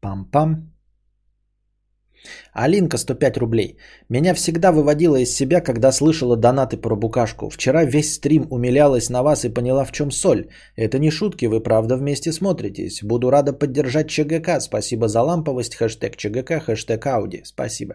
Пам-пам. 0.00 0.78
Алинка 2.53 2.99
105 2.99 3.39
рублей. 3.39 3.79
Меня 4.09 4.35
всегда 4.35 4.72
выводила 4.72 5.16
из 5.16 5.35
себя, 5.35 5.61
когда 5.61 5.93
слышала 5.93 6.37
донаты 6.37 6.76
про 6.76 6.97
букашку. 6.97 7.51
Вчера 7.51 7.85
весь 7.85 8.14
стрим 8.14 8.47
умилялась 8.51 9.11
на 9.11 9.22
вас 9.22 9.45
и 9.45 9.55
поняла, 9.55 9.85
в 9.85 9.93
чем 9.93 10.11
соль. 10.11 10.49
Это 10.76 10.99
не 10.99 11.11
шутки, 11.11 11.47
вы 11.47 11.62
правда 11.62 11.97
вместе 11.97 12.33
смотритесь. 12.33 13.03
Буду 13.03 13.31
рада 13.31 13.53
поддержать 13.53 14.09
ЧГК. 14.09 14.61
Спасибо 14.61 15.09
за 15.09 15.22
ламповость. 15.22 15.76
Хэштег 15.76 16.16
ЧГК, 16.16 16.61
хэштег 16.61 17.07
Ауди. 17.07 17.43
Спасибо. 17.45 17.95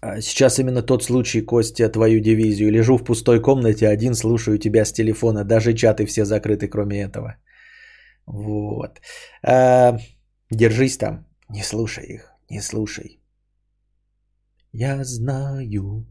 А 0.00 0.20
сейчас 0.20 0.58
именно 0.58 0.82
тот 0.82 1.02
случай, 1.02 1.40
Костя, 1.40 1.88
твою 1.88 2.20
дивизию. 2.20 2.70
Лежу 2.70 2.98
в 2.98 3.04
пустой 3.04 3.40
комнате, 3.42 3.88
один 3.88 4.14
слушаю 4.14 4.58
тебя 4.58 4.84
с 4.84 4.92
телефона. 4.92 5.44
Даже 5.44 5.74
чаты 5.74 6.06
все 6.06 6.24
закрыты, 6.24 6.68
кроме 6.68 7.02
этого. 7.02 7.36
Вот. 8.26 9.00
А, 9.42 9.98
держись 10.50 10.98
там. 10.98 11.27
Не 11.48 11.62
слушай 11.62 12.04
их. 12.04 12.32
Не 12.50 12.60
слушай. 12.60 13.20
Я 14.72 15.04
знаю, 15.04 16.06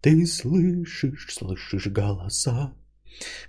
ты 0.00 0.26
слышишь, 0.26 1.26
слышишь 1.30 1.86
голоса. 1.86 2.72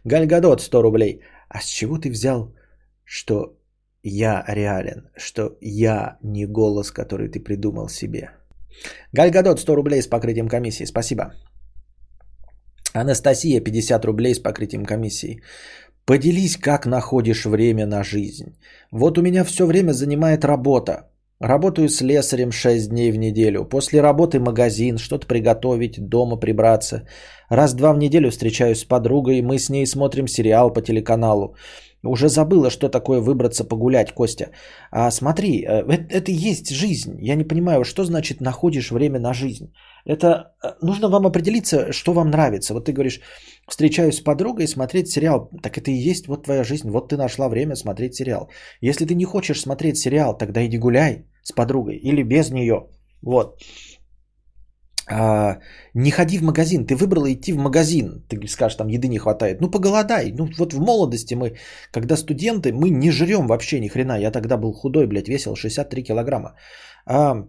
Гальгадот 0.06 0.62
100 0.62 0.82
рублей. 0.82 1.22
А 1.50 1.62
с 1.62 1.66
чего 1.66 1.98
ты 1.98 2.10
взял, 2.12 2.56
что 3.04 3.58
я 4.04 4.44
реален? 4.48 5.10
Что 5.18 5.58
я 5.62 6.18
не 6.24 6.46
голос, 6.46 6.92
который 6.92 7.30
ты 7.30 7.40
придумал 7.40 7.90
себе? 7.90 8.30
Гальгадот 9.12 9.60
100 9.60 9.76
рублей 9.76 10.02
с 10.02 10.08
покрытием 10.08 10.48
комиссии. 10.48 10.86
Спасибо. 10.86 11.34
Анастасия 12.94 13.60
50 13.60 14.06
рублей 14.06 14.36
с 14.36 14.40
покрытием 14.40 14.86
комиссии. 14.86 15.42
Поделись, 16.06 16.58
как 16.58 16.86
находишь 16.86 17.46
время 17.46 17.88
на 17.88 18.04
жизнь. 18.04 18.56
Вот 18.92 19.18
у 19.18 19.22
меня 19.22 19.44
все 19.44 19.66
время 19.66 19.94
занимает 19.94 20.46
работа. 20.46 21.10
Работаю 21.40 21.90
с 21.90 22.02
лесарем 22.02 22.52
6 22.52 22.90
дней 22.90 23.12
в 23.12 23.18
неделю. 23.18 23.66
После 23.66 24.02
работы 24.02 24.40
магазин, 24.40 24.98
что-то 24.98 25.28
приготовить, 25.28 26.00
дома 26.00 26.38
прибраться. 26.38 27.08
Раз-два 27.50 27.94
в 27.94 27.98
неделю 27.98 28.30
встречаюсь 28.30 28.80
с 28.80 28.86
подругой, 28.86 29.42
мы 29.42 29.58
с 29.58 29.70
ней 29.70 29.86
смотрим 29.86 30.28
сериал 30.28 30.72
по 30.72 30.82
телеканалу. 30.82 31.56
Уже 32.04 32.28
забыла, 32.28 32.70
что 32.70 32.90
такое 32.90 33.22
выбраться 33.22 33.64
погулять, 33.64 34.12
Костя. 34.14 34.52
А, 34.92 35.10
смотри, 35.12 35.64
э, 35.64 35.84
это, 35.88 36.04
это 36.10 36.32
и 36.32 36.50
есть 36.50 36.70
жизнь. 36.70 37.18
Я 37.22 37.36
не 37.36 37.46
понимаю, 37.46 37.84
что 37.84 38.04
значит 38.04 38.42
находишь 38.42 38.92
время 38.92 39.20
на 39.20 39.34
жизнь. 39.34 39.74
Это 40.06 40.28
э, 40.62 40.74
нужно 40.82 41.08
вам 41.08 41.26
определиться, 41.26 41.94
что 41.94 42.14
вам 42.14 42.30
нравится. 42.30 42.74
Вот 42.74 42.86
ты 42.86 42.92
говоришь, 42.92 43.22
встречаюсь 43.70 44.18
с 44.18 44.24
подругой, 44.24 44.68
смотреть 44.68 45.08
сериал. 45.08 45.50
Так 45.62 45.78
это 45.78 45.92
и 45.92 46.10
есть 46.12 46.28
вот 46.28 46.44
твоя 46.44 46.64
жизнь. 46.64 46.90
Вот 46.90 47.10
ты 47.10 47.18
нашла 47.18 47.48
время 47.48 47.76
смотреть 47.76 48.16
сериал. 48.16 48.50
Если 48.82 49.06
ты 49.06 49.16
не 49.16 49.26
хочешь 49.26 49.62
смотреть 49.62 49.98
сериал, 49.98 50.38
тогда 50.38 50.66
иди 50.66 50.78
гуляй 50.78 51.26
с 51.42 51.54
подругой 51.54 51.96
или 51.96 52.24
без 52.24 52.52
нее. 52.52 52.88
Вот. 53.22 53.62
А, 55.10 55.60
не 55.94 56.12
ходи 56.12 56.38
в 56.38 56.44
магазин, 56.44 56.86
ты 56.86 56.96
выбрала 56.96 57.32
идти 57.32 57.52
в 57.54 57.58
магазин, 57.58 58.24
ты 58.30 58.48
скажешь, 58.48 58.78
там 58.78 58.88
еды 58.88 59.10
не 59.10 59.18
хватает, 59.18 59.60
ну 59.60 59.70
поголодай, 59.70 60.32
ну 60.32 60.50
вот 60.58 60.74
в 60.74 60.80
молодости 60.80 61.36
мы, 61.36 61.58
когда 61.92 62.16
студенты, 62.16 62.72
мы 62.72 62.90
не 62.90 63.12
жрем 63.12 63.48
вообще 63.48 63.80
ни 63.80 63.90
хрена, 63.90 64.18
я 64.20 64.32
тогда 64.32 64.58
был 64.58 64.72
худой, 64.72 65.08
блядь, 65.08 65.28
весил 65.28 65.56
63 65.56 66.04
килограмма. 66.04 66.56
А, 67.06 67.48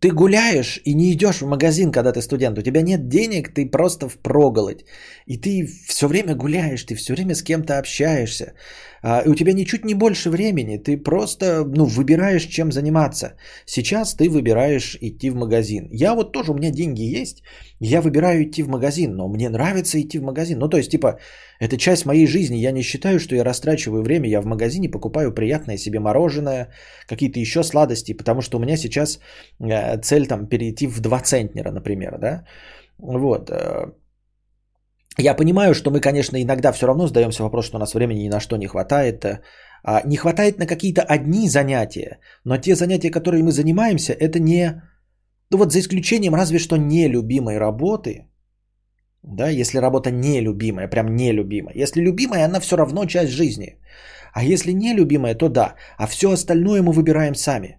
ты 0.00 0.12
гуляешь 0.12 0.80
и 0.84 0.94
не 0.94 1.12
идешь 1.12 1.42
в 1.42 1.46
магазин, 1.46 1.90
когда 1.90 2.12
ты 2.12 2.22
студент. 2.22 2.58
У 2.58 2.62
тебя 2.62 2.82
нет 2.82 3.08
денег, 3.08 3.52
ты 3.52 3.70
просто 3.70 4.08
в 4.08 4.18
проголодь. 4.18 4.84
И 5.26 5.38
ты 5.38 5.66
все 5.88 6.06
время 6.06 6.34
гуляешь, 6.36 6.84
ты 6.84 6.94
все 6.94 7.14
время 7.14 7.34
с 7.34 7.42
кем-то 7.42 7.78
общаешься. 7.78 8.54
А, 9.02 9.22
у 9.26 9.34
тебя 9.34 9.52
ничуть 9.52 9.84
не 9.84 9.94
больше 9.94 10.30
времени. 10.30 10.78
Ты 10.78 10.96
просто 10.96 11.64
ну, 11.64 11.84
выбираешь, 11.84 12.46
чем 12.46 12.72
заниматься. 12.72 13.36
Сейчас 13.66 14.14
ты 14.14 14.28
выбираешь 14.28 14.98
идти 15.00 15.30
в 15.30 15.36
магазин. 15.36 15.88
Я 15.90 16.14
вот 16.14 16.32
тоже, 16.32 16.52
у 16.52 16.54
меня 16.54 16.70
деньги 16.70 17.02
есть. 17.02 17.42
Я 17.80 18.00
выбираю 18.00 18.42
идти 18.42 18.62
в 18.62 18.68
магазин, 18.68 19.16
но 19.16 19.28
мне 19.28 19.48
нравится 19.48 20.00
идти 20.00 20.18
в 20.18 20.22
магазин. 20.22 20.58
Ну, 20.58 20.68
то 20.68 20.76
есть, 20.76 20.90
типа, 20.90 21.18
это 21.60 21.76
часть 21.76 22.06
моей 22.06 22.26
жизни. 22.26 22.56
Я 22.56 22.72
не 22.72 22.82
считаю, 22.82 23.18
что 23.18 23.34
я 23.34 23.44
растрачиваю 23.44 24.02
время. 24.02 24.28
Я 24.28 24.40
в 24.40 24.46
магазине 24.46 24.88
покупаю 24.88 25.34
приятное 25.34 25.76
себе 25.76 26.00
мороженое, 26.00 26.68
какие-то 27.06 27.40
еще 27.40 27.62
сладости, 27.62 28.12
потому 28.12 28.42
что 28.42 28.58
у 28.58 28.60
меня 28.60 28.76
сейчас 28.76 29.20
э, 29.60 30.00
цель 30.00 30.26
там 30.26 30.46
перейти 30.46 30.86
в 30.86 31.00
2 31.00 31.20
центнера, 31.20 31.70
например, 31.70 32.18
да. 32.18 32.44
Вот. 32.98 33.50
Я 35.18 35.34
понимаю, 35.34 35.74
что 35.74 35.90
мы, 35.90 36.00
конечно, 36.00 36.36
иногда 36.42 36.72
все 36.72 36.86
равно 36.86 37.06
задаемся 37.06 37.42
вопрос, 37.42 37.66
что 37.66 37.76
у 37.76 37.80
нас 37.80 37.94
времени 37.94 38.24
ни 38.24 38.28
на 38.28 38.40
что 38.40 38.56
не 38.56 38.66
хватает. 38.66 39.24
Э. 39.24 39.40
А 39.82 40.02
не 40.04 40.16
хватает 40.16 40.58
на 40.58 40.66
какие-то 40.66 41.02
одни 41.02 41.48
занятия, 41.48 42.18
но 42.44 42.58
те 42.58 42.74
занятия, 42.74 43.10
которые 43.10 43.42
мы 43.44 43.52
занимаемся, 43.52 44.12
это 44.12 44.40
не 44.40 44.82
ну 45.50 45.58
вот 45.58 45.72
за 45.72 45.78
исключением 45.78 46.34
разве 46.34 46.58
что 46.58 46.76
нелюбимой 46.76 47.58
работы, 47.58 48.26
да, 49.22 49.48
если 49.48 49.78
работа 49.78 50.10
нелюбимая, 50.10 50.88
прям 50.88 51.16
нелюбимая. 51.16 51.74
Если 51.76 52.00
любимая, 52.00 52.44
она 52.44 52.60
все 52.60 52.76
равно 52.76 53.06
часть 53.06 53.32
жизни. 53.32 53.78
А 54.32 54.44
если 54.44 54.72
нелюбимая, 54.72 55.34
то 55.34 55.48
да. 55.48 55.74
А 55.98 56.06
все 56.06 56.30
остальное 56.30 56.82
мы 56.82 56.92
выбираем 56.92 57.34
сами. 57.34 57.78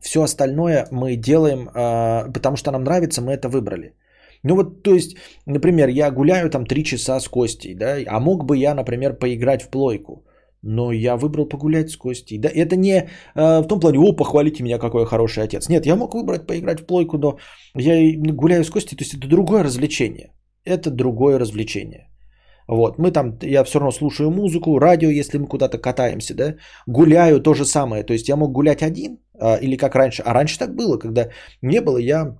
Все 0.00 0.22
остальное 0.22 0.86
мы 0.90 1.16
делаем, 1.16 1.68
э, 1.68 2.32
потому 2.32 2.56
что 2.56 2.70
нам 2.70 2.84
нравится, 2.84 3.22
мы 3.22 3.32
это 3.32 3.48
выбрали. 3.48 3.94
Ну 4.42 4.54
вот, 4.56 4.82
то 4.82 4.94
есть, 4.94 5.16
например, 5.46 5.88
я 5.88 6.10
гуляю 6.10 6.50
там 6.50 6.66
три 6.66 6.84
часа 6.84 7.20
с 7.20 7.28
Костей, 7.28 7.74
да, 7.74 7.96
а 8.06 8.20
мог 8.20 8.44
бы 8.44 8.56
я, 8.56 8.74
например, 8.74 9.18
поиграть 9.18 9.62
в 9.62 9.70
плойку. 9.70 10.24
Но 10.62 10.92
я 10.92 11.16
выбрал 11.16 11.48
погулять 11.48 11.90
с 11.90 11.96
Костей. 11.96 12.38
Да, 12.38 12.48
это 12.48 12.76
не 12.76 12.92
э, 13.34 13.62
в 13.62 13.66
том 13.66 13.80
плане, 13.80 13.98
о, 13.98 14.12
похвалите 14.12 14.62
меня, 14.62 14.78
какой 14.78 15.00
я 15.00 15.06
хороший 15.06 15.42
отец. 15.42 15.68
Нет, 15.68 15.86
я 15.86 15.96
мог 15.96 16.14
выбрать 16.14 16.46
поиграть 16.46 16.80
в 16.80 16.86
плойку, 16.86 17.18
но 17.18 17.38
я 17.74 17.94
гуляю 18.34 18.64
с 18.64 18.70
Костей, 18.70 18.96
то 18.96 19.04
есть 19.04 19.14
это 19.14 19.28
другое 19.28 19.64
развлечение. 19.64 20.32
это 20.64 20.90
другое 20.90 21.38
развлечение. 21.38 22.06
Вот, 22.68 22.98
мы 22.98 23.10
там, 23.10 23.38
я 23.42 23.64
все 23.64 23.78
равно 23.78 23.92
слушаю 23.92 24.30
музыку, 24.30 24.78
радио, 24.78 25.10
если 25.10 25.38
мы 25.38 25.46
куда-то 25.48 25.78
катаемся, 25.78 26.34
да, 26.34 26.54
гуляю 26.86 27.40
то 27.40 27.54
же 27.54 27.64
самое, 27.64 28.04
то 28.04 28.12
есть 28.12 28.28
я 28.28 28.36
мог 28.36 28.52
гулять 28.52 28.82
один, 28.82 29.18
а, 29.40 29.56
или 29.56 29.76
как 29.76 29.96
раньше, 29.96 30.22
а 30.22 30.32
раньше 30.34 30.58
так 30.58 30.76
было, 30.76 30.96
когда 30.98 31.30
не 31.62 31.80
было, 31.80 31.98
я 31.98 32.36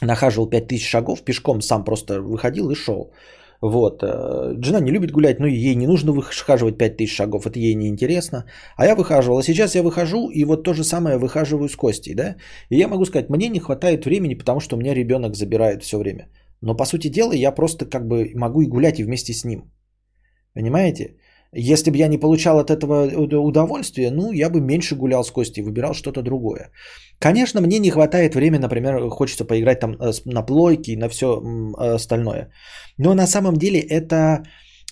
нахаживал 0.00 0.48
5000 0.48 0.82
шагов, 0.82 1.24
пешком 1.24 1.60
сам 1.60 1.84
просто 1.84 2.20
выходил 2.20 2.70
и 2.70 2.74
шел. 2.74 3.12
Вот. 3.60 4.02
Э, 4.02 4.54
жена 4.62 4.80
не 4.80 4.92
любит 4.92 5.10
гулять, 5.10 5.40
но 5.40 5.46
ей 5.46 5.74
не 5.74 5.86
нужно 5.86 6.12
выхаживать 6.12 6.78
5000 6.78 7.10
шагов, 7.10 7.46
это 7.46 7.58
ей 7.58 7.74
не 7.74 7.88
интересно. 7.88 8.44
А 8.76 8.86
я 8.86 8.94
выхаживал. 8.94 9.38
А 9.38 9.42
сейчас 9.42 9.74
я 9.74 9.82
выхожу, 9.82 10.30
и 10.30 10.44
вот 10.44 10.62
то 10.64 10.74
же 10.74 10.84
самое 10.84 11.18
выхаживаю 11.18 11.68
с 11.68 11.76
Костей. 11.76 12.14
Да? 12.14 12.36
И 12.70 12.76
я 12.76 12.88
могу 12.88 13.04
сказать, 13.04 13.30
мне 13.30 13.48
не 13.48 13.60
хватает 13.60 14.04
времени, 14.04 14.34
потому 14.34 14.60
что 14.60 14.76
у 14.76 14.78
меня 14.78 14.94
ребенок 14.94 15.34
забирает 15.34 15.82
все 15.82 15.98
время. 15.98 16.28
Но 16.60 16.76
по 16.76 16.84
сути 16.84 17.08
дела 17.08 17.32
я 17.32 17.52
просто 17.52 17.86
как 17.86 18.06
бы 18.06 18.30
могу 18.34 18.62
и 18.62 18.66
гулять 18.66 19.00
и 19.00 19.04
вместе 19.04 19.32
с 19.32 19.44
ним. 19.44 19.70
Понимаете? 20.54 21.16
Если 21.52 21.90
бы 21.90 21.96
я 21.96 22.08
не 22.08 22.18
получал 22.18 22.58
от 22.58 22.70
этого 22.70 23.06
удовольствия, 23.40 24.10
ну, 24.10 24.32
я 24.32 24.50
бы 24.50 24.60
меньше 24.60 24.96
гулял 24.96 25.24
с 25.24 25.30
Костей, 25.30 25.62
выбирал 25.62 25.94
что-то 25.94 26.22
другое. 26.22 26.70
Конечно, 27.18 27.60
мне 27.60 27.78
не 27.78 27.90
хватает 27.90 28.34
времени, 28.34 28.60
например, 28.60 29.08
хочется 29.08 29.44
поиграть 29.44 29.80
там 29.80 29.96
э, 30.00 30.12
на 30.24 30.42
плойке 30.42 30.92
и 30.92 30.96
на 30.96 31.08
все 31.08 31.26
остальное. 31.78 32.50
Но 32.98 33.14
на 33.14 33.26
самом 33.26 33.56
деле 33.56 33.80
это 33.80 34.44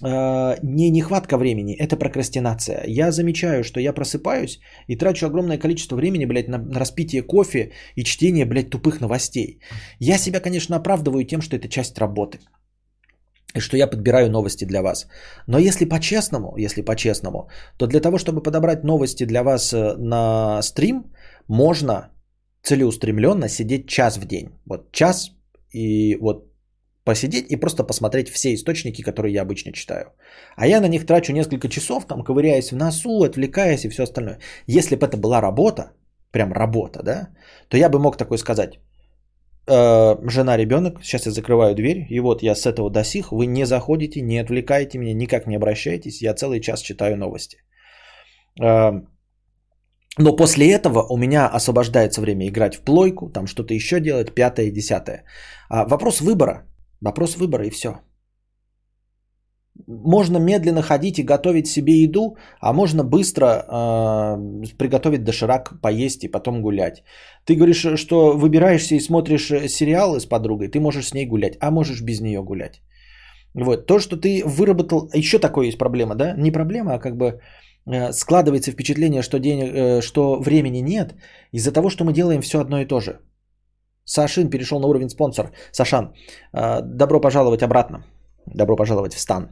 э, 0.03 0.57
не 0.63 0.91
нехватка 0.91 1.37
времени, 1.37 1.75
это 1.75 1.97
прокрастинация. 1.97 2.85
Я 2.87 3.13
замечаю, 3.13 3.63
что 3.63 3.81
я 3.81 3.93
просыпаюсь 3.93 4.59
и 4.89 4.97
трачу 4.97 5.27
огромное 5.27 5.59
количество 5.59 5.97
времени, 5.97 6.25
блядь, 6.25 6.49
на, 6.49 6.59
на 6.59 6.81
распитие 6.81 7.23
кофе 7.23 7.73
и 7.97 8.03
чтение, 8.03 8.47
блядь, 8.47 8.71
тупых 8.71 9.01
новостей. 9.01 9.61
Я 10.01 10.19
себя, 10.19 10.41
конечно, 10.41 10.77
оправдываю 10.77 11.27
тем, 11.27 11.43
что 11.43 11.57
это 11.57 11.69
часть 11.69 11.99
работы 11.99 12.39
что 13.59 13.77
я 13.77 13.87
подбираю 13.87 14.31
новости 14.31 14.65
для 14.65 14.83
вас. 14.83 15.07
Но 15.47 15.59
если 15.59 15.85
по-честному, 15.85 16.57
если 16.59 16.83
по-честному, 16.83 17.49
то 17.79 17.87
для 17.87 18.01
того, 18.01 18.19
чтобы 18.19 18.43
подобрать 18.43 18.85
новости 18.85 19.27
для 19.27 19.43
вас 19.43 19.73
э, 19.73 19.97
на 19.99 20.63
стрим, 20.63 21.13
можно 21.49 22.11
целеустремленно 22.63 23.49
сидеть 23.49 23.89
час 23.89 24.19
в 24.19 24.27
день. 24.27 24.51
Вот 24.67 24.93
час 24.93 25.31
и 25.73 26.17
вот 26.21 26.47
посидеть 27.05 27.47
и 27.53 27.57
просто 27.57 27.85
посмотреть 27.85 28.29
все 28.29 28.53
источники, 28.55 29.03
которые 29.03 29.33
я 29.33 29.43
обычно 29.43 29.73
читаю. 29.73 30.13
А 30.57 30.67
я 30.67 30.81
на 30.81 30.89
них 30.89 31.07
трачу 31.07 31.33
несколько 31.33 31.69
часов, 31.69 32.07
там 32.07 32.25
ковыряясь 32.25 32.73
в 32.73 32.77
носу, 32.77 33.23
отвлекаясь 33.23 33.85
и 33.85 33.89
все 33.89 34.03
остальное. 34.03 34.39
Если 34.67 34.97
бы 34.97 35.07
это 35.07 35.17
была 35.17 35.41
работа, 35.41 35.93
прям 36.33 36.53
работа, 36.53 37.03
да, 37.03 37.29
то 37.69 37.77
я 37.77 37.89
бы 37.89 37.99
мог 37.99 38.17
такой 38.17 38.39
сказать, 38.39 38.81
э, 39.67 40.17
жена, 40.31 40.57
ребенок, 40.57 41.03
сейчас 41.03 41.27
я 41.27 41.33
закрываю 41.33 41.75
дверь, 41.75 42.07
и 42.11 42.21
вот 42.21 42.43
я 42.43 42.55
с 42.55 42.67
этого 42.67 42.91
до 42.91 43.05
сих, 43.05 43.33
вы 43.33 43.47
не 43.47 43.67
заходите, 43.67 44.21
не 44.21 44.39
отвлекаете 44.39 44.99
меня, 44.99 45.15
никак 45.15 45.47
не 45.47 45.57
обращайтесь, 45.57 46.23
я 46.23 46.35
целый 46.35 46.61
час 46.61 46.81
читаю 46.81 47.17
новости. 47.17 47.59
Э, 48.63 48.93
но 50.19 50.37
после 50.37 50.71
этого 50.71 51.07
у 51.11 51.17
меня 51.17 51.47
освобождается 51.47 52.21
время 52.21 52.49
играть 52.49 52.75
в 52.77 52.81
плойку, 52.81 53.31
там 53.31 53.47
что-то 53.47 53.75
еще 53.75 54.01
делать, 54.01 54.35
пятое, 54.35 54.71
десятое. 54.71 55.25
А 55.69 55.85
вопрос 55.87 56.21
выбора, 56.21 56.65
вопрос 57.01 57.37
выбора 57.37 57.67
и 57.67 57.71
все. 57.71 58.01
Можно 59.87 60.39
медленно 60.39 60.83
ходить 60.83 61.19
и 61.19 61.23
готовить 61.23 61.67
себе 61.67 62.03
еду, 62.03 62.37
а 62.61 62.73
можно 62.73 63.05
быстро 63.05 63.47
э, 63.47 64.75
приготовить 64.79 65.25
доширак, 65.25 65.81
поесть 65.81 66.25
и 66.25 66.29
потом 66.29 66.63
гулять. 66.63 67.05
Ты 67.45 67.55
говоришь, 67.55 67.87
что 67.97 68.37
выбираешься 68.37 68.95
и 68.97 69.01
смотришь 69.01 69.49
сериалы 69.69 70.21
с 70.21 70.27
подругой, 70.27 70.69
ты 70.69 70.81
можешь 70.81 71.07
с 71.09 71.15
ней 71.15 71.27
гулять, 71.27 71.57
а 71.61 71.71
можешь 71.71 72.03
без 72.03 72.21
нее 72.21 72.43
гулять. 72.43 72.83
Вот. 73.55 73.87
То, 73.87 73.99
что 73.99 74.17
ты 74.17 74.43
выработал... 74.45 75.09
Еще 75.15 75.39
такое 75.39 75.67
есть 75.67 75.79
проблема, 75.79 76.15
да? 76.15 76.35
Не 76.37 76.51
проблема, 76.51 76.95
а 76.95 76.99
как 76.99 77.17
бы 77.17 77.41
э, 77.87 78.13
складывается 78.13 78.73
впечатление, 78.73 79.23
что, 79.23 79.39
денег, 79.39 79.73
э, 79.73 80.01
что 80.03 80.41
времени 80.41 80.83
нет 80.83 81.15
из-за 81.53 81.73
того, 81.73 81.91
что 81.91 82.05
мы 82.05 82.13
делаем 82.13 82.43
все 82.43 82.61
одно 82.61 82.81
и 82.81 82.87
то 82.87 83.01
же. 83.01 83.21
Сашин 84.05 84.51
перешел 84.51 84.81
на 84.81 84.89
уровень 84.89 85.09
спонсор. 85.09 85.53
Сашан, 85.73 86.13
э, 86.53 86.83
добро 86.83 87.21
пожаловать 87.21 87.63
обратно. 87.63 88.05
Добро 88.47 88.77
пожаловать 88.77 89.15
в 89.15 89.21
стан. 89.21 89.49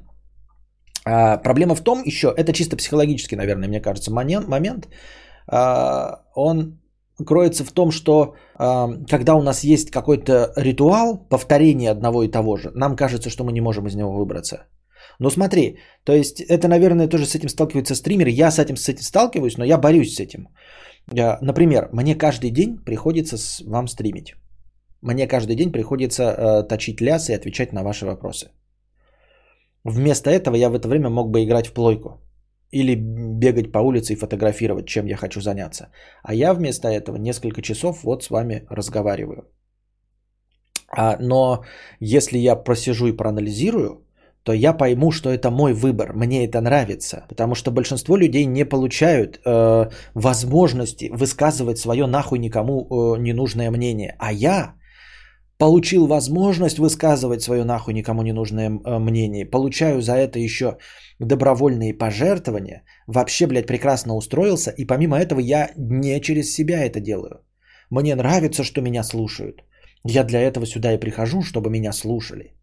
А, 1.05 1.37
проблема 1.37 1.75
в 1.75 1.83
том 1.83 2.03
еще, 2.05 2.33
это 2.37 2.53
чисто 2.53 2.77
психологический, 2.77 3.37
наверное, 3.37 3.69
мне 3.69 3.81
кажется, 3.81 4.13
момент. 4.13 4.49
момент 4.49 4.89
а, 5.47 6.23
он 6.35 6.81
кроется 7.27 7.65
в 7.65 7.73
том, 7.73 7.91
что 7.91 8.35
а, 8.57 8.89
когда 9.11 9.35
у 9.35 9.43
нас 9.43 9.65
есть 9.65 9.91
какой-то 9.91 10.53
ритуал, 10.57 11.19
повторение 11.29 11.91
одного 11.91 12.23
и 12.23 12.31
того 12.31 12.57
же, 12.57 12.71
нам 12.75 12.97
кажется, 12.97 13.31
что 13.31 13.45
мы 13.45 13.53
не 13.53 13.61
можем 13.61 13.87
из 13.87 13.95
него 13.95 14.13
выбраться. 14.13 14.67
Но 15.21 15.31
смотри, 15.31 15.79
то 16.05 16.13
есть 16.13 16.41
это, 16.41 16.69
наверное, 16.69 17.09
тоже 17.09 17.27
с 17.27 17.35
этим 17.35 17.49
сталкиваются 17.49 17.95
стримеры. 17.95 18.31
Я 18.31 18.51
с 18.51 18.59
этим, 18.59 18.77
с 18.77 18.89
этим 18.89 19.03
сталкиваюсь, 19.03 19.59
но 19.59 19.65
я 19.65 19.79
борюсь 19.79 20.15
с 20.15 20.21
этим. 20.21 20.49
Например, 21.43 21.89
мне 21.93 22.17
каждый 22.17 22.51
день 22.51 22.79
приходится 22.79 23.37
с 23.37 23.61
вам 23.61 23.87
стримить. 23.89 24.35
Мне 25.03 25.29
каждый 25.29 25.55
день 25.55 25.71
приходится 25.71 26.23
э, 26.23 26.63
точить 26.69 27.03
лясы 27.03 27.33
и 27.33 27.37
отвечать 27.37 27.73
на 27.73 27.83
ваши 27.83 28.07
вопросы. 28.07 28.49
Вместо 29.85 30.31
этого 30.31 30.57
я 30.57 30.71
в 30.71 30.75
это 30.75 30.89
время 30.89 31.11
мог 31.11 31.31
бы 31.31 31.45
играть 31.45 31.67
в 31.67 31.73
плойку. 31.73 32.21
Или 32.73 32.97
бегать 32.97 33.73
по 33.73 33.79
улице 33.79 34.15
и 34.15 34.17
фотографировать, 34.17 34.87
чем 34.87 35.07
я 35.07 35.17
хочу 35.17 35.41
заняться. 35.41 35.89
А 36.23 36.35
я 36.35 36.55
вместо 36.55 36.89
этого 36.89 37.17
несколько 37.17 37.63
часов 37.63 38.03
вот 38.03 38.23
с 38.25 38.31
вами 38.31 38.67
разговариваю. 38.71 39.45
А, 40.89 41.17
но 41.21 41.65
если 42.01 42.39
я 42.39 42.57
просижу 42.57 43.07
и 43.07 43.17
проанализирую, 43.17 44.05
то 44.43 44.53
я 44.53 44.75
пойму, 44.75 45.11
что 45.11 45.31
это 45.31 45.51
мой 45.51 45.73
выбор, 45.73 46.13
мне 46.15 46.45
это 46.47 46.61
нравится. 46.61 47.25
Потому 47.29 47.55
что 47.55 47.71
большинство 47.71 48.17
людей 48.17 48.47
не 48.47 48.65
получают 48.65 49.41
э, 49.45 49.91
возможности 50.15 51.11
высказывать 51.13 51.79
свое 51.79 52.07
нахуй 52.07 52.39
никому 52.39 52.83
э, 52.83 53.21
ненужное 53.21 53.71
мнение. 53.71 54.17
А 54.19 54.33
я 54.33 54.75
получил 55.59 56.07
возможность 56.07 56.79
высказывать 56.79 57.43
свое 57.43 57.65
нахуй 57.65 57.95
никому 57.95 58.23
не 58.23 58.33
нужное 58.33 58.71
э, 58.71 58.99
мнение, 58.99 59.51
получаю 59.51 60.01
за 60.01 60.13
это 60.13 60.39
еще 60.39 60.79
добровольные 61.21 61.95
пожертвования, 61.95 62.83
вообще, 63.07 63.47
блядь, 63.47 63.67
прекрасно 63.67 64.15
устроился, 64.15 64.71
и 64.71 64.85
помимо 64.85 65.17
этого 65.17 65.41
я 65.41 65.71
не 65.77 66.21
через 66.21 66.53
себя 66.53 66.85
это 66.85 67.01
делаю. 67.01 67.45
Мне 67.91 68.17
нравится, 68.17 68.65
что 68.65 68.81
меня 68.81 69.05
слушают. 69.05 69.65
Я 70.05 70.25
для 70.25 70.41
этого 70.41 70.67
сюда 70.67 70.93
и 70.93 71.01
прихожу, 71.01 71.43
чтобы 71.43 71.71
меня 71.71 71.93
слушали. 71.93 72.55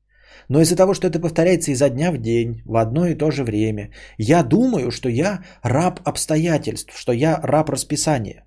Но 0.49 0.59
из-за 0.61 0.75
того, 0.75 0.93
что 0.93 1.07
это 1.07 1.19
повторяется 1.19 1.71
изо 1.71 1.89
дня 1.89 2.11
в 2.11 2.17
день, 2.17 2.61
в 2.65 2.75
одно 2.75 3.07
и 3.07 3.15
то 3.15 3.31
же 3.31 3.43
время, 3.43 3.91
я 4.17 4.43
думаю, 4.43 4.91
что 4.91 5.09
я 5.09 5.43
раб 5.63 5.99
обстоятельств, 6.03 6.93
что 6.95 7.13
я 7.13 7.39
раб 7.43 7.69
расписания. 7.69 8.45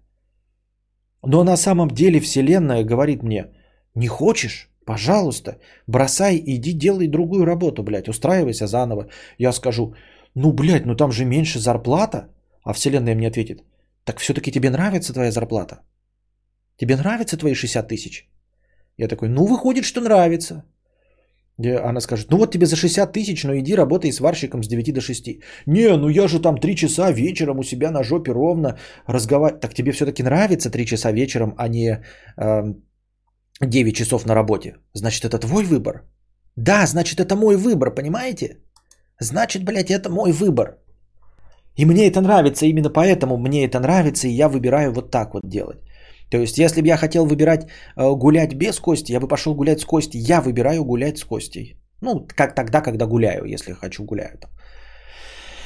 Но 1.26 1.44
на 1.44 1.56
самом 1.56 1.88
деле 1.88 2.20
Вселенная 2.20 2.84
говорит 2.84 3.22
мне– 3.22 3.46
не 3.94 4.08
хочешь? 4.08 4.70
Пожалуйста, 4.86 5.58
бросай, 5.86 6.42
иди 6.46 6.72
делай 6.72 7.08
другую 7.08 7.46
работу, 7.46 7.82
блядь, 7.82 8.08
устраивайся 8.08 8.66
заново. 8.66 9.08
Я 9.38 9.52
скажу, 9.52 9.94
ну, 10.34 10.52
блядь, 10.52 10.86
ну 10.86 10.94
там 10.94 11.12
же 11.12 11.24
меньше 11.24 11.58
зарплата. 11.58 12.28
А 12.62 12.72
вселенная 12.72 13.14
мне 13.14 13.28
ответит, 13.28 13.62
так 14.04 14.18
все-таки 14.18 14.52
тебе 14.52 14.70
нравится 14.70 15.12
твоя 15.12 15.30
зарплата? 15.30 15.82
Тебе 16.76 16.96
нравятся 16.96 17.36
твои 17.36 17.54
60 17.54 17.88
тысяч? 17.88 18.28
Я 18.98 19.08
такой, 19.08 19.28
ну, 19.28 19.46
выходит, 19.46 19.84
что 19.84 20.00
нравится. 20.00 20.64
Она 21.58 22.00
скажет, 22.00 22.30
ну 22.30 22.38
вот 22.38 22.52
тебе 22.52 22.66
за 22.66 22.76
60 22.76 23.12
тысяч, 23.12 23.44
но 23.44 23.54
иди 23.54 23.76
работай 23.76 24.12
сварщиком 24.12 24.62
с 24.62 24.68
9 24.68 24.92
до 24.92 25.00
6. 25.00 25.38
Не, 25.66 25.96
ну 25.96 26.08
я 26.08 26.26
же 26.26 26.40
там 26.40 26.58
3 26.58 26.76
часа 26.76 27.12
вечером 27.12 27.58
у 27.58 27.62
себя 27.62 27.90
на 27.90 28.02
жопе 28.02 28.32
ровно 28.32 28.76
разговариваю. 29.06 29.60
Так 29.60 29.74
тебе 29.74 29.92
все-таки 29.92 30.22
нравится 30.22 30.70
3 30.70 30.86
часа 30.86 31.12
вечером, 31.12 31.54
а 31.56 31.68
не 31.68 32.02
э, 32.36 32.74
9 33.60 33.94
часов 33.94 34.26
на 34.26 34.34
работе. 34.34 34.76
Значит, 34.94 35.24
это 35.24 35.38
твой 35.38 35.64
выбор? 35.64 36.02
Да, 36.56 36.86
значит, 36.86 37.20
это 37.20 37.36
мой 37.36 37.56
выбор, 37.56 37.94
понимаете? 37.94 38.58
Значит, 39.20 39.64
блядь, 39.64 39.90
это 39.90 40.10
мой 40.10 40.32
выбор. 40.32 40.78
И 41.76 41.84
мне 41.84 42.06
это 42.06 42.20
нравится, 42.20 42.66
именно 42.66 42.90
поэтому 42.90 43.36
мне 43.36 43.64
это 43.64 43.80
нравится, 43.80 44.28
и 44.28 44.36
я 44.36 44.48
выбираю 44.48 44.92
вот 44.92 45.10
так 45.10 45.34
вот 45.34 45.42
делать. 45.48 45.78
То 46.30 46.38
есть, 46.38 46.58
если 46.58 46.80
бы 46.80 46.88
я 46.88 46.96
хотел 46.96 47.26
выбирать 47.26 47.66
э, 47.96 48.16
гулять 48.16 48.54
без 48.54 48.78
Кости, 48.80 49.12
я 49.12 49.20
бы 49.20 49.28
пошел 49.28 49.54
гулять 49.54 49.80
с 49.80 49.84
Костей. 49.84 50.20
Я 50.20 50.40
выбираю 50.40 50.84
гулять 50.84 51.18
с 51.18 51.24
Костей. 51.24 51.76
Ну, 52.00 52.26
как 52.26 52.54
тогда, 52.54 52.80
когда 52.80 53.06
гуляю, 53.06 53.44
если 53.44 53.72
хочу 53.72 54.04
гуляю. 54.04 54.38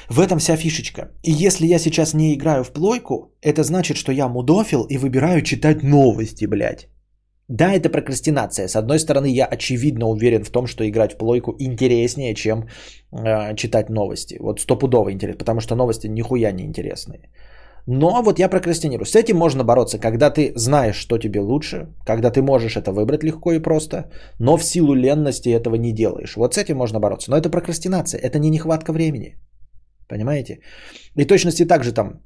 В 0.08 0.20
этом 0.20 0.38
вся 0.38 0.56
фишечка. 0.56 1.10
И 1.22 1.30
если 1.30 1.66
я 1.66 1.78
сейчас 1.78 2.14
не 2.14 2.34
играю 2.34 2.64
в 2.64 2.72
плойку, 2.72 3.32
это 3.42 3.62
значит, 3.62 3.96
что 3.96 4.12
я 4.12 4.28
мудофил 4.28 4.84
и 4.84 4.98
выбираю 4.98 5.42
читать 5.42 5.82
новости, 5.82 6.46
блядь. 6.46 6.88
Да, 7.48 7.72
это 7.72 7.88
прокрастинация. 7.88 8.68
С 8.68 8.76
одной 8.76 8.98
стороны, 8.98 9.26
я 9.26 9.46
очевидно 9.46 10.06
уверен 10.06 10.44
в 10.44 10.50
том, 10.50 10.66
что 10.66 10.84
играть 10.84 11.12
в 11.12 11.18
плойку 11.18 11.54
интереснее, 11.58 12.34
чем 12.34 12.68
э, 13.12 13.56
читать 13.56 13.88
новости. 13.88 14.36
Вот 14.40 14.60
стопудово 14.60 15.12
интересно, 15.12 15.38
потому 15.38 15.60
что 15.60 15.74
новости 15.74 16.08
нихуя 16.08 16.52
не 16.52 16.64
интересные. 16.64 17.30
Но 17.86 18.22
вот 18.22 18.38
я 18.38 18.50
прокрастинирую. 18.50 19.06
С 19.06 19.16
этим 19.16 19.36
можно 19.36 19.64
бороться, 19.64 19.98
когда 19.98 20.30
ты 20.30 20.52
знаешь, 20.56 20.96
что 20.96 21.18
тебе 21.18 21.40
лучше, 21.40 21.86
когда 22.04 22.30
ты 22.30 22.42
можешь 22.42 22.76
это 22.76 22.92
выбрать 22.92 23.24
легко 23.24 23.52
и 23.52 23.62
просто, 23.62 24.10
но 24.38 24.58
в 24.58 24.64
силу 24.64 24.94
ленности 24.94 25.48
этого 25.48 25.76
не 25.76 25.92
делаешь. 25.92 26.36
Вот 26.36 26.54
с 26.54 26.58
этим 26.58 26.76
можно 26.76 27.00
бороться. 27.00 27.30
Но 27.30 27.38
это 27.38 27.48
прокрастинация, 27.48 28.20
это 28.20 28.38
не 28.38 28.50
нехватка 28.50 28.92
времени. 28.92 29.36
Понимаете? 30.06 30.60
И 31.16 31.24
точности 31.24 31.64
также 31.64 31.92
там. 31.92 32.20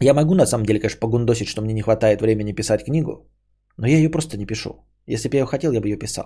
Я 0.00 0.12
могу 0.12 0.34
на 0.34 0.46
самом 0.46 0.66
деле, 0.66 0.80
конечно, 0.80 1.00
погундосить, 1.00 1.48
что 1.48 1.62
мне 1.62 1.72
не 1.72 1.82
хватает 1.82 2.20
времени 2.20 2.52
писать 2.52 2.84
книгу, 2.84 3.26
но 3.76 3.86
я 3.86 3.98
ее 3.98 4.10
просто 4.10 4.36
не 4.36 4.46
пишу. 4.46 4.70
Если 5.06 5.28
бы 5.28 5.36
я 5.36 5.40
ее 5.40 5.46
хотел, 5.46 5.72
я 5.72 5.80
бы 5.80 5.88
ее 5.88 5.98
писал. 5.98 6.24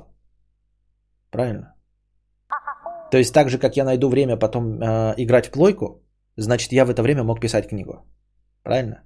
Правильно? 1.31 1.75
То 3.11 3.19
есть 3.19 3.33
так 3.33 3.49
же, 3.49 3.59
как 3.59 3.77
я 3.77 3.85
найду 3.85 4.09
время 4.09 4.37
потом 4.37 4.81
э, 4.81 5.15
играть 5.17 5.47
в 5.47 5.51
плойку, 5.51 6.03
значит, 6.37 6.73
я 6.73 6.85
в 6.85 6.91
это 6.91 7.03
время 7.03 7.25
мог 7.25 7.41
писать 7.41 7.69
книгу. 7.69 7.93
Правильно? 8.63 9.03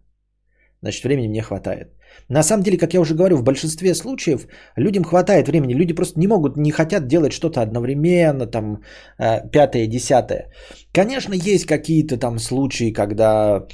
Значит, 0.83 1.05
времени 1.05 1.29
мне 1.29 1.43
хватает. 1.43 1.89
На 2.29 2.43
самом 2.43 2.63
деле, 2.63 2.79
как 2.79 2.95
я 2.95 3.01
уже 3.01 3.15
говорю, 3.15 3.37
в 3.37 3.45
большинстве 3.45 3.95
случаев 3.95 4.47
людям 4.77 5.05
хватает 5.05 5.49
времени. 5.49 5.75
Люди 5.75 5.95
просто 5.95 6.19
не 6.19 6.27
могут, 6.27 6.57
не 6.57 6.73
хотят 6.73 7.07
делать 7.07 7.33
что-то 7.33 7.63
одновременно, 7.63 8.47
там, 8.47 8.83
э, 9.19 9.49
пятое, 9.51 9.87
десятое. 9.87 10.51
Конечно, 10.93 11.35
есть 11.35 11.67
какие-то 11.67 12.17
там 12.19 12.39
случаи, 12.39 12.93
когда 12.93 13.67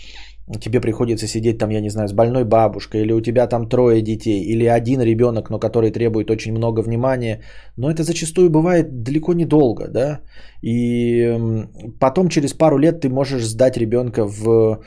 тебе 0.61 0.80
приходится 0.80 1.26
сидеть 1.26 1.59
там, 1.59 1.70
я 1.70 1.80
не 1.80 1.90
знаю, 1.90 2.09
с 2.09 2.12
больной 2.12 2.44
бабушкой, 2.44 3.03
или 3.03 3.12
у 3.12 3.20
тебя 3.20 3.46
там 3.46 3.68
трое 3.68 4.03
детей, 4.03 4.42
или 4.42 4.64
один 4.64 5.01
ребенок, 5.01 5.51
но 5.51 5.59
который 5.59 5.90
требует 5.90 6.30
очень 6.30 6.53
много 6.53 6.80
внимания, 6.80 7.42
но 7.76 7.90
это 7.90 8.03
зачастую 8.03 8.51
бывает 8.51 9.03
далеко 9.03 9.34
не 9.34 9.44
долго, 9.44 9.88
да, 9.88 10.20
и 10.62 11.38
потом 12.01 12.28
через 12.28 12.55
пару 12.55 12.78
лет 12.78 13.01
ты 13.01 13.09
можешь 13.09 13.44
сдать 13.44 13.76
ребенка 13.76 14.24
в 14.24 14.82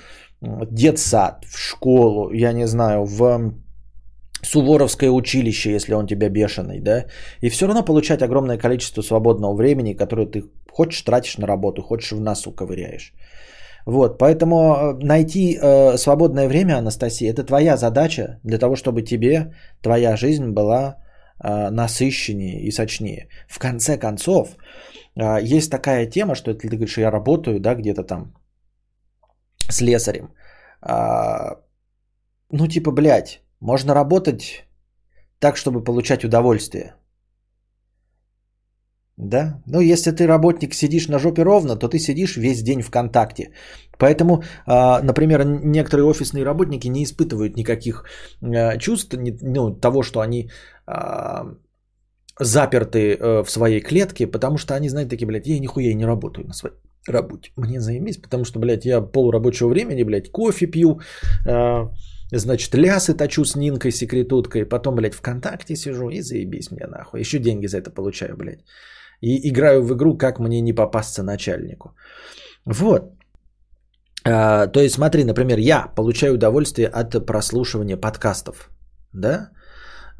детсад, 0.71 1.45
в 1.45 1.57
школу, 1.57 2.31
я 2.33 2.53
не 2.53 2.67
знаю, 2.67 3.05
в 3.05 3.53
Суворовское 4.43 5.11
училище, 5.11 5.71
если 5.71 5.93
он 5.93 6.07
тебя 6.07 6.29
бешеный, 6.29 6.79
да, 6.79 7.05
и 7.41 7.49
все 7.49 7.67
равно 7.67 7.85
получать 7.85 8.21
огромное 8.23 8.57
количество 8.57 9.03
свободного 9.03 9.53
времени, 9.53 9.93
которое 9.93 10.25
ты 10.25 10.43
хочешь 10.71 11.03
тратишь 11.03 11.37
на 11.37 11.47
работу, 11.47 11.83
хочешь 11.83 12.11
в 12.11 12.19
носу 12.19 12.51
ковыряешь. 12.51 13.13
Вот, 13.85 14.17
поэтому 14.17 14.55
э, 14.55 15.05
найти 15.05 15.57
э, 15.61 15.97
свободное 15.97 16.47
время, 16.47 16.77
Анастасия, 16.77 17.31
это 17.31 17.43
твоя 17.43 17.77
задача 17.77 18.39
для 18.43 18.57
того, 18.57 18.75
чтобы 18.75 19.01
тебе 19.01 19.53
твоя 19.81 20.15
жизнь 20.17 20.51
была 20.51 20.97
э, 21.43 21.69
насыщеннее 21.71 22.61
и 22.61 22.71
сочнее. 22.71 23.27
В 23.47 23.59
конце 23.59 23.97
концов, 23.97 24.49
э, 25.15 25.39
есть 25.41 25.71
такая 25.71 26.05
тема, 26.05 26.35
что 26.35 26.53
ты 26.53 26.67
говоришь, 26.67 26.97
я 26.97 27.11
работаю, 27.11 27.59
да, 27.59 27.75
где-то 27.75 28.03
там 28.03 28.33
с 29.69 29.81
лесарем, 29.81 30.29
э, 30.83 31.55
ну 32.51 32.67
типа, 32.67 32.91
блядь, 32.91 33.41
можно 33.59 33.93
работать 33.93 34.65
так, 35.39 35.57
чтобы 35.57 35.83
получать 35.83 36.23
удовольствие. 36.23 36.93
Да? 39.21 39.61
Ну, 39.67 39.81
если 39.81 40.11
ты 40.11 40.27
работник, 40.27 40.73
сидишь 40.73 41.07
на 41.07 41.19
жопе 41.19 41.43
ровно, 41.43 41.75
то 41.75 41.87
ты 41.87 41.99
сидишь 41.99 42.37
весь 42.37 42.63
день 42.63 42.81
ВКонтакте. 42.81 43.51
Поэтому, 43.99 44.43
а, 44.65 44.99
например, 45.03 45.45
некоторые 45.45 46.05
офисные 46.05 46.43
работники 46.43 46.87
не 46.87 47.03
испытывают 47.03 47.55
никаких 47.55 48.03
а, 48.41 48.77
чувств, 48.77 49.15
ну, 49.41 49.79
того, 49.79 50.01
что 50.01 50.21
они 50.21 50.49
а, 50.87 51.53
заперты 52.39 52.97
э, 53.13 53.43
в 53.43 53.51
своей 53.51 53.81
клетке, 53.81 54.25
потому 54.25 54.57
что 54.57 54.73
они 54.73 54.89
знают 54.89 55.09
такие, 55.09 55.27
блядь, 55.27 55.47
я 55.47 55.59
нихуя 55.59 55.93
не 55.93 56.05
работаю 56.05 56.47
на 56.47 56.53
своей 56.53 56.75
работе. 57.07 57.51
Мне 57.57 57.79
заебись, 57.79 58.17
потому 58.17 58.45
что, 58.45 58.59
блядь, 58.59 58.85
я 58.85 59.01
полурабочего 59.01 59.69
времени, 59.69 60.03
блядь, 60.03 60.31
кофе 60.31 60.65
пью, 60.65 60.99
значит, 62.31 62.75
лясы 62.75 63.13
точу 63.13 63.45
с 63.45 63.55
Нинкой, 63.55 63.91
секретуткой, 63.91 64.65
потом, 64.65 64.95
блядь, 64.95 65.13
ВКонтакте 65.13 65.75
сижу 65.75 66.09
и 66.09 66.21
заебись 66.21 66.71
мне 66.71 66.87
нахуй. 66.87 67.19
Еще 67.19 67.37
деньги 67.39 67.67
за 67.67 67.77
это 67.77 67.91
получаю, 67.91 68.35
блядь 68.37 68.63
и 69.21 69.49
играю 69.49 69.83
в 69.83 69.93
игру, 69.93 70.17
как 70.17 70.39
мне 70.39 70.61
не 70.61 70.73
попасться 70.73 71.23
начальнику. 71.23 71.95
Вот. 72.65 73.01
А, 74.23 74.67
то 74.67 74.79
есть, 74.79 74.95
смотри, 74.95 75.23
например, 75.23 75.59
я 75.59 75.87
получаю 75.95 76.33
удовольствие 76.33 76.87
от 76.87 77.25
прослушивания 77.25 77.97
подкастов. 77.97 78.69
Да? 79.13 79.49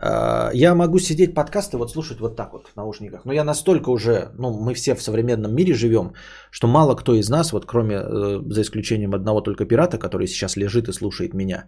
А, 0.04 0.50
я 0.54 0.74
могу 0.76 1.00
сидеть 1.00 1.36
подкасты 1.36 1.78
вот 1.78 1.92
слушать 1.92 2.20
вот 2.20 2.36
так 2.36 2.54
вот 2.54 2.68
в 2.68 2.76
наушниках. 2.76 3.26
Но 3.26 3.34
я 3.34 3.44
настолько 3.44 3.92
уже, 3.92 4.32
ну, 4.38 4.52
мы 4.52 4.74
все 4.74 4.96
в 4.96 5.02
современном 5.02 5.54
мире 5.56 5.74
живем, 5.74 6.14
что 6.52 6.68
мало 6.68 6.96
кто 6.96 7.14
из 7.14 7.30
нас, 7.30 7.52
вот 7.52 7.66
кроме, 7.66 7.96
э, 7.96 8.42
за 8.50 8.62
исключением 8.62 9.14
одного 9.14 9.42
только 9.42 9.66
пирата, 9.66 10.00
который 10.00 10.28
сейчас 10.28 10.58
лежит 10.58 10.88
и 10.88 10.94
слушает 10.94 11.34
меня, 11.34 11.66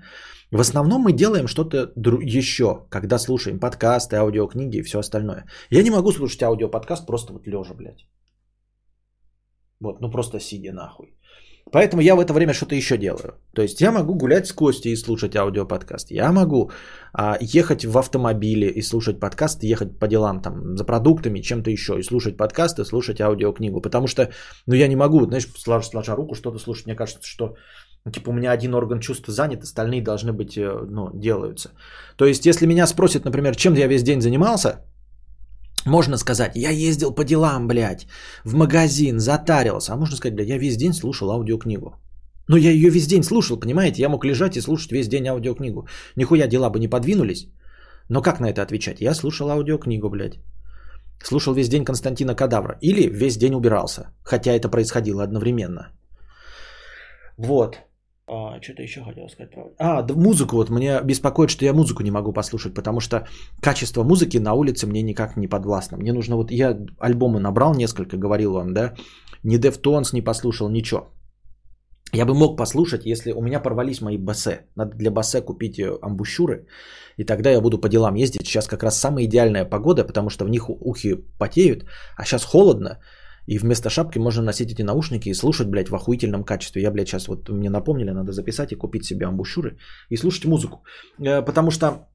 в 0.52 0.60
основном 0.60 1.02
мы 1.04 1.14
делаем 1.14 1.48
что-то 1.48 1.92
еще, 1.96 2.88
когда 2.90 3.20
слушаем 3.20 3.60
подкасты, 3.60 4.16
аудиокниги 4.16 4.78
и 4.78 4.84
все 4.84 5.00
остальное. 5.00 5.46
Я 5.70 5.84
не 5.84 5.92
могу 5.92 6.12
слушать 6.12 6.42
аудиоподкаст 6.42 7.06
просто 7.06 7.34
вот 7.34 7.48
лежа, 7.48 7.74
блядь. 7.76 8.08
Вот, 9.80 10.02
ну 10.02 10.10
просто 10.10 10.40
сидя 10.40 10.74
нахуй. 10.74 11.14
Поэтому 11.74 12.03
я 12.03 12.15
в 12.15 12.19
это 12.19 12.34
время 12.34 12.53
что-то 12.53 12.76
еще 12.76 12.97
делаю. 12.97 13.34
То 13.55 13.63
есть 13.63 13.82
я 13.82 13.91
могу 13.91 14.13
гулять 14.13 14.45
с 14.45 14.53
Костей 14.53 14.93
и 14.93 14.95
слушать 14.95 15.36
аудиоподкаст. 15.36 16.11
Я 16.11 16.32
могу 16.32 16.71
а, 17.13 17.38
ехать 17.41 17.84
в 17.84 17.97
автомобиле 17.97 18.69
и 18.69 18.84
слушать 18.84 19.19
подкаст, 19.19 19.63
ехать 19.63 19.99
по 19.99 20.07
делам 20.07 20.41
там 20.41 20.78
за 20.78 20.86
продуктами, 20.86 21.41
чем-то 21.41 21.71
еще, 21.71 21.97
и 21.99 22.03
слушать 22.03 22.38
подкаст 22.38 22.80
и 22.80 22.86
слушать 22.86 23.19
аудиокнигу. 23.19 23.82
Потому 23.82 24.07
что, 24.07 24.30
ну 24.67 24.76
я 24.76 24.88
не 24.88 24.95
могу, 24.95 25.26
знаешь, 25.26 25.47
сложа, 25.57 25.88
сложа 25.88 26.15
руку 26.15 26.36
что-то 26.36 26.59
слушать. 26.59 26.86
Мне 26.86 26.95
кажется, 26.95 27.28
что 27.28 27.55
ну, 28.05 28.11
типа 28.11 28.30
у 28.30 28.34
меня 28.34 28.51
один 28.51 28.76
орган 28.76 28.99
чувства 28.99 29.34
занят, 29.34 29.63
остальные 29.63 30.03
должны 30.03 30.32
быть, 30.32 30.57
э, 30.57 30.88
ну, 30.89 31.09
делаются. 31.13 31.71
То 32.17 32.26
есть 32.26 32.45
если 32.45 32.67
меня 32.67 32.86
спросят, 32.86 33.26
например, 33.26 33.55
чем 33.55 33.74
я 33.74 33.88
весь 33.88 34.03
день 34.03 34.21
занимался, 34.21 34.86
можно 35.86 36.18
сказать, 36.18 36.56
я 36.56 36.70
ездил 36.70 37.12
по 37.14 37.24
делам, 37.24 37.68
блядь, 37.68 38.08
в 38.46 38.56
магазин, 38.56 39.20
затарился. 39.20 39.94
А 39.94 39.98
можно 39.98 40.16
сказать, 40.16 40.36
блядь, 40.36 40.50
я 40.50 40.58
весь 40.58 40.78
день 40.78 40.94
слушал 40.94 41.32
аудиокнигу. 41.32 41.96
Но 42.48 42.58
я 42.58 42.72
ее 42.72 42.90
весь 42.90 43.08
день 43.08 43.24
слушал, 43.24 43.60
понимаете? 43.60 44.02
Я 44.02 44.10
мог 44.10 44.26
лежать 44.26 44.58
и 44.58 44.62
слушать 44.62 44.92
весь 44.92 45.08
день 45.08 45.28
аудиокнигу. 45.28 45.88
Нихуя 46.16 46.48
дела 46.48 46.70
бы 46.70 46.80
не 46.80 46.88
подвинулись. 46.88 47.48
Но 48.10 48.22
как 48.22 48.40
на 48.40 48.50
это 48.50 48.62
отвечать? 48.62 49.02
Я 49.02 49.14
слушал 49.14 49.50
аудиокнигу, 49.50 50.10
блядь. 50.10 50.40
Слушал 51.24 51.54
весь 51.54 51.70
день 51.70 51.86
Константина 51.86 52.36
Кадавра. 52.36 52.78
Или 52.82 53.10
весь 53.10 53.38
день 53.38 53.56
убирался. 53.56 54.08
Хотя 54.24 54.52
это 54.52 54.70
происходило 54.70 55.24
одновременно. 55.24 55.92
Вот. 57.38 57.78
А, 58.28 58.61
что-то 58.61 58.82
еще 58.82 59.01
хотел 59.01 59.28
сказать. 59.28 59.51
А, 59.78 60.01
да, 60.01 60.13
музыку 60.13 60.55
вот 60.55 60.69
мне 60.69 61.01
беспокоит, 61.03 61.49
что 61.49 61.65
я 61.65 61.74
музыку 61.74 62.03
не 62.03 62.11
могу 62.11 62.34
послушать, 62.34 62.74
потому 62.74 62.99
что 62.99 63.28
качество 63.61 64.03
музыки 64.03 64.38
на 64.38 64.53
улице 64.53 64.88
мне 64.88 65.01
никак 65.01 65.36
не 65.38 65.47
подвластно. 65.47 65.97
Мне 65.97 66.13
нужно 66.13 66.36
вот, 66.36 66.51
я 66.51 66.78
альбомы 66.99 67.39
набрал 67.39 67.76
несколько, 67.76 68.17
говорил 68.17 68.53
вам, 68.53 68.74
да, 68.74 68.93
ни 69.43 69.57
Deftones 69.57 70.13
не 70.13 70.21
послушал, 70.21 70.69
ничего. 70.69 71.09
Я 72.13 72.26
бы 72.26 72.34
мог 72.34 72.57
послушать, 72.57 73.05
если 73.05 73.34
у 73.34 73.41
меня 73.41 73.59
порвались 73.59 74.01
мои 74.01 74.17
бассе. 74.17 74.67
Надо 74.76 74.95
для 74.95 75.11
бассе 75.11 75.41
купить 75.41 75.80
э, 75.80 75.97
амбушюры, 76.01 76.67
и 77.17 77.26
тогда 77.26 77.49
я 77.49 77.59
буду 77.59 77.82
по 77.82 77.89
делам 77.89 78.15
ездить. 78.15 78.45
Сейчас 78.45 78.67
как 78.67 78.84
раз 78.84 78.99
самая 78.99 79.26
идеальная 79.26 79.65
погода, 79.65 80.05
потому 80.05 80.30
что 80.30 80.45
в 80.45 80.49
них 80.49 80.69
ухи 80.69 81.15
потеют, 81.39 81.86
а 82.15 82.24
сейчас 82.24 82.45
холодно, 82.45 82.99
и 83.46 83.58
вместо 83.58 83.89
шапки 83.89 84.20
можно 84.20 84.44
носить 84.44 84.72
эти 84.72 84.84
наушники 84.84 85.30
и 85.30 85.34
слушать, 85.34 85.68
блядь, 85.68 85.89
в 85.89 85.96
охуительном 85.96 86.44
качестве. 86.44 86.82
Я, 86.82 86.91
блядь, 86.91 87.08
сейчас 87.08 87.28
вот 87.28 87.50
мне 87.50 87.70
напомнили, 87.70 88.12
надо 88.12 88.32
записать 88.32 88.72
и 88.72 88.76
купить 88.76 89.06
себе 89.06 89.26
амбушюры 89.26 89.78
и 90.10 90.18
слушать 90.18 90.46
музыку. 90.46 90.84
Э, 91.20 91.41
потому 91.46 91.72
что 91.72 92.08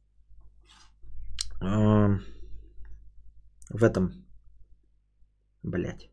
э, 1.60 2.18
в 3.70 3.84
этом, 3.84 4.12
блядь, 5.62 6.08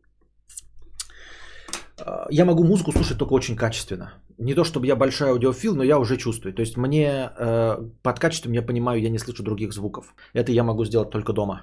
э, 1.97 2.25
я 2.29 2.45
могу 2.45 2.63
музыку 2.63 2.91
слушать 2.91 3.17
только 3.17 3.33
очень 3.33 3.55
качественно. 3.55 4.13
Не 4.37 4.53
то 4.53 4.65
чтобы 4.65 4.85
я 4.85 4.97
большой 4.97 5.29
аудиофил, 5.29 5.75
но 5.75 5.83
я 5.83 5.97
уже 5.97 6.17
чувствую. 6.17 6.53
То 6.53 6.61
есть 6.61 6.75
мне 6.77 7.31
э, 7.37 7.89
под 8.03 8.19
качеством 8.19 8.53
я 8.53 8.61
понимаю, 8.61 9.01
я 9.01 9.09
не 9.09 9.19
слышу 9.19 9.43
других 9.43 9.71
звуков. 9.71 10.13
Это 10.33 10.51
я 10.51 10.63
могу 10.63 10.83
сделать 10.85 11.09
только 11.09 11.31
дома. 11.31 11.61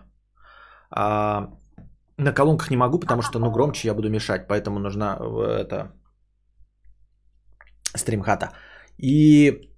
А 0.90 1.50
на 2.16 2.32
колонках 2.32 2.70
не 2.70 2.76
могу, 2.76 2.98
потому 2.98 3.22
что, 3.22 3.38
ну, 3.38 3.50
громче 3.50 3.88
я 3.88 3.94
буду 3.94 4.10
мешать, 4.10 4.46
поэтому 4.48 4.78
нужна 4.78 5.18
э, 5.20 5.64
это 5.64 5.92
стримхата. 7.96 8.50
И 8.98 9.68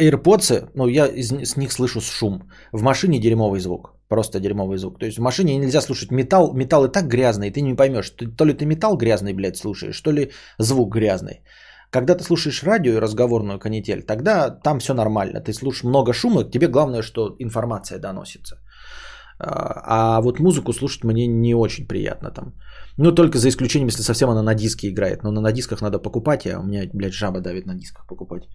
AirPods, 0.00 0.70
ну, 0.74 0.88
я 0.88 1.06
из, 1.06 1.30
с 1.30 1.56
них 1.56 1.72
слышу 1.72 2.00
шум. 2.00 2.50
В 2.72 2.82
машине 2.82 3.20
дерьмовый 3.20 3.60
звук. 3.60 3.94
Просто 4.08 4.40
дерьмовый 4.40 4.78
звук. 4.78 4.98
То 4.98 5.06
есть 5.06 5.18
в 5.18 5.22
машине 5.22 5.58
нельзя 5.58 5.80
слушать 5.80 6.10
металл. 6.10 6.52
Металл 6.54 6.84
и 6.84 6.92
так 6.92 7.06
грязный, 7.06 7.50
ты 7.50 7.60
не 7.60 7.76
поймешь, 7.76 8.10
то 8.10 8.44
ли 8.44 8.54
ты 8.54 8.66
металл 8.66 8.96
грязный, 8.96 9.34
блядь, 9.34 9.56
слушаешь, 9.56 10.00
то 10.00 10.12
ли 10.12 10.30
звук 10.58 10.94
грязный. 10.94 11.42
Когда 11.90 12.14
ты 12.14 12.22
слушаешь 12.22 12.62
радио 12.62 12.92
и 12.92 13.00
разговорную 13.00 13.58
канитель, 13.58 14.02
тогда 14.02 14.50
там 14.50 14.78
все 14.78 14.94
нормально. 14.94 15.40
Ты 15.40 15.52
слушаешь 15.52 15.84
много 15.84 16.12
шума, 16.12 16.44
тебе 16.44 16.68
главное, 16.68 17.02
что 17.02 17.36
информация 17.38 17.98
доносится. 17.98 18.56
А, 19.40 20.16
а 20.16 20.20
вот 20.20 20.40
музыку 20.40 20.72
слушать 20.72 21.04
мне 21.04 21.26
не 21.26 21.54
очень 21.54 21.88
приятно 21.88 22.30
там. 22.30 22.52
Ну, 22.98 23.12
только 23.12 23.38
за 23.38 23.48
исключением, 23.48 23.88
если 23.88 24.02
совсем 24.02 24.28
она 24.30 24.42
на 24.42 24.54
диске 24.54 24.88
играет. 24.88 25.22
Но 25.22 25.30
на 25.30 25.52
дисках 25.52 25.80
надо 25.80 25.98
покупать, 25.98 26.46
а 26.46 26.60
у 26.60 26.62
меня, 26.62 26.88
блядь, 26.92 27.14
жаба 27.14 27.40
давит 27.40 27.66
на 27.66 27.74
дисках 27.74 28.06
покупать. 28.06 28.48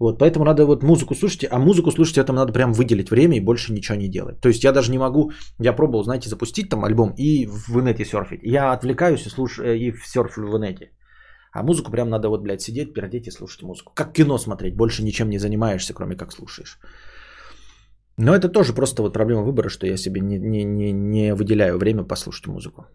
Вот, 0.00 0.18
поэтому 0.18 0.44
надо 0.44 0.64
вот 0.64 0.82
музыку 0.82 1.14
слушать, 1.14 1.46
а 1.50 1.58
музыку 1.58 1.90
слушать 1.92 2.18
этому 2.18 2.38
надо 2.38 2.52
прям 2.52 2.72
выделить 2.72 3.10
время 3.10 3.36
и 3.36 3.40
больше 3.40 3.72
ничего 3.72 3.98
не 3.98 4.08
делать. 4.08 4.40
То 4.40 4.48
есть 4.48 4.64
я 4.64 4.72
даже 4.72 4.90
не 4.90 4.98
могу, 4.98 5.32
я 5.60 5.72
пробовал, 5.72 6.04
знаете, 6.04 6.28
запустить 6.28 6.68
там 6.68 6.84
альбом 6.84 7.14
и 7.16 7.46
в 7.46 7.78
инете 7.78 8.04
серфить. 8.04 8.40
Я 8.42 8.72
отвлекаюсь 8.72 9.26
и 9.26 9.30
слушаю, 9.30 9.76
и 9.76 9.92
серфлю 10.04 10.48
в 10.48 10.56
инете. 10.56 10.90
А 11.52 11.62
музыку 11.62 11.92
прям 11.92 12.08
надо 12.08 12.28
вот, 12.28 12.42
блядь, 12.42 12.62
сидеть, 12.62 12.94
пердеть 12.94 13.26
и 13.26 13.30
слушать 13.30 13.62
музыку. 13.62 13.92
Как 13.94 14.12
кино 14.12 14.38
смотреть, 14.38 14.76
больше 14.76 15.04
ничем 15.04 15.28
не 15.28 15.38
занимаешься, 15.38 15.94
кроме 15.94 16.16
как 16.16 16.32
слушаешь. 16.32 16.78
Но 18.24 18.36
это 18.36 18.48
тоже 18.48 18.72
просто 18.72 19.02
вот 19.02 19.12
проблема 19.12 19.42
выбора, 19.42 19.68
что 19.68 19.86
я 19.86 19.96
себе 19.96 20.20
не, 20.20 20.38
не, 20.38 20.64
не, 20.64 20.92
не 20.92 21.34
выделяю 21.34 21.76
время 21.76 22.04
послушать 22.04 22.46
музыку. 22.46 22.86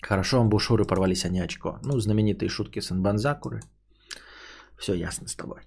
Хорошо, 0.00 0.40
амбушюры 0.40 0.86
порвались, 0.86 1.26
а 1.26 1.28
не 1.28 1.44
очко. 1.44 1.78
Ну, 1.84 2.00
знаменитые 2.00 2.48
шутки 2.48 2.80
с 2.80 2.90
Инбанзакуры. 2.90 3.60
Все 4.78 4.94
ясно 4.94 5.28
с 5.28 5.36
тобой. 5.36 5.58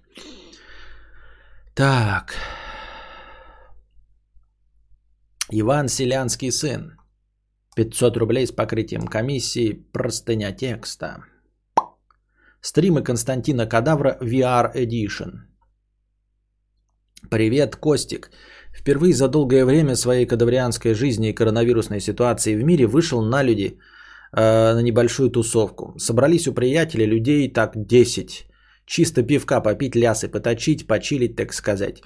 Так. 1.74 2.34
Иван 5.50 5.88
Селянский 5.88 6.50
сын. 6.50 6.98
500 7.76 8.16
рублей 8.16 8.46
с 8.46 8.52
покрытием 8.52 9.06
комиссии. 9.06 9.86
Простыня 9.92 10.52
текста. 10.52 11.24
Стримы 12.60 13.04
Константина 13.04 13.66
Кадавра 13.68 14.18
VR 14.20 14.74
Edition. 14.74 15.51
Привет, 17.30 17.76
Костик. 17.76 18.30
Впервые 18.74 19.12
за 19.14 19.28
долгое 19.28 19.64
время 19.64 19.96
своей 19.96 20.26
кадаврианской 20.26 20.94
жизни 20.94 21.28
и 21.28 21.34
коронавирусной 21.34 22.00
ситуации 22.00 22.56
в 22.56 22.64
мире 22.64 22.86
вышел 22.86 23.22
на 23.22 23.42
люди 23.42 23.78
э, 24.36 24.74
на 24.74 24.82
небольшую 24.82 25.30
тусовку. 25.30 25.94
Собрались 25.98 26.48
у 26.48 26.52
приятелей 26.52 27.06
людей 27.06 27.52
так 27.52 27.72
10. 27.76 28.46
Чисто 28.86 29.22
пивка 29.22 29.60
попить, 29.60 29.96
лясы 29.96 30.28
поточить, 30.28 30.86
почилить, 30.86 31.36
так 31.36 31.52
сказать. 31.52 32.02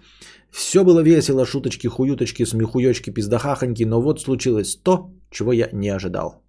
Все 0.51 0.85
было 0.85 1.03
весело, 1.03 1.47
шуточки, 1.47 1.89
хуюточки, 1.89 2.45
смехуёчки, 2.45 3.11
пиздахахоньки, 3.11 3.85
но 3.85 4.01
вот 4.01 4.21
случилось 4.21 4.77
то, 4.77 5.11
чего 5.31 5.53
я 5.53 5.69
не 5.73 5.89
ожидал. 5.89 6.43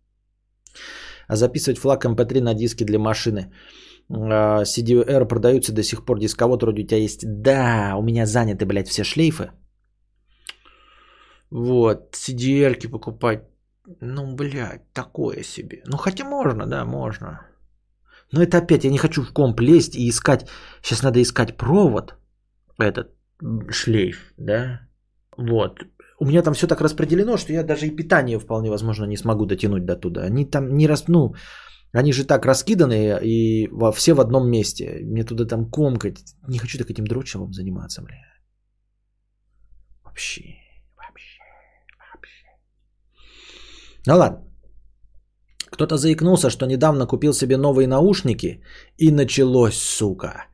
А 1.28 1.36
записывать 1.36 1.80
флаг 1.80 2.06
MP3 2.06 2.42
на 2.42 2.54
диске 2.54 2.86
для 2.86 3.00
машины. 3.00 3.52
А, 4.10 4.64
CDR 4.64 5.26
продаются 5.28 5.74
до 5.74 5.84
сих 5.84 6.06
пор, 6.06 6.20
дисковод 6.20 6.62
вроде 6.62 6.84
у 6.84 6.88
тебя 6.88 7.04
есть. 7.04 7.22
Да, 7.24 7.96
у 7.98 8.04
меня 8.04 8.26
заняты, 8.26 8.66
блядь, 8.66 8.88
все 8.88 9.04
шлейфы. 9.04 9.52
Вот, 11.52 12.16
CDR 12.16 12.90
покупать. 12.90 13.44
Ну, 14.02 14.36
блядь, 14.36 14.92
такое 14.94 15.44
себе. 15.44 15.82
Ну, 15.86 15.98
хотя 15.98 16.26
можно, 16.26 16.66
да, 16.66 16.86
можно. 16.86 17.40
Но 18.32 18.42
это 18.42 18.58
опять, 18.58 18.84
я 18.84 18.92
не 18.92 18.98
хочу 18.98 19.24
в 19.24 19.32
комп 19.34 19.62
лезть 19.62 19.96
и 19.96 20.10
искать. 20.10 20.50
Сейчас 20.82 21.04
надо 21.04 21.22
искать 21.22 21.58
провод, 21.58 22.16
этот 22.78 23.08
шлейф, 23.72 24.34
да. 24.38 24.82
Вот. 25.38 25.86
У 26.20 26.26
меня 26.26 26.42
там 26.42 26.54
все 26.54 26.68
так 26.68 26.82
распределено, 26.82 27.38
что 27.38 27.54
я 27.54 27.64
даже 27.64 27.86
и 27.86 27.96
питание 27.96 28.40
вполне 28.40 28.70
возможно 28.70 29.06
не 29.06 29.18
смогу 29.18 29.46
дотянуть 29.46 29.86
до 29.86 29.96
туда. 29.96 30.24
Они 30.24 30.46
там 30.46 30.76
не 30.76 30.88
раз, 30.88 31.08
ну, 31.08 31.36
они 31.94 32.14
же 32.14 32.26
так 32.26 32.46
раскиданы 32.46 33.20
и 33.24 33.68
во, 33.72 33.92
все 33.92 34.14
в 34.14 34.20
одном 34.20 34.50
месте. 34.50 35.00
Мне 35.04 35.24
туда 35.24 35.46
там 35.46 35.70
комкать. 35.72 36.18
Не 36.48 36.60
хочу 36.60 36.78
так 36.78 36.90
этим 36.90 37.06
дрочевым 37.06 37.54
заниматься, 37.54 38.02
бля. 38.02 38.18
Вообще, 40.04 40.42
вообще, 40.98 41.40
вообще. 42.14 42.48
Ну 44.08 44.18
ладно. 44.18 44.44
Кто-то 45.70 45.98
заикнулся, 45.98 46.50
что 46.50 46.66
недавно 46.66 47.08
купил 47.08 47.34
себе 47.34 47.58
новые 47.58 47.88
наушники, 47.88 48.62
и 48.98 49.12
началось, 49.12 49.78
сука. 49.78 50.48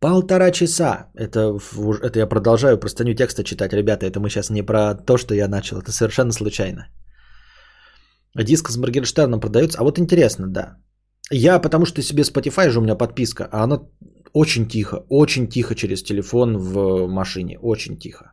Полтора 0.00 0.50
часа. 0.50 1.10
Это, 1.14 1.58
это 2.02 2.18
я 2.18 2.26
продолжаю 2.26 2.78
простыню 2.78 3.14
текста 3.14 3.42
читать. 3.42 3.72
Ребята, 3.72 4.06
это 4.06 4.20
мы 4.20 4.30
сейчас 4.30 4.50
не 4.50 4.62
про 4.62 4.94
то, 4.94 5.18
что 5.18 5.34
я 5.34 5.48
начал. 5.48 5.78
Это 5.78 5.90
совершенно 5.90 6.32
случайно. 6.32 6.86
Диск 8.44 8.70
с 8.70 8.76
Моргенштерном 8.76 9.40
продается. 9.40 9.78
А 9.78 9.84
вот 9.84 9.98
интересно, 9.98 10.46
да. 10.46 10.76
Я, 11.30 11.58
потому 11.58 11.86
что 11.86 12.02
себе 12.02 12.22
Spotify 12.22 12.70
же 12.70 12.78
у 12.78 12.82
меня 12.82 12.94
подписка, 12.94 13.48
а 13.52 13.64
она 13.64 13.80
очень 14.32 14.68
тихо, 14.68 15.04
очень 15.10 15.48
тихо 15.48 15.74
через 15.74 16.02
телефон 16.02 16.56
в 16.58 17.06
машине. 17.08 17.58
Очень 17.60 17.98
тихо. 17.98 18.32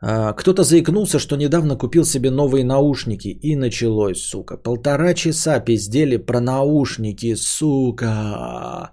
А, 0.00 0.32
кто-то 0.32 0.62
заикнулся, 0.62 1.18
что 1.18 1.36
недавно 1.36 1.76
купил 1.76 2.04
себе 2.04 2.30
новые 2.30 2.64
наушники. 2.64 3.28
И 3.28 3.56
началось, 3.56 4.22
сука. 4.22 4.56
Полтора 4.56 5.14
часа 5.14 5.60
пиздели 5.60 6.16
про 6.18 6.40
наушники, 6.40 7.34
сука. 7.34 8.92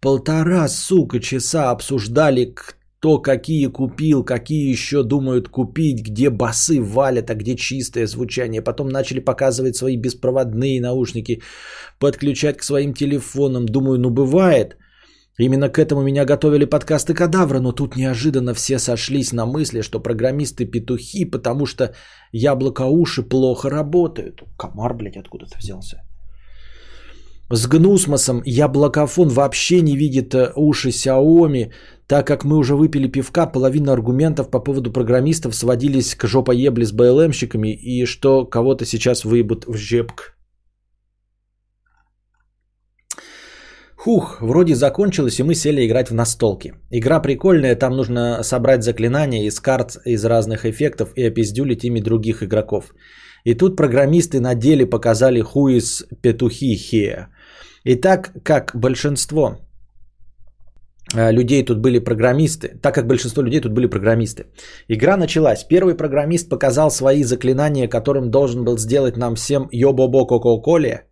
Полтора, 0.00 0.68
сука, 0.68 1.20
часа 1.20 1.70
обсуждали, 1.70 2.54
кто 3.04 3.22
какие 3.22 3.66
купил, 3.66 4.24
какие 4.24 4.72
еще 4.72 5.02
думают 5.02 5.48
купить, 5.48 6.02
где 6.02 6.30
басы 6.30 6.80
валят, 6.80 7.30
а 7.30 7.34
где 7.34 7.54
чистое 7.54 8.06
звучание. 8.06 8.62
Потом 8.62 8.88
начали 8.88 9.20
показывать 9.20 9.76
свои 9.76 9.96
беспроводные 9.98 10.80
наушники, 10.80 11.42
подключать 11.98 12.56
к 12.56 12.62
своим 12.62 12.94
телефонам. 12.94 13.66
Думаю, 13.66 13.98
ну 13.98 14.10
бывает– 14.10 14.76
Именно 15.38 15.68
к 15.68 15.80
этому 15.80 16.02
меня 16.02 16.24
готовили 16.24 16.64
подкасты 16.64 17.12
Кадавра, 17.12 17.60
но 17.60 17.72
тут 17.72 17.96
неожиданно 17.96 18.54
все 18.54 18.78
сошлись 18.78 19.32
на 19.32 19.46
мысли, 19.46 19.82
что 19.82 19.98
программисты 19.98 20.64
петухи, 20.64 21.24
потому 21.24 21.66
что 21.66 21.92
яблоко-уши 22.32 23.28
плохо 23.28 23.68
работают. 23.68 24.44
Комар, 24.56 24.94
блядь, 24.94 25.16
откуда-то 25.16 25.58
взялся. 25.58 26.03
С 27.50 27.66
гнусмосом 27.66 28.42
яблокофон 28.46 29.28
вообще 29.28 29.82
не 29.82 29.96
видит 29.96 30.34
э, 30.34 30.52
уши 30.56 30.88
Xiaomi, 30.88 31.72
так 32.06 32.26
как 32.26 32.44
мы 32.44 32.56
уже 32.56 32.74
выпили 32.74 33.06
пивка, 33.06 33.46
половина 33.46 33.92
аргументов 33.92 34.50
по 34.50 34.60
поводу 34.60 34.90
программистов 34.90 35.54
сводились 35.54 36.14
к 36.14 36.26
жопоебле 36.26 36.86
с 36.86 36.92
БЛМщиками 36.92 37.68
и 37.74 38.06
что 38.06 38.46
кого-то 38.46 38.86
сейчас 38.86 39.24
выебут 39.24 39.66
в 39.66 39.76
жепк. 39.76 40.34
Хух, 43.94 44.40
вроде 44.40 44.74
закончилось, 44.74 45.40
и 45.40 45.42
мы 45.42 45.54
сели 45.54 45.86
играть 45.86 46.10
в 46.10 46.14
настолки. 46.14 46.74
Игра 46.90 47.20
прикольная, 47.20 47.76
там 47.76 47.96
нужно 47.96 48.42
собрать 48.42 48.84
заклинания 48.84 49.46
из 49.46 49.60
карт 49.60 49.98
из 50.06 50.24
разных 50.24 50.64
эффектов 50.64 51.12
и 51.16 51.22
опиздюлить 51.22 51.84
ими 51.84 52.00
других 52.00 52.42
игроков. 52.42 52.94
И 53.44 53.54
тут 53.54 53.76
программисты 53.76 54.40
на 54.40 54.54
деле 54.54 54.86
показали 54.86 55.40
хуис 55.40 56.04
петухи 56.22 56.74
хея. 56.76 57.28
И 57.84 57.96
так 57.96 58.32
как 58.42 58.72
большинство 58.74 59.58
э, 61.14 61.32
людей 61.32 61.64
тут 61.64 61.78
были 61.78 61.98
программисты, 61.98 62.68
так 62.82 62.94
как 62.94 63.06
большинство 63.06 63.42
людей 63.42 63.60
тут 63.60 63.72
были 63.72 63.86
программисты. 63.86 64.46
Игра 64.88 65.16
началась. 65.16 65.64
Первый 65.64 65.94
программист 65.94 66.48
показал 66.48 66.90
свои 66.90 67.24
заклинания, 67.24 67.88
которым 67.88 68.30
должен 68.30 68.64
был 68.64 68.78
сделать 68.78 69.16
нам 69.16 69.34
всем 69.34 69.68
йобобо 69.72 70.26
коко-коле 70.26 71.06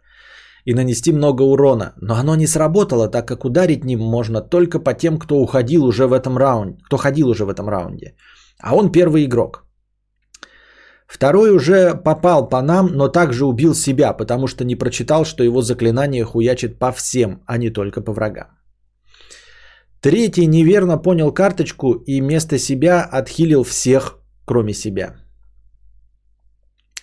и 0.64 0.75
нанести 0.75 1.12
много 1.12 1.43
урона. 1.43 1.93
Но 2.01 2.14
оно 2.14 2.37
не 2.37 2.47
сработало, 2.47 3.09
так 3.09 3.29
как 3.29 3.45
ударить 3.45 3.85
ним 3.85 4.01
можно 4.01 4.41
только 4.41 4.79
по 4.79 4.95
тем, 4.95 5.18
кто 5.18 5.41
уходил 5.41 5.85
уже 5.85 6.07
в 6.07 6.12
этом 6.12 6.39
раунде, 6.39 6.79
кто 6.87 6.97
ходил 6.97 7.29
уже 7.29 7.45
в 7.45 7.51
этом 7.51 7.68
раунде. 7.68 8.14
А 8.62 8.75
он 8.75 8.93
первый 8.93 9.25
игрок. 9.25 9.66
Второй 11.12 11.50
уже 11.50 11.94
попал 11.94 12.48
по 12.48 12.62
нам, 12.62 12.86
но 12.86 13.08
также 13.08 13.44
убил 13.44 13.74
себя, 13.74 14.14
потому 14.14 14.46
что 14.46 14.64
не 14.64 14.76
прочитал, 14.76 15.24
что 15.24 15.44
его 15.44 15.60
заклинание 15.60 16.24
хуячит 16.24 16.78
по 16.78 16.90
всем, 16.90 17.42
а 17.46 17.58
не 17.58 17.70
только 17.70 18.00
по 18.00 18.12
врагам. 18.12 18.46
Третий 20.00 20.46
неверно 20.46 21.02
понял 21.02 21.34
карточку 21.34 21.92
и 22.06 22.20
вместо 22.22 22.58
себя 22.58 23.02
отхилил 23.02 23.62
всех, 23.62 24.18
кроме 24.46 24.72
себя. 24.72 25.16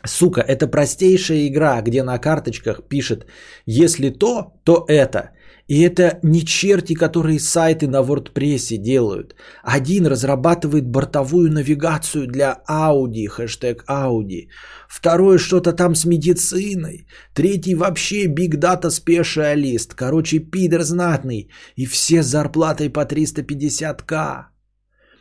Сука, 0.03 0.41
это 0.41 0.67
простейшая 0.67 1.47
игра, 1.47 1.79
где 1.81 2.01
на 2.03 2.17
карточках 2.17 2.89
пишет, 2.89 3.27
если 3.67 4.09
то, 4.09 4.53
то 4.63 4.85
это. 4.87 5.33
И 5.69 5.81
это 5.81 6.19
не 6.23 6.41
черти, 6.41 6.95
которые 6.95 7.39
сайты 7.39 7.87
на 7.87 8.01
WordPress 8.01 8.77
делают. 8.77 9.35
Один 9.63 10.07
разрабатывает 10.07 10.87
бортовую 10.87 11.51
навигацию 11.51 12.25
для 12.27 12.57
Audi, 12.67 13.27
хэштег 13.27 13.83
Audi. 13.87 14.47
Второй 14.89 15.37
что-то 15.37 15.73
там 15.73 15.93
с 15.93 16.05
медициной. 16.05 17.05
Третий 17.35 17.75
вообще 17.75 18.25
Big 18.25 18.55
Data 18.57 18.89
спешиалист. 18.89 19.93
Короче, 19.93 20.39
пидор 20.39 20.81
знатный. 20.81 21.51
И 21.75 21.85
все 21.85 22.23
с 22.23 22.25
зарплатой 22.25 22.89
по 22.89 23.05
350к. 23.05 24.48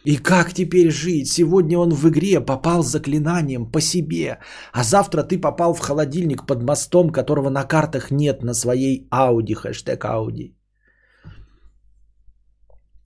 И 0.08 0.16
как 0.16 0.54
теперь 0.54 0.90
жить? 0.90 1.28
Сегодня 1.28 1.78
он 1.78 1.90
в 1.90 2.08
игре 2.08 2.40
попал 2.40 2.82
заклинанием 2.82 3.70
по 3.70 3.80
себе, 3.80 4.38
а 4.72 4.82
завтра 4.82 5.22
ты 5.22 5.38
попал 5.38 5.74
в 5.74 5.80
холодильник 5.80 6.46
под 6.46 6.62
мостом, 6.62 7.10
которого 7.10 7.50
на 7.50 7.64
картах 7.64 8.10
нет 8.10 8.42
на 8.42 8.54
своей 8.54 9.06
Ауди, 9.10 9.54
хэштег 9.54 10.04
Ауди. 10.04 10.54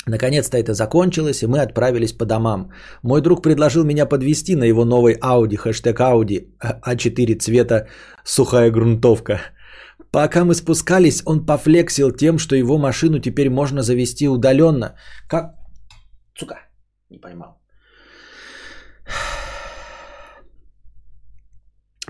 Наконец-то 0.07 0.57
это 0.57 0.74
закончилось, 0.74 1.42
и 1.42 1.46
мы 1.46 1.59
отправились 1.62 2.12
по 2.12 2.24
домам. 2.24 2.70
Мой 3.03 3.20
друг 3.20 3.42
предложил 3.42 3.84
меня 3.84 4.07
подвести 4.07 4.55
на 4.55 4.64
его 4.64 4.84
новой 4.84 5.14
Audi, 5.14 5.57
хэштег 5.57 5.98
Audi, 5.98 6.46
А4 6.86 7.38
цвета 7.38 7.88
сухая 8.24 8.70
грунтовка. 8.70 9.40
Пока 10.12 10.44
мы 10.44 10.55
спускались, 10.55 11.22
он 11.26 11.46
пофлексил 11.46 12.12
тем, 12.12 12.38
что 12.38 12.55
его 12.55 12.78
машину 12.78 13.18
теперь 13.18 13.50
можно 13.50 13.82
завести 13.82 14.28
удаленно. 14.28 14.94
Как? 15.28 15.55
Сука, 16.38 16.57
не 17.12 17.20
поймал. 17.20 17.62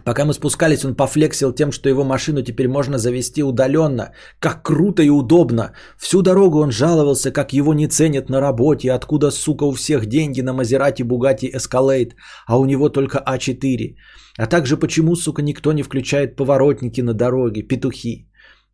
Пока 0.05 0.25
мы 0.25 0.33
спускались, 0.33 0.85
он 0.85 0.97
пофлексил 0.97 1.53
тем, 1.53 1.71
что 1.73 1.89
его 1.89 2.05
машину 2.05 2.43
теперь 2.43 2.69
можно 2.69 2.99
завести 2.99 3.43
удаленно. 3.43 4.13
Как 4.41 4.63
круто 4.63 5.03
и 5.03 5.11
удобно. 5.11 5.73
Всю 5.99 6.23
дорогу 6.23 6.59
он 6.61 6.73
жаловался, 6.73 7.31
как 7.31 7.53
его 7.53 7.75
не 7.75 7.89
ценят 7.89 8.29
на 8.29 8.41
работе, 8.41 8.93
откуда, 8.93 9.31
сука, 9.31 9.65
у 9.65 9.73
всех 9.73 10.07
деньги 10.07 10.43
на 10.43 10.53
Мазерати, 10.53 11.03
Бугати, 11.03 11.51
Эскалейт, 11.55 12.17
а 12.47 12.59
у 12.59 12.65
него 12.65 12.89
только 12.89 13.19
А4. 13.19 13.97
А 14.39 14.47
также 14.47 14.77
почему, 14.77 15.15
сука, 15.15 15.43
никто 15.43 15.73
не 15.73 15.83
включает 15.83 16.37
поворотники 16.37 17.03
на 17.03 17.15
дороге, 17.15 17.63
петухи. 17.63 18.29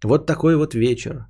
Вот 0.04 0.26
такой 0.26 0.56
вот 0.56 0.74
вечер. 0.74 1.26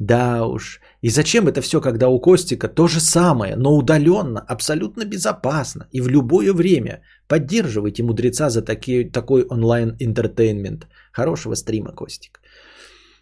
Да 0.00 0.46
уж. 0.46 0.80
И 1.02 1.10
зачем 1.10 1.46
это 1.46 1.60
все, 1.60 1.80
когда 1.80 2.08
у 2.08 2.20
Костика 2.20 2.68
то 2.68 2.88
же 2.88 3.00
самое, 3.00 3.54
но 3.56 3.76
удаленно, 3.76 4.40
абсолютно 4.48 5.04
безопасно 5.04 5.88
и 5.92 6.00
в 6.00 6.08
любое 6.08 6.54
время. 6.54 7.02
Поддерживайте 7.28 8.02
мудреца 8.02 8.48
за 8.48 8.62
такие, 8.62 9.10
такой 9.10 9.44
онлайн-интертейнмент. 9.50 10.86
Хорошего 11.12 11.54
стрима, 11.54 11.92
Костик. 11.92 12.40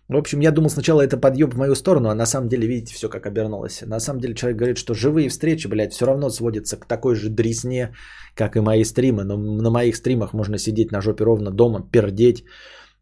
В 0.09 0.17
общем, 0.17 0.41
я 0.41 0.53
думал 0.53 0.71
сначала 0.71 1.03
это 1.03 1.17
подъем 1.17 1.51
в 1.51 1.57
мою 1.57 1.75
сторону, 1.75 2.11
а 2.11 2.15
на 2.15 2.27
самом 2.27 2.49
деле, 2.49 2.69
видите, 2.69 2.95
все 2.95 3.09
как 3.09 3.27
обернулось. 3.27 3.83
На 3.87 4.01
самом 4.01 4.21
деле 4.21 4.35
человек 4.35 4.59
говорит, 4.59 4.79
что 4.79 4.95
живые 4.95 5.29
встречи, 5.29 5.67
блядь, 5.67 5.93
все 5.93 6.07
равно 6.07 6.31
сводятся 6.31 6.77
к 6.77 6.87
такой 6.87 7.17
же 7.17 7.29
дресне, 7.29 7.93
как 8.37 8.57
и 8.57 8.61
мои 8.61 8.85
стримы. 8.85 9.25
Но 9.25 9.37
на 9.37 9.71
моих 9.71 9.97
стримах 9.97 10.33
можно 10.33 10.59
сидеть 10.59 10.93
на 10.93 11.01
жопе 11.01 11.25
ровно 11.25 11.51
дома, 11.51 11.83
пердеть, 11.93 12.45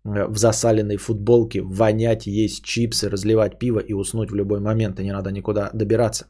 в 0.06 0.36
засаленной 0.36 0.96
футболке, 0.96 1.62
вонять, 1.62 2.26
есть 2.26 2.64
чипсы, 2.64 3.08
разливать 3.08 3.58
пиво 3.58 3.80
и 3.80 3.94
уснуть 3.94 4.30
в 4.30 4.34
любой 4.34 4.60
момент, 4.60 5.00
и 5.00 5.04
не 5.04 5.12
надо 5.12 5.32
никуда 5.32 5.70
добираться. 5.74 6.26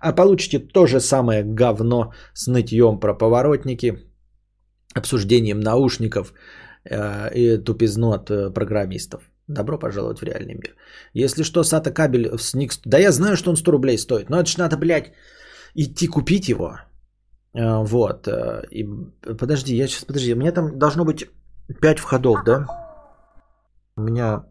А 0.00 0.12
получите 0.12 0.58
то 0.58 0.86
же 0.86 1.00
самое 1.00 1.42
говно 1.44 2.12
с 2.34 2.46
нытьем 2.46 2.98
про 3.00 3.14
поворотники, 3.14 3.98
обсуждением 4.94 5.60
наушников 5.60 6.32
э, 6.90 7.34
и 7.34 7.58
тупизну 7.58 8.12
от 8.12 8.30
э, 8.30 8.50
программистов. 8.50 9.20
Добро 9.46 9.78
пожаловать 9.78 10.20
в 10.20 10.24
реальный 10.24 10.54
мир. 10.54 10.74
Если 11.12 11.42
что, 11.42 11.60
SATA 11.60 11.92
кабель 11.92 12.28
в 12.28 12.40
Snyx... 12.40 12.80
Да 12.84 12.98
я 12.98 13.12
знаю, 13.12 13.36
что 13.36 13.50
он 13.50 13.56
100 13.56 13.72
рублей 13.72 13.98
стоит, 13.98 14.30
но 14.30 14.40
это 14.40 14.48
ж 14.48 14.56
надо, 14.56 14.76
блядь, 14.76 15.12
идти 15.74 16.06
купить 16.06 16.48
его. 16.48 16.78
Вот. 17.54 18.28
И... 18.70 18.88
Подожди, 19.38 19.76
я 19.76 19.86
сейчас... 19.86 20.04
Подожди, 20.04 20.34
у 20.34 20.36
меня 20.36 20.52
там 20.52 20.78
должно 20.78 21.04
быть 21.04 21.26
5 21.80 21.98
входов, 21.98 22.44
да? 22.44 22.87
У 23.98 24.00
меня 24.00 24.44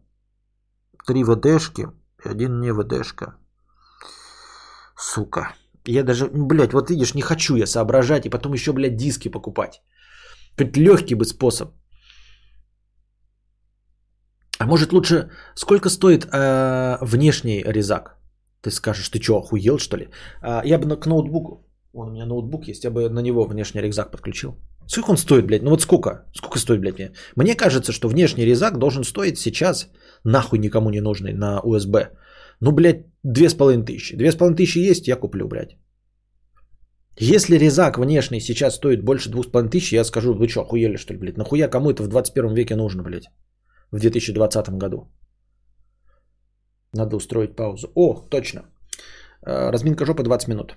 три 1.08 1.24
ВДшки 1.24 1.88
и 2.26 2.30
один 2.30 2.60
не 2.60 2.74
ВДшка. 2.74 3.38
Сука. 4.98 5.56
Я 5.86 6.04
даже, 6.04 6.30
блядь, 6.34 6.74
вот 6.74 6.90
видишь, 6.90 7.16
не 7.16 7.22
хочу 7.22 7.56
я 7.56 7.66
соображать 7.66 8.26
и 8.26 8.30
потом 8.30 8.54
еще, 8.54 8.74
блядь, 8.74 8.98
диски 8.98 9.30
покупать. 9.30 9.82
Хоть 10.58 10.78
легкий 10.78 11.16
бы 11.16 11.24
способ. 11.24 11.70
А 14.60 14.66
может 14.66 14.92
лучше, 14.92 15.30
сколько 15.56 15.90
стоит 15.90 16.26
э, 16.26 16.98
внешний 17.02 17.64
резак? 17.64 18.18
Ты 18.62 18.72
скажешь, 18.72 19.10
ты 19.10 19.22
что, 19.22 19.38
охуел 19.38 19.78
что 19.78 19.98
ли? 19.98 20.10
А, 20.42 20.62
я 20.66 20.78
бы 20.78 21.00
к 21.00 21.06
ноутбуку, 21.06 21.66
вон 21.94 22.10
у 22.10 22.12
меня 22.12 22.26
ноутбук 22.26 22.68
есть, 22.68 22.84
я 22.84 22.92
бы 22.92 23.10
на 23.10 23.22
него 23.22 23.46
внешний 23.46 23.82
резак 23.82 24.12
подключил. 24.12 24.58
Сколько 24.88 25.12
он 25.12 25.18
стоит, 25.18 25.46
блядь? 25.46 25.64
Ну 25.64 25.70
вот 25.70 25.82
сколько? 25.82 26.26
Сколько 26.34 26.60
стоит, 26.60 26.80
блядь? 26.80 26.98
Мне, 26.98 27.12
мне 27.36 27.56
кажется, 27.56 27.92
что 27.92 28.08
внешний 28.08 28.46
резак 28.46 28.78
должен 28.78 29.04
стоить 29.04 29.38
сейчас, 29.38 29.90
нахуй 30.24 30.60
никому 30.60 30.90
не 30.90 31.02
нужный, 31.02 31.34
на 31.34 31.62
USB. 31.64 32.10
Ну, 32.62 32.72
блядь, 32.72 33.06
две 33.24 33.50
с 33.50 33.54
половиной 33.54 33.86
тысячи. 33.86 34.16
Две 34.16 34.32
с 34.32 34.36
половиной 34.36 34.58
тысячи 34.58 34.80
есть, 34.80 35.08
я 35.08 35.16
куплю, 35.16 35.48
блядь. 35.48 35.78
Если 37.20 37.58
резак 37.58 37.98
внешний 37.98 38.40
сейчас 38.40 38.76
стоит 38.76 39.04
больше 39.04 39.30
двух 39.30 39.46
с 39.46 39.52
половиной 39.52 39.72
тысяч, 39.72 39.94
я 39.94 40.04
скажу, 40.04 40.34
вы 40.34 40.48
что, 40.48 40.62
охуели 40.62 40.98
что 40.98 41.14
ли, 41.14 41.20
блядь? 41.20 41.38
Нахуя 41.38 41.68
кому 41.68 41.92
это 41.92 42.04
в 42.04 42.08
21 42.08 42.54
веке 42.54 42.76
нужно, 42.76 43.04
блядь? 43.04 43.30
В 43.92 44.00
2020 44.00 44.70
году. 44.78 45.12
Надо 46.94 47.16
устроить 47.16 47.56
паузу. 47.56 47.92
О, 47.96 48.28
точно. 48.30 48.62
Э, 49.46 49.72
разминка 49.72 50.06
жопы 50.06 50.24
20 50.24 50.48
минут. 50.48 50.76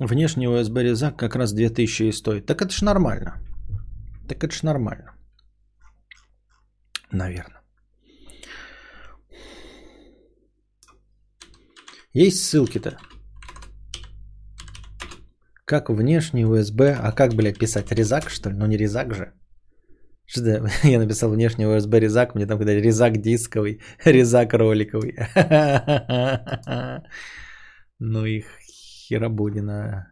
Внешний 0.00 0.46
USB 0.46 0.82
резак 0.82 1.18
как 1.18 1.36
раз 1.36 1.52
2000 1.52 2.02
и 2.04 2.12
стоит. 2.12 2.46
Так 2.46 2.62
это 2.62 2.72
ж 2.72 2.80
нормально. 2.80 3.34
Так 4.28 4.42
это 4.42 4.54
ж 4.54 4.62
нормально. 4.62 5.12
Наверное. 7.12 7.60
Есть 12.14 12.38
ссылки-то. 12.38 12.96
Как 15.66 15.90
внешний 15.90 16.44
USB, 16.44 16.96
а 16.98 17.12
как, 17.12 17.34
блядь, 17.34 17.58
писать? 17.58 17.92
Резак, 17.92 18.30
что 18.30 18.50
ли? 18.50 18.56
Ну 18.56 18.66
не 18.66 18.78
резак 18.78 19.14
же. 19.14 19.34
Что 20.24 20.66
я 20.82 20.98
написал 20.98 21.30
внешний 21.30 21.66
USB 21.66 22.00
резак, 22.00 22.34
мне 22.34 22.46
там 22.46 22.56
когда 22.56 22.72
резак 22.72 23.18
дисковый, 23.20 23.82
резак 24.06 24.54
роликовый. 24.54 25.14
Ну 28.02 28.24
их 28.24 28.46
Херабудина. 29.10 30.06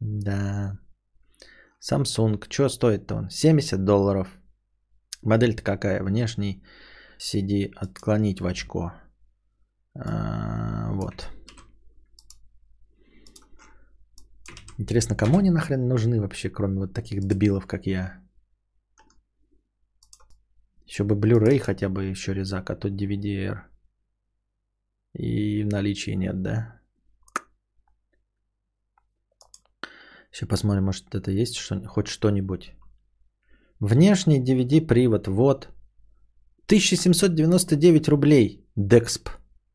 Да. 0.00 0.78
Samsung. 1.80 2.42
Что 2.48 2.68
стоит-то 2.68 3.14
он? 3.16 3.30
70 3.30 3.84
долларов. 3.84 4.28
Модель-то 5.22 5.62
какая? 5.62 6.02
Внешний 6.02 6.62
CD 7.18 7.70
отклонить 7.76 8.40
в 8.40 8.46
очко. 8.46 8.92
А, 9.94 10.92
вот. 10.92 11.28
Интересно, 14.78 15.16
кому 15.16 15.38
они 15.38 15.50
нахрен 15.50 15.88
нужны 15.88 16.20
вообще, 16.20 16.48
кроме 16.48 16.78
вот 16.78 16.94
таких 16.94 17.20
дебилов, 17.20 17.66
как 17.66 17.86
я? 17.86 18.22
Еще 20.86 21.04
бы 21.04 21.14
Blu-ray 21.14 21.58
хотя 21.58 21.90
бы 21.90 22.04
еще 22.04 22.32
резак, 22.34 22.70
а 22.70 22.76
тут 22.76 22.92
DVD-R. 22.92 23.68
И 25.12 25.64
в 25.64 25.66
наличии 25.66 26.16
нет, 26.16 26.42
да? 26.42 26.79
Сейчас 30.30 30.48
посмотрим, 30.48 30.84
может 30.84 31.14
это 31.14 31.30
есть 31.30 31.56
что, 31.56 31.80
хоть 31.86 32.06
что-нибудь. 32.06 32.72
Внешний 33.80 34.40
DVD-привод, 34.40 35.28
вот. 35.28 35.68
1799 36.66 38.08
рублей. 38.08 38.64
Dexp. 38.78 39.30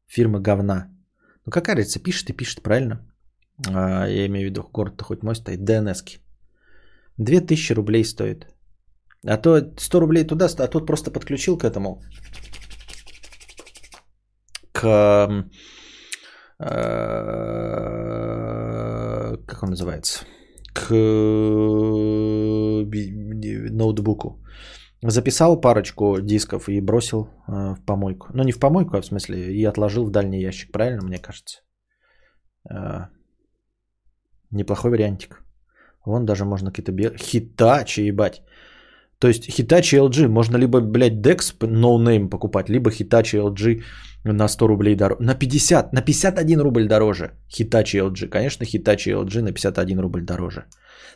Фирма 0.08 0.39
говна. 0.39 0.89
Ну 1.45 1.51
какая 1.51 1.76
разница, 1.76 1.99
пишет 1.99 2.30
и 2.30 2.34
пишет, 2.34 2.62
правильно? 2.62 2.99
А, 3.68 4.08
я 4.08 4.26
имею 4.28 4.47
в 4.47 4.49
виду, 4.51 4.70
город-то 4.72 5.03
хоть 5.03 5.24
мой 5.24 5.36
стоит. 5.36 5.60
DNS-ки. 5.60 6.20
2000 7.18 7.74
рублей 7.74 8.06
стоит. 8.06 8.47
А 9.28 9.38
то 9.38 9.60
100 9.78 9.99
рублей 9.99 10.24
туда, 10.28 10.47
а 10.58 10.68
тут 10.68 10.86
просто 10.86 11.12
подключил 11.12 11.58
к 11.58 11.64
этому. 11.64 12.01
К... 14.72 15.45
Э, 16.60 16.66
как 19.47 19.64
он 19.64 19.70
называется? 19.72 20.26
К 20.76 20.94
ноутбуку. 23.72 24.42
Записал 25.02 25.62
парочку 25.62 26.22
дисков 26.22 26.70
и 26.70 26.82
бросил 26.82 27.30
в 27.48 27.80
помойку. 27.86 28.28
Ну, 28.34 28.44
не 28.44 28.52
в 28.52 28.60
помойку, 28.60 28.98
а 28.98 29.02
в 29.02 29.06
смысле, 29.06 29.38
и 29.54 29.64
отложил 29.64 30.06
в 30.06 30.12
дальний 30.12 30.42
ящик. 30.42 30.72
Правильно, 30.72 31.04
мне 31.04 31.18
кажется? 31.18 31.62
Неплохой 34.52 34.92
вариантик. 34.92 35.44
Вон 36.06 36.26
даже 36.26 36.46
можно 36.46 36.72
какие-то... 36.72 36.92
Бер... 36.92 37.18
Хитачи, 37.18 38.02
ебать. 38.02 38.44
То 39.20 39.28
есть 39.28 39.47
Hitachi 39.49 39.97
LG 39.97 40.28
можно 40.28 40.57
либо, 40.57 40.82
блядь, 40.82 41.26
Dex 41.26 41.57
no 41.61 41.97
name 41.97 42.30
покупать, 42.30 42.70
либо 42.70 42.89
Hitachi 42.89 43.39
LG 43.39 43.82
на 44.24 44.47
100 44.47 44.68
рублей 44.68 44.95
дороже. 44.95 45.24
На 45.24 45.36
50, 45.36 45.93
на 45.93 46.01
51 46.01 46.61
рубль 46.61 46.88
дороже 46.88 47.32
Hitachi 47.49 47.99
LG. 47.99 48.30
Конечно, 48.30 48.63
Hitachi 48.63 49.11
LG 49.13 49.41
на 49.41 49.51
51 49.51 49.99
рубль 49.99 50.22
дороже. 50.22 50.66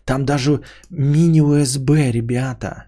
Там 0.05 0.25
даже 0.25 0.61
мини-USB, 0.89 2.11
ребята. 2.11 2.85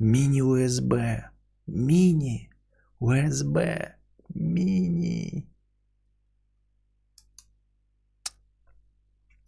Мини-УСБ. 0.00 1.30
Мини-УСБ. 1.66 3.58
Мини. 4.34 5.46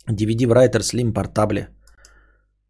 DVD 0.09 0.47
Writer 0.47 0.81
Slim 0.81 1.13
портабле. 1.13 1.69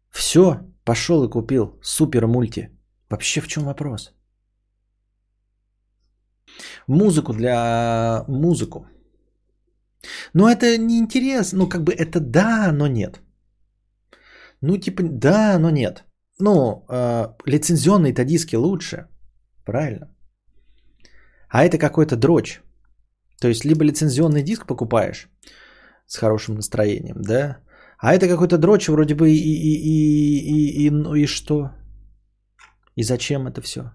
Все, 0.09 0.59
пошел 0.85 1.23
и 1.23 1.29
купил. 1.29 1.79
Супер 1.83 2.27
мульти. 2.27 2.69
Вообще 3.09 3.41
в 3.41 3.47
чем 3.47 3.63
вопрос? 3.63 4.13
Музыку 6.87 7.33
для 7.33 8.23
музыку. 8.27 8.87
Но 10.33 10.49
это 10.49 10.77
не 10.77 10.97
интересно. 10.97 11.59
Ну, 11.59 11.69
как 11.69 11.83
бы 11.83 11.93
это 11.93 12.19
да, 12.19 12.71
но 12.71 12.87
нет. 12.87 13.21
Ну, 14.61 14.77
типа, 14.77 15.03
да, 15.03 15.59
но 15.59 15.69
нет. 15.69 16.03
Ну, 16.39 16.85
э, 16.89 17.27
лицензионные-то 17.45 18.23
диски 18.23 18.55
лучше. 18.55 19.07
Правильно. 19.65 20.07
А 21.49 21.63
это 21.63 21.77
какой-то 21.77 22.15
дрочь. 22.15 22.61
То 23.41 23.47
есть, 23.47 23.65
либо 23.65 23.83
лицензионный 23.83 24.43
диск 24.43 24.65
покупаешь 24.65 25.29
с 26.07 26.17
хорошим 26.17 26.55
настроением, 26.55 27.21
да? 27.21 27.57
А 27.97 28.13
это 28.13 28.27
какой-то 28.27 28.57
дрочь 28.57 28.89
вроде 28.89 29.15
бы 29.15 29.29
и, 29.29 29.35
и, 29.35 29.75
и, 29.75 30.39
и, 30.39 30.85
и, 30.85 30.89
ну 30.89 31.15
и 31.15 31.25
что? 31.25 31.71
И 32.95 33.03
зачем 33.03 33.47
это 33.47 33.61
все? 33.61 33.91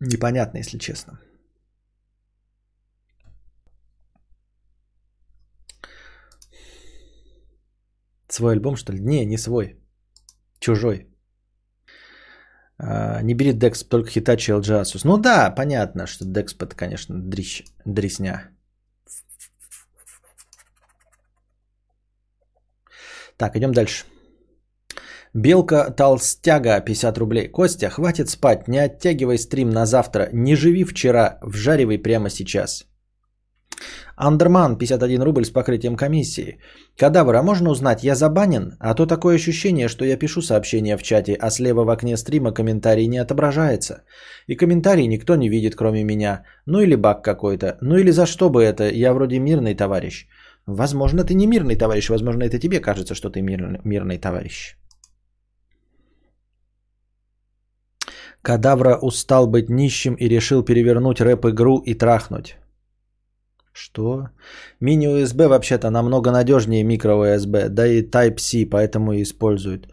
Непонятно, 0.00 0.58
если 0.58 0.78
честно. 0.78 1.20
Свой 8.28 8.52
альбом, 8.52 8.76
что 8.76 8.92
ли? 8.92 9.00
Не, 9.00 9.26
не 9.26 9.38
свой. 9.38 9.76
Чужой. 10.58 11.06
А, 12.78 13.22
не 13.22 13.34
бери 13.34 13.52
Декс, 13.52 13.84
только 13.84 14.10
Hitachi 14.10 14.60
LG. 14.60 15.00
Ну 15.04 15.18
да, 15.18 15.50
понятно, 15.50 16.06
что 16.06 16.24
это, 16.24 16.74
конечно, 16.74 17.14
дрищ, 17.14 17.64
дресня. 17.84 18.50
Так, 23.42 23.56
идем 23.56 23.72
дальше. 23.72 24.04
Белка 25.34 25.90
Толстяга, 25.90 26.80
50 26.80 27.18
рублей. 27.18 27.48
Костя, 27.48 27.90
хватит 27.90 28.28
спать, 28.28 28.68
не 28.68 28.78
оттягивай 28.78 29.38
стрим 29.38 29.70
на 29.70 29.84
завтра. 29.84 30.28
Не 30.32 30.54
живи 30.54 30.84
вчера, 30.84 31.38
вжаривай 31.42 31.98
прямо 31.98 32.30
сейчас. 32.30 32.86
Андерман, 34.16 34.78
51 34.78 35.22
рубль 35.22 35.44
с 35.44 35.50
покрытием 35.50 35.96
комиссии. 35.96 36.60
Кадавра, 36.96 37.38
а 37.38 37.42
можно 37.42 37.70
узнать, 37.70 38.04
я 38.04 38.14
забанен? 38.14 38.76
А 38.78 38.94
то 38.94 39.06
такое 39.06 39.34
ощущение, 39.34 39.88
что 39.88 40.04
я 40.04 40.16
пишу 40.16 40.40
сообщение 40.40 40.96
в 40.96 41.02
чате, 41.02 41.34
а 41.34 41.50
слева 41.50 41.82
в 41.82 41.90
окне 41.90 42.16
стрима 42.16 42.52
комментарий 42.52 43.08
не 43.08 43.18
отображается. 43.18 44.04
И 44.46 44.54
комментарий 44.54 45.08
никто 45.08 45.34
не 45.34 45.48
видит, 45.48 45.74
кроме 45.74 46.04
меня. 46.04 46.44
Ну 46.66 46.80
или 46.80 46.94
баг 46.94 47.24
какой-то. 47.24 47.76
Ну 47.80 47.96
или 47.96 48.12
за 48.12 48.26
что 48.26 48.50
бы 48.50 48.62
это? 48.62 48.88
Я 48.88 49.12
вроде 49.12 49.40
мирный 49.40 49.74
товарищ. 49.74 50.28
Возможно, 50.66 51.24
ты 51.24 51.34
не 51.34 51.46
мирный 51.46 51.76
товарищ. 51.76 52.08
Возможно, 52.08 52.44
это 52.44 52.58
тебе 52.58 52.80
кажется, 52.80 53.14
что 53.14 53.30
ты 53.30 53.42
мирный, 53.42 53.80
мирный 53.84 54.18
товарищ. 54.18 54.76
Кадавра 58.42 58.96
устал 58.96 59.46
быть 59.46 59.68
нищим 59.68 60.14
и 60.14 60.28
решил 60.28 60.64
перевернуть 60.64 61.20
рэп-игру 61.20 61.78
и 61.86 61.94
трахнуть. 61.94 62.56
Что? 63.72 64.28
Мини-USB 64.80 65.48
вообще-то 65.48 65.90
намного 65.90 66.30
надежнее 66.30 66.84
микро-USB, 66.84 67.68
да 67.68 67.86
и 67.86 68.02
Type-C, 68.02 68.66
поэтому 68.66 69.12
и 69.12 69.22
используют. 69.22 69.88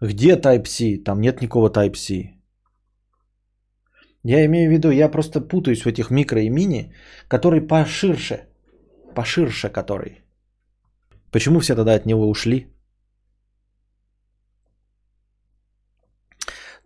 Где 0.00 0.36
Type-C? 0.36 1.04
Там 1.04 1.20
нет 1.20 1.40
никакого 1.40 1.68
Type-C. 1.68 2.40
Я 4.24 4.44
имею 4.44 4.68
в 4.68 4.72
виду, 4.72 4.90
я 4.90 5.08
просто 5.08 5.40
путаюсь 5.40 5.82
в 5.82 5.86
этих 5.86 6.10
микро 6.10 6.42
и 6.42 6.50
мини, 6.50 6.92
который 7.28 7.60
поширше. 7.60 8.49
Поширше 9.14 9.68
который. 9.68 10.22
Почему 11.30 11.60
все 11.60 11.74
тогда 11.74 11.94
от 11.94 12.06
него 12.06 12.28
ушли? 12.28 12.66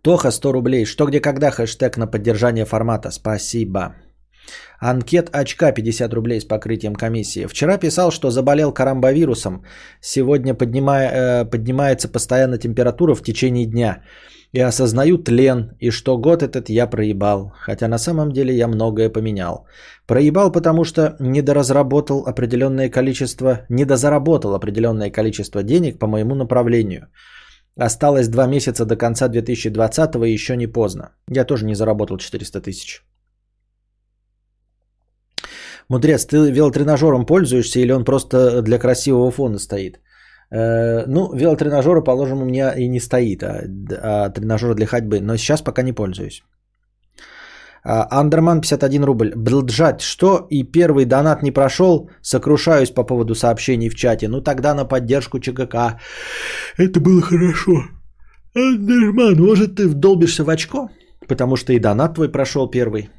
Тоха 0.02 0.30
100 0.30 0.52
рублей. 0.52 0.84
Что, 0.84 1.06
где, 1.06 1.20
когда? 1.20 1.50
Хэштег 1.50 1.96
на 1.96 2.06
поддержание 2.06 2.66
формата. 2.66 3.10
Спасибо. 3.10 3.94
Анкет 4.80 5.30
очка 5.32 5.72
50 5.72 6.12
рублей 6.14 6.40
с 6.40 6.44
покрытием 6.44 6.94
комиссии. 6.94 7.46
Вчера 7.46 7.78
писал, 7.78 8.10
что 8.10 8.30
заболел 8.30 8.72
карамбовирусом. 8.72 9.64
Сегодня 10.00 10.54
поднимая, 10.54 11.10
э, 11.10 11.44
поднимается 11.50 12.08
постоянно 12.08 12.58
температура 12.58 13.14
в 13.14 13.22
течение 13.22 13.66
дня. 13.66 14.02
И 14.52 14.60
осознаю 14.60 15.18
тлен, 15.18 15.70
и 15.80 15.90
что 15.90 16.18
год 16.18 16.42
этот 16.42 16.68
я 16.68 16.86
проебал. 16.86 17.52
Хотя 17.56 17.88
на 17.88 17.98
самом 17.98 18.30
деле 18.32 18.54
я 18.54 18.68
многое 18.68 19.10
поменял. 19.10 19.66
Проебал, 20.06 20.52
потому 20.52 20.84
что 20.84 21.16
недоразработал 21.18 22.24
определенное 22.26 22.90
количество, 22.90 23.66
недозаработал 23.68 24.54
определенное 24.54 25.10
количество 25.10 25.62
денег 25.62 25.98
по 25.98 26.06
моему 26.06 26.34
направлению. 26.34 27.08
Осталось 27.76 28.28
два 28.28 28.46
месяца 28.46 28.84
до 28.84 28.96
конца 28.96 29.28
2020 29.28 30.14
и 30.16 30.32
еще 30.32 30.56
не 30.56 30.66
поздно. 30.66 31.08
Я 31.28 31.44
тоже 31.44 31.64
не 31.64 31.74
заработал 31.74 32.18
400 32.18 32.60
тысяч. 32.60 33.02
Мудрец, 35.88 36.26
ты 36.26 36.36
велотренажером 36.50 37.26
пользуешься 37.26 37.80
или 37.80 37.92
он 37.92 38.04
просто 38.04 38.62
для 38.62 38.78
красивого 38.78 39.30
фона 39.30 39.58
стоит? 39.58 40.00
Э, 40.50 41.04
ну, 41.06 41.34
велотренажера, 41.34 42.00
положим, 42.00 42.42
у 42.42 42.44
меня 42.44 42.72
и 42.76 42.88
не 42.88 43.00
стоит, 43.00 43.42
а, 43.42 43.64
а 44.02 44.30
тренажер 44.30 44.74
для 44.74 44.86
ходьбы, 44.86 45.20
но 45.20 45.36
сейчас 45.36 45.62
пока 45.62 45.82
не 45.82 45.92
пользуюсь. 45.92 46.42
А, 47.84 48.06
Андерман 48.10 48.60
51 48.60 49.04
рубль. 49.04 49.32
Блджать, 49.36 50.00
что 50.00 50.46
и 50.50 50.62
первый 50.62 51.04
донат 51.04 51.42
не 51.42 51.52
прошел? 51.52 52.08
Сокрушаюсь 52.22 52.90
по 52.90 53.04
поводу 53.04 53.34
сообщений 53.34 53.90
в 53.90 53.94
чате. 53.94 54.28
Ну 54.28 54.40
тогда 54.40 54.74
на 54.74 54.84
поддержку 54.84 55.38
ЧГК. 55.38 56.00
Это 56.78 57.00
было 57.00 57.20
хорошо. 57.20 57.72
Андерман, 58.54 59.36
может 59.36 59.76
ты 59.76 59.88
вдолбишься 59.88 60.44
в 60.44 60.48
очко? 60.48 60.88
Потому 61.28 61.56
что 61.56 61.72
и 61.72 61.78
донат 61.78 62.14
твой 62.14 62.32
прошел 62.32 62.70
первый. 62.70 63.10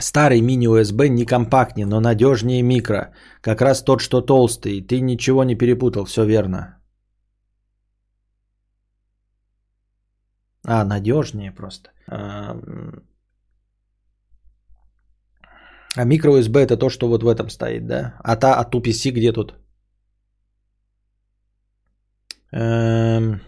Старый 0.00 0.40
мини-USB 0.40 1.08
не 1.08 1.26
компактнее, 1.26 1.86
но 1.86 2.00
надежнее 2.00 2.62
микро. 2.62 3.12
Как 3.40 3.60
раз 3.60 3.82
тот, 3.82 4.00
что 4.00 4.20
толстый. 4.20 4.80
Ты 4.80 5.00
ничего 5.00 5.44
не 5.44 5.54
перепутал, 5.54 6.04
все 6.04 6.24
верно. 6.24 6.80
А, 10.66 10.84
надежнее 10.84 11.52
просто. 11.52 11.90
А, 12.06 12.56
а 15.96 16.04
микро 16.04 16.32
USB 16.32 16.58
это 16.58 16.76
то, 16.76 16.90
что 16.90 17.08
вот 17.08 17.22
в 17.22 17.28
этом 17.28 17.50
стоит, 17.50 17.86
да? 17.86 18.14
А 18.24 18.36
та 18.36 18.54
от 18.54 18.74
UPC 18.74 19.10
где 19.10 19.32
тут? 19.32 19.54
Эм... 22.52 23.40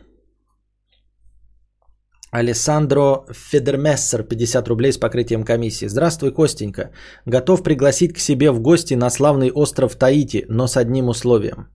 Алессандро 2.33 3.27
Федермессер, 3.31 4.23
50 4.23 4.69
рублей 4.69 4.93
с 4.93 4.99
покрытием 4.99 5.45
комиссии. 5.45 5.89
Здравствуй, 5.89 6.33
Костенька. 6.33 6.91
Готов 7.27 7.63
пригласить 7.63 8.15
к 8.15 8.19
себе 8.19 8.51
в 8.51 8.61
гости 8.61 8.95
на 8.95 9.11
славный 9.11 9.51
остров 9.51 9.97
Таити, 9.97 10.47
но 10.49 10.67
с 10.67 10.79
одним 10.79 11.09
условием. 11.09 11.67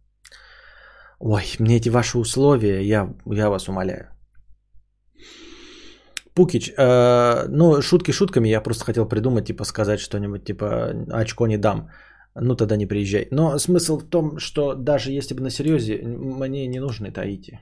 Ой, 1.20 1.44
мне 1.60 1.78
эти 1.78 1.90
ваши 1.90 2.18
условия, 2.18 2.82
я, 2.82 3.14
я 3.26 3.50
вас 3.50 3.70
умоляю. 3.70 4.08
Пукич, 6.34 6.74
э, 6.76 7.48
ну, 7.50 7.82
шутки 7.82 8.12
шутками, 8.12 8.50
я 8.50 8.62
просто 8.62 8.86
хотел 8.86 9.08
придумать, 9.08 9.46
типа, 9.46 9.64
сказать 9.64 10.00
что-нибудь, 10.00 10.44
типа, 10.44 10.92
очко 11.12 11.48
не 11.48 11.58
дам. 11.58 11.90
Ну, 12.34 12.56
тогда 12.56 12.78
не 12.78 12.88
приезжай. 12.88 13.28
Но 13.32 13.60
смысл 13.60 14.00
в 14.00 14.10
том, 14.10 14.40
что 14.40 14.74
даже 14.74 15.12
если 15.12 15.36
бы 15.36 15.42
на 15.42 15.50
серьезе, 15.50 16.02
мне 16.04 16.68
не 16.68 16.80
нужны 16.80 17.12
Таити. 17.12 17.60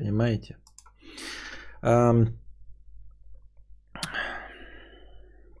Понимаете? 0.00 0.56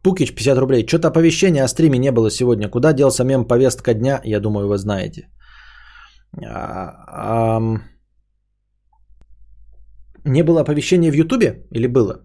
Пукич 0.02 0.34
50 0.34 0.58
рублей. 0.58 0.86
Что-то 0.86 1.08
оповещения 1.08 1.64
о 1.64 1.68
стриме 1.68 1.98
не 1.98 2.12
было 2.12 2.30
сегодня. 2.30 2.70
Куда 2.70 2.92
делся 2.92 3.24
мем 3.24 3.44
повестка 3.44 3.94
дня? 3.94 4.20
Я 4.24 4.40
думаю, 4.40 4.66
вы 4.68 4.78
знаете. 4.78 5.28
А, 6.42 7.60
не 10.24 10.42
было 10.42 10.60
оповещения 10.60 11.10
в 11.10 11.14
Ютубе 11.14 11.66
или 11.70 11.86
было? 11.86 12.22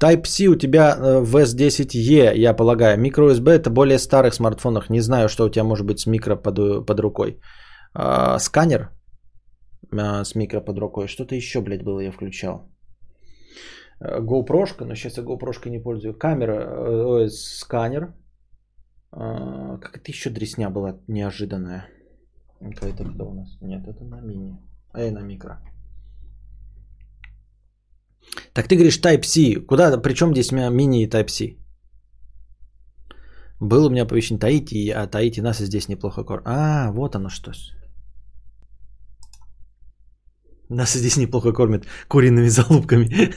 Type-C 0.00 0.48
у 0.48 0.54
тебя 0.56 0.96
э, 0.96 1.20
в 1.20 1.36
S10e, 1.36 2.36
я 2.36 2.54
полагаю. 2.54 2.98
Micro-USB 2.98 3.50
это 3.50 3.70
более 3.70 3.98
старых 3.98 4.34
смартфонах. 4.34 4.88
Не 4.90 5.00
знаю, 5.00 5.28
что 5.28 5.44
у 5.44 5.50
тебя 5.50 5.64
может 5.64 5.86
быть 5.86 5.98
с 6.00 6.06
микро 6.06 6.36
под, 6.36 6.86
под 6.86 7.00
рукой. 7.00 7.38
А, 7.94 8.38
сканер? 8.38 8.93
А, 9.92 10.24
с 10.24 10.34
микро 10.34 10.60
под 10.60 10.78
рукой. 10.78 11.08
Что-то 11.08 11.34
еще, 11.34 11.60
блядь, 11.60 11.84
было 11.84 12.00
я 12.00 12.12
включал. 12.12 12.70
GoPro, 14.00 14.84
но 14.84 14.94
сейчас 14.94 15.18
я 15.18 15.24
GoPro 15.24 15.68
не 15.70 15.82
пользую. 15.82 16.18
Камера, 16.18 17.24
э, 17.24 17.28
сканер. 17.28 18.14
А, 19.12 19.78
Какая-то 19.78 20.10
еще 20.10 20.30
дресня 20.30 20.70
была 20.70 20.98
неожиданная. 21.08 21.86
Какая-то 22.60 23.04
кто 23.04 23.30
у 23.30 23.34
нас? 23.34 23.58
Нет, 23.60 23.86
это 23.86 24.04
на 24.04 24.20
мини. 24.20 24.58
А 24.92 25.00
я 25.00 25.12
на 25.12 25.22
микро. 25.22 25.58
Так 28.52 28.68
ты 28.68 28.76
говоришь 28.76 29.00
Type-C. 29.00 29.66
Куда? 29.66 30.00
Причем 30.00 30.32
здесь 30.32 30.52
у 30.52 30.56
меня 30.56 30.70
мини 30.70 31.02
и 31.02 31.08
Type-C? 31.08 31.56
Был 33.60 33.86
у 33.86 33.90
меня 33.90 34.02
оповещение 34.02 34.40
Таити, 34.40 34.90
а 34.90 35.06
Таити 35.06 35.40
нас 35.40 35.58
здесь 35.58 35.88
неплохо 35.88 36.24
кор. 36.24 36.42
А, 36.44 36.90
вот 36.92 37.14
оно 37.14 37.28
что. 37.28 37.52
Нас 40.68 40.94
здесь 40.94 41.16
неплохо 41.16 41.52
кормят 41.52 41.86
куриными 42.08 42.48
залупками. 42.48 43.32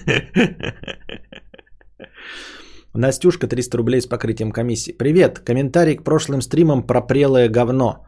Настюшка, 2.93 3.47
300 3.47 3.77
рублей 3.77 4.01
с 4.01 4.07
покрытием 4.07 4.51
комиссии. 4.51 4.91
Привет, 4.91 5.39
комментарий 5.39 5.95
к 5.95 6.03
прошлым 6.03 6.41
стримам 6.41 6.83
про 6.87 7.01
прелое 7.01 7.49
говно. 7.49 8.05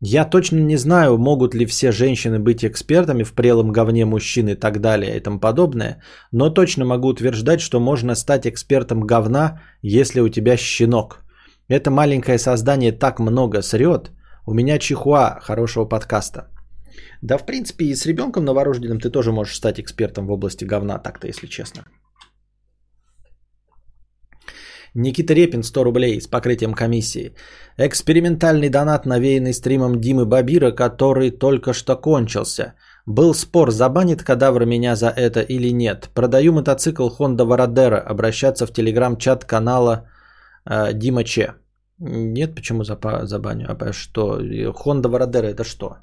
Я 0.00 0.24
точно 0.24 0.58
не 0.58 0.76
знаю, 0.76 1.18
могут 1.18 1.54
ли 1.54 1.66
все 1.66 1.92
женщины 1.92 2.38
быть 2.38 2.64
экспертами 2.64 3.24
в 3.24 3.34
прелом 3.34 3.72
говне 3.72 4.04
мужчин 4.04 4.48
и 4.48 4.54
так 4.54 4.80
далее 4.80 5.16
и 5.16 5.20
тому 5.20 5.38
подобное, 5.38 6.02
но 6.32 6.50
точно 6.50 6.84
могу 6.84 7.08
утверждать, 7.08 7.60
что 7.60 7.78
можно 7.78 8.16
стать 8.16 8.46
экспертом 8.46 9.06
говна, 9.06 9.60
если 9.82 10.20
у 10.20 10.28
тебя 10.28 10.56
щенок. 10.56 11.24
Это 11.68 11.90
маленькое 11.90 12.38
создание 12.38 12.92
так 12.92 13.20
много 13.20 13.62
срет. 13.62 14.10
У 14.46 14.54
меня 14.54 14.78
чихуа 14.78 15.38
хорошего 15.40 15.84
подкаста. 15.84 16.51
Да, 17.22 17.38
в 17.38 17.46
принципе, 17.46 17.84
и 17.84 17.94
с 17.94 18.06
ребенком 18.06 18.44
новорожденным 18.44 19.00
ты 19.00 19.10
тоже 19.10 19.32
можешь 19.32 19.56
стать 19.56 19.80
экспертом 19.80 20.26
в 20.26 20.32
области 20.32 20.64
говна, 20.64 20.98
так-то, 20.98 21.26
если 21.26 21.46
честно. 21.46 21.84
Никита 24.94 25.34
Репин, 25.34 25.62
100 25.62 25.84
рублей 25.84 26.20
с 26.20 26.26
покрытием 26.26 26.74
комиссии. 26.74 27.34
Экспериментальный 27.78 28.68
донат, 28.68 29.06
навеянный 29.06 29.54
стримом 29.54 30.00
Димы 30.00 30.26
Бабира, 30.26 30.70
который 30.70 31.30
только 31.30 31.72
что 31.72 31.96
кончился. 31.96 32.74
Был 33.06 33.34
спор, 33.34 33.70
забанит 33.70 34.22
кадавр 34.22 34.66
меня 34.66 34.94
за 34.94 35.08
это 35.08 35.40
или 35.40 35.72
нет. 35.72 36.10
Продаю 36.14 36.52
мотоцикл 36.52 37.08
Honda 37.08 37.46
Varadero. 37.46 37.96
Обращаться 37.96 38.66
в 38.66 38.72
телеграм-чат 38.72 39.44
канала 39.44 40.08
э, 40.66 40.92
Дима 40.92 41.24
Че. 41.24 41.54
Нет, 41.98 42.54
почему 42.54 42.84
забаню? 42.84 43.66
А 43.70 43.92
что? 43.92 44.40
Honda 44.40 45.08
Varadero 45.08 45.46
это 45.46 45.64
что? 45.64 45.96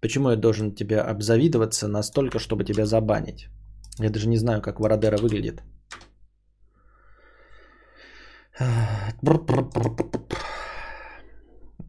Почему 0.00 0.30
я 0.30 0.36
должен 0.36 0.74
тебе 0.74 1.00
обзавидоваться 1.00 1.88
настолько, 1.88 2.38
чтобы 2.38 2.64
тебя 2.64 2.86
забанить? 2.86 3.48
Я 3.98 4.10
даже 4.10 4.28
не 4.28 4.36
знаю, 4.38 4.60
как 4.62 4.80
Varadero 4.80 5.20
выглядит. 5.20 5.62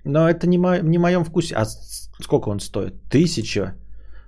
Но 0.04 0.30
это 0.30 0.48
не, 0.48 0.58
мо- 0.58 0.80
не 0.80 0.98
моем 0.98 1.24
вкусе. 1.26 1.56
А 1.56 1.66
сколько 1.66 2.50
он 2.50 2.60
стоит? 2.60 2.94
Тысяча? 3.10 3.76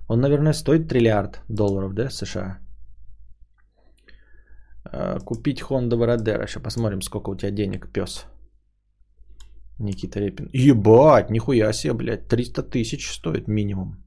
Он, 0.08 0.20
наверное, 0.20 0.52
стоит 0.52 0.88
триллиард 0.88 1.40
долларов, 1.48 1.94
да, 1.94 2.10
США? 2.10 2.58
А, 4.84 5.18
Купить 5.20 5.62
Honda 5.62 5.96
Varadero. 5.96 6.46
Сейчас 6.46 6.62
посмотрим, 6.62 7.02
сколько 7.02 7.30
у 7.30 7.36
тебя 7.36 7.50
денег, 7.50 7.92
пес. 7.92 8.26
Никита 9.80 10.20
Репин. 10.20 10.48
Ебать, 10.52 11.30
нихуя 11.30 11.72
себе, 11.72 11.94
блядь. 11.94 12.28
300 12.28 12.62
тысяч 12.62 13.10
стоит 13.10 13.48
минимум. 13.48 14.04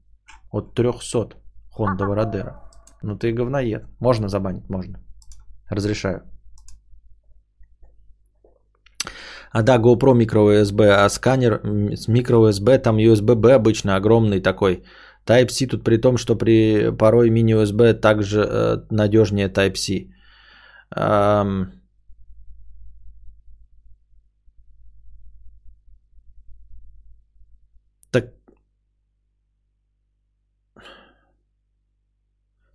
От 0.52 0.74
300 0.74 1.36
Honda 1.76 2.06
Varadero. 2.06 2.52
Ну 3.02 3.18
ты 3.18 3.32
говноед. 3.32 3.84
Можно 4.00 4.28
забанить? 4.28 4.68
Можно. 4.70 4.98
Разрешаю. 5.70 6.22
А 9.52 9.62
да, 9.62 9.78
GoPro 9.78 10.14
micro 10.14 10.62
USB, 10.62 10.88
а 10.88 11.08
сканер 11.08 11.60
с 11.96 12.08
micro 12.08 12.48
USB, 12.48 12.78
там 12.78 12.96
USB-B 12.96 13.52
обычно 13.52 13.96
огромный 13.96 14.40
такой. 14.40 14.82
Type-C 15.26 15.66
тут 15.66 15.84
при 15.84 15.96
том, 15.96 16.18
что 16.18 16.36
при 16.36 16.90
порой 16.90 17.30
мини-USB 17.30 17.94
также 17.94 18.40
э, 18.40 18.76
надежнее 18.90 19.48
Type-C. 19.48 20.10
Ам, 20.90 21.72
Так. 28.14 28.26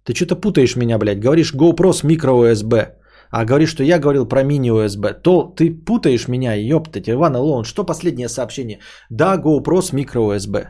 Ты 0.10 0.16
что-то 0.16 0.36
путаешь 0.36 0.76
меня, 0.76 0.97
блядь. 0.97 1.20
Говоришь 1.20 1.53
GoPro 1.53 1.93
с 1.93 2.03
micro 2.03 2.41
USB. 2.41 2.95
А 3.30 3.45
говоришь, 3.45 3.70
что 3.70 3.84
я 3.84 3.99
говорил 3.99 4.28
про 4.28 4.41
мини-USB. 4.41 5.22
То 5.22 5.53
ты 5.55 5.70
путаешь 5.86 6.28
меня, 6.28 6.55
ёптать. 6.55 7.07
Иван 7.07 7.36
Илон, 7.36 7.64
что 7.64 7.86
последнее 7.86 8.28
сообщение? 8.28 8.80
Да, 9.12 9.38
GoPro 9.38 9.84
с 9.84 9.93
micro-USB. 9.93 10.70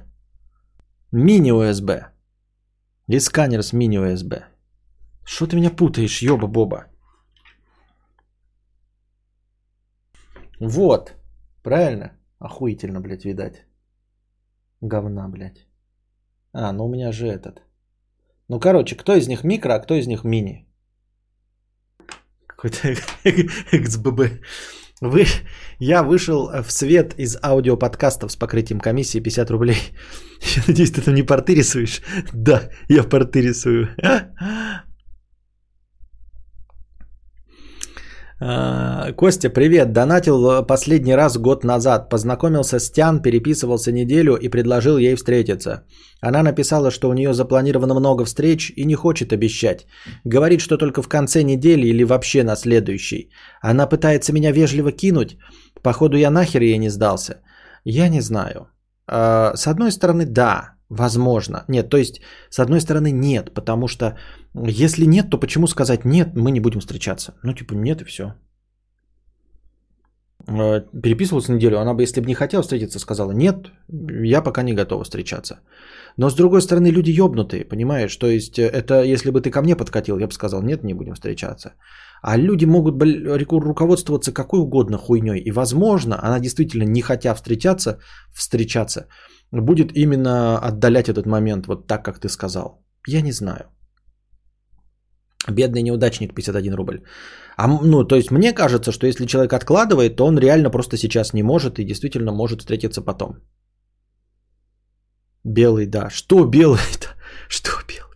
Мини-USB. 1.14 2.08
И 3.08 3.20
сканер 3.20 3.64
с 3.64 3.72
мини-USB. 3.72 4.44
Что 5.24 5.48
ты 5.48 5.56
меня 5.56 5.70
путаешь, 5.70 6.22
ёба-боба? 6.22 6.88
Вот. 10.60 11.14
Правильно? 11.64 12.12
Охуительно, 12.40 13.00
блядь, 13.00 13.24
видать. 13.24 13.66
Говна, 14.82 15.30
блядь. 15.30 15.66
А, 16.52 16.74
ну 16.74 16.84
у 16.84 16.90
меня 16.90 17.14
же 17.14 17.28
этот. 17.28 17.69
Ну, 18.50 18.60
короче, 18.60 18.96
кто 18.96 19.16
из 19.16 19.28
них 19.28 19.44
микро, 19.44 19.76
а 19.76 19.80
кто 19.80 19.96
из 19.96 20.08
них 20.08 20.24
мини? 20.24 20.66
Какой-то 22.48 22.96
XBB. 23.72 24.42
Вы... 25.02 25.26
Я 25.80 26.04
вышел 26.04 26.50
в 26.64 26.72
свет 26.72 27.14
из 27.18 27.38
аудиоподкастов 27.42 28.32
с 28.32 28.36
покрытием 28.36 28.80
комиссии 28.80 29.22
50 29.22 29.52
рублей. 29.52 29.78
Я 30.56 30.64
надеюсь, 30.68 30.92
ты 30.92 31.02
там 31.02 31.14
не 31.14 31.24
порты 31.24 31.56
рисуешь? 31.56 32.02
Да, 32.34 32.70
я 32.90 33.04
порты 33.04 33.42
рисую. 33.42 33.88
Костя, 38.40 39.50
привет. 39.50 39.92
Донатил 39.92 40.66
последний 40.66 41.14
раз 41.14 41.38
год 41.38 41.66
назад. 41.66 42.10
Познакомился 42.10 42.80
с 42.80 42.90
Тян, 42.90 43.22
переписывался 43.22 43.92
неделю 43.92 44.36
и 44.36 44.48
предложил 44.48 44.98
ей 44.98 45.16
встретиться. 45.16 45.84
Она 46.22 46.42
написала, 46.42 46.90
что 46.90 47.10
у 47.10 47.14
нее 47.14 47.34
запланировано 47.34 47.94
много 48.00 48.24
встреч 48.24 48.72
и 48.78 48.86
не 48.86 48.96
хочет 48.96 49.34
обещать. 49.34 49.88
Говорит, 50.24 50.62
что 50.62 50.78
только 50.78 51.02
в 51.02 51.10
конце 51.10 51.44
недели 51.44 51.88
или 51.88 52.06
вообще 52.06 52.44
на 52.44 52.56
следующей. 52.56 53.30
Она 53.62 53.88
пытается 53.88 54.32
меня 54.32 54.54
вежливо 54.54 54.94
кинуть. 54.94 55.38
Походу 55.84 56.16
я 56.16 56.32
нахер 56.32 56.62
ей 56.62 56.78
не 56.78 56.90
сдался. 56.90 57.42
Я 57.84 58.08
не 58.08 58.22
знаю. 58.22 58.70
А, 59.06 59.54
С 59.56 59.68
одной 59.68 59.92
стороны, 59.92 60.26
да, 60.26 60.79
возможно. 60.90 61.64
Нет, 61.68 61.90
то 61.90 61.98
есть, 61.98 62.22
с 62.50 62.60
одной 62.60 62.82
стороны, 62.82 63.12
нет, 63.12 63.54
потому 63.54 63.88
что 63.88 64.18
если 64.56 65.06
нет, 65.06 65.30
то 65.30 65.40
почему 65.40 65.68
сказать 65.68 66.06
нет, 66.06 66.36
мы 66.36 66.52
не 66.52 66.60
будем 66.60 66.80
встречаться? 66.80 67.34
Ну, 67.44 67.54
типа, 67.54 67.74
нет 67.74 68.02
и 68.02 68.06
все. 68.06 68.34
Переписывался 70.48 71.52
неделю, 71.52 71.80
она 71.80 71.94
бы, 71.94 72.02
если 72.02 72.22
бы 72.22 72.28
не 72.28 72.34
хотела 72.34 72.64
встретиться, 72.64 73.00
сказала, 73.00 73.32
нет, 73.32 73.72
я 74.24 74.42
пока 74.42 74.64
не 74.64 74.74
готова 74.74 75.04
встречаться. 75.04 75.60
Но 76.18 76.30
с 76.30 76.36
другой 76.36 76.62
стороны, 76.62 76.88
люди 76.92 77.12
ёбнутые, 77.12 77.66
понимаешь? 77.66 78.16
То 78.16 78.28
есть, 78.28 78.58
э, 78.58 78.64
это 78.68 79.04
если 79.04 79.32
бы 79.32 79.42
ты 79.42 79.52
ко 79.52 79.62
мне 79.62 79.76
подкатил, 79.76 80.18
я 80.18 80.28
бы 80.28 80.34
сказал, 80.34 80.64
нет, 80.64 80.84
не 80.84 80.94
будем 80.94 81.14
встречаться. 81.14 81.74
А 82.22 82.38
люди 82.38 82.66
могут 82.66 83.02
руководствоваться 83.52 84.34
какой 84.34 84.60
угодно 84.60 84.98
хуйней. 84.98 85.40
И, 85.40 85.52
возможно, 85.52 86.18
она 86.22 86.40
действительно, 86.40 86.84
не 86.84 87.02
хотя 87.02 87.36
встречаться, 87.36 88.00
встречаться, 88.34 89.08
будет 89.52 89.92
именно 89.96 90.58
отдалять 90.60 91.10
этот 91.10 91.26
момент, 91.26 91.68
вот 91.68 91.88
так, 91.88 92.04
как 92.04 92.20
ты 92.20 92.30
сказал. 92.30 92.84
Я 93.08 93.22
не 93.22 93.32
знаю. 93.32 93.66
Бедный 95.48 95.82
неудачник 95.82 96.36
51 96.36 96.74
рубль. 96.76 97.02
А, 97.58 97.68
ну, 97.68 98.04
то 98.08 98.16
есть 98.16 98.32
мне 98.32 98.54
кажется, 98.54 98.92
что 98.92 99.08
если 99.08 99.26
человек 99.26 99.54
откладывает, 99.54 100.16
то 100.16 100.26
он 100.26 100.38
реально 100.38 100.70
просто 100.70 100.98
сейчас 100.98 101.34
не 101.34 101.44
может 101.44 101.80
и 101.80 101.86
действительно 101.86 102.32
может 102.32 102.60
встретиться 102.60 103.02
потом. 103.02 103.38
Белый, 105.44 105.88
да. 105.88 106.10
Что 106.10 106.46
белый-то? 106.46 107.08
Что 107.48 107.72
белый? 107.88 108.10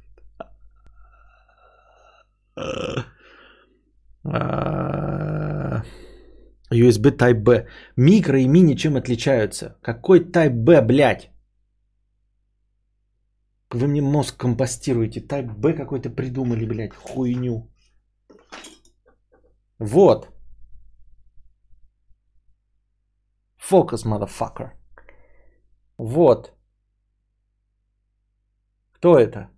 USB 6.74 7.12
Type-B. 7.18 7.68
Микро 7.96 8.40
и 8.40 8.48
мини 8.48 8.76
чем 8.76 8.96
отличаются? 8.96 9.78
Какой 9.82 10.20
Type-B, 10.20 10.82
блядь? 10.82 11.32
Вы 13.70 13.88
мне 13.88 14.02
мозг 14.02 14.38
компостируете. 14.38 15.20
Type-B 15.20 15.74
какой-то 15.74 16.10
придумали, 16.10 16.66
блядь, 16.66 16.96
хуйню. 16.96 17.70
Вот. 19.80 20.30
Фокус, 23.58 24.06
motherfucker. 24.06 24.72
Вот. 25.98 26.54
Кто 28.94 29.18
это? 29.18 29.53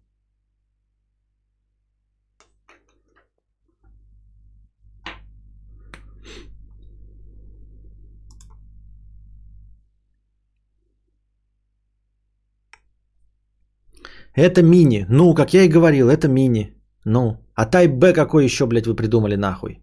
Это 14.36 14.62
мини. 14.62 15.06
Ну, 15.10 15.34
как 15.34 15.54
я 15.54 15.64
и 15.64 15.70
говорил, 15.70 16.10
это 16.10 16.28
мини. 16.28 16.74
Ну, 17.06 17.38
а 17.56 17.66
Type 17.66 17.98
B 17.98 18.14
какой 18.14 18.44
еще, 18.44 18.66
блядь, 18.66 18.88
вы 18.88 18.96
придумали 18.96 19.36
нахуй? 19.36 19.82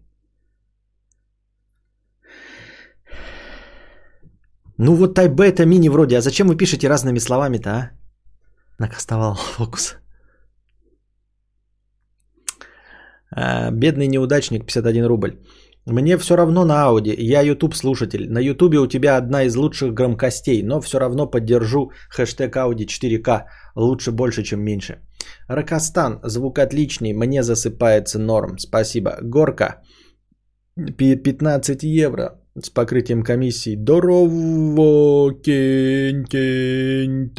Ну 4.77 4.95
вот 4.95 5.17
Type 5.17 5.33
B 5.35 5.45
это 5.45 5.65
мини 5.65 5.89
вроде. 5.89 6.17
А 6.17 6.21
зачем 6.21 6.47
вы 6.47 6.57
пишете 6.57 6.87
разными 6.87 7.19
словами-то, 7.19 7.69
а? 7.69 7.91
Накастовал 8.79 9.35
фокус. 9.57 9.95
А, 13.35 13.71
бедный 13.71 14.07
неудачник, 14.07 14.65
51 14.65 15.05
рубль. 15.05 15.39
Мне 15.85 16.17
все 16.17 16.35
равно 16.37 16.65
на 16.65 16.85
Ауди, 16.85 17.13
я 17.17 17.41
YouTube 17.41 17.75
слушатель. 17.75 18.31
На 18.31 18.39
YouTube 18.39 18.75
у 18.75 18.87
тебя 18.87 19.17
одна 19.17 19.43
из 19.43 19.55
лучших 19.55 19.93
громкостей, 19.93 20.63
но 20.63 20.79
все 20.79 20.97
равно 20.99 21.27
поддержу 21.27 21.91
хэштег 22.09 22.55
Ауди 22.55 22.85
4К. 22.85 23.43
Лучше 23.75 24.11
больше, 24.11 24.43
чем 24.43 24.61
меньше. 24.61 24.99
Ракостан, 25.47 26.19
звук 26.23 26.59
отличный, 26.59 27.13
мне 27.13 27.43
засыпается 27.43 28.19
норм. 28.19 28.57
Спасибо. 28.57 29.17
Горка, 29.21 29.81
15 30.75 31.83
евро 31.83 32.39
с 32.61 32.69
покрытием 32.69 33.23
комиссии. 33.23 33.75
Здорово, 33.75 35.33
кень, 35.41 36.23
кень, 36.25 37.29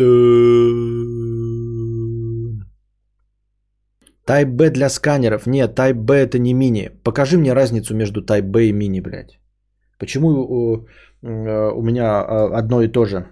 Type 4.26 4.50
B 4.50 4.70
для 4.70 4.88
сканеров. 4.88 5.46
Нет, 5.46 5.78
Type 5.78 5.94
B 5.94 6.14
это 6.14 6.38
не 6.38 6.54
мини. 6.54 6.90
Покажи 7.04 7.36
мне 7.38 7.52
разницу 7.54 7.94
между 7.94 8.22
Type 8.22 8.42
B 8.42 8.68
и 8.68 8.72
мини, 8.72 9.00
блядь. 9.00 9.38
Почему 9.98 10.28
у, 10.28 10.88
у 11.22 11.82
меня 11.82 12.20
одно 12.58 12.82
и 12.82 12.88
то 12.88 13.04
же 13.04 13.26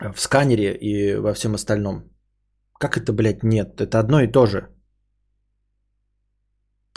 в 0.00 0.20
сканере 0.20 0.74
и 0.74 1.16
во 1.16 1.34
всем 1.34 1.54
остальном? 1.54 2.04
Как 2.78 2.96
это, 2.96 3.12
блядь, 3.12 3.42
нет? 3.42 3.80
Это 3.80 3.98
одно 3.98 4.20
и 4.20 4.32
то 4.32 4.46
же. 4.46 4.68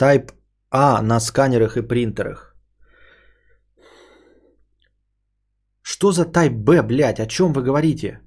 Type 0.00 0.32
A 0.70 1.02
на 1.02 1.20
сканерах 1.20 1.76
и 1.76 1.82
принтерах. 1.82 2.56
Что 5.82 6.12
за 6.12 6.24
Type 6.24 6.56
B, 6.56 6.82
блядь? 6.82 7.20
О 7.20 7.26
чем 7.26 7.52
вы 7.52 7.62
говорите? 7.62 8.20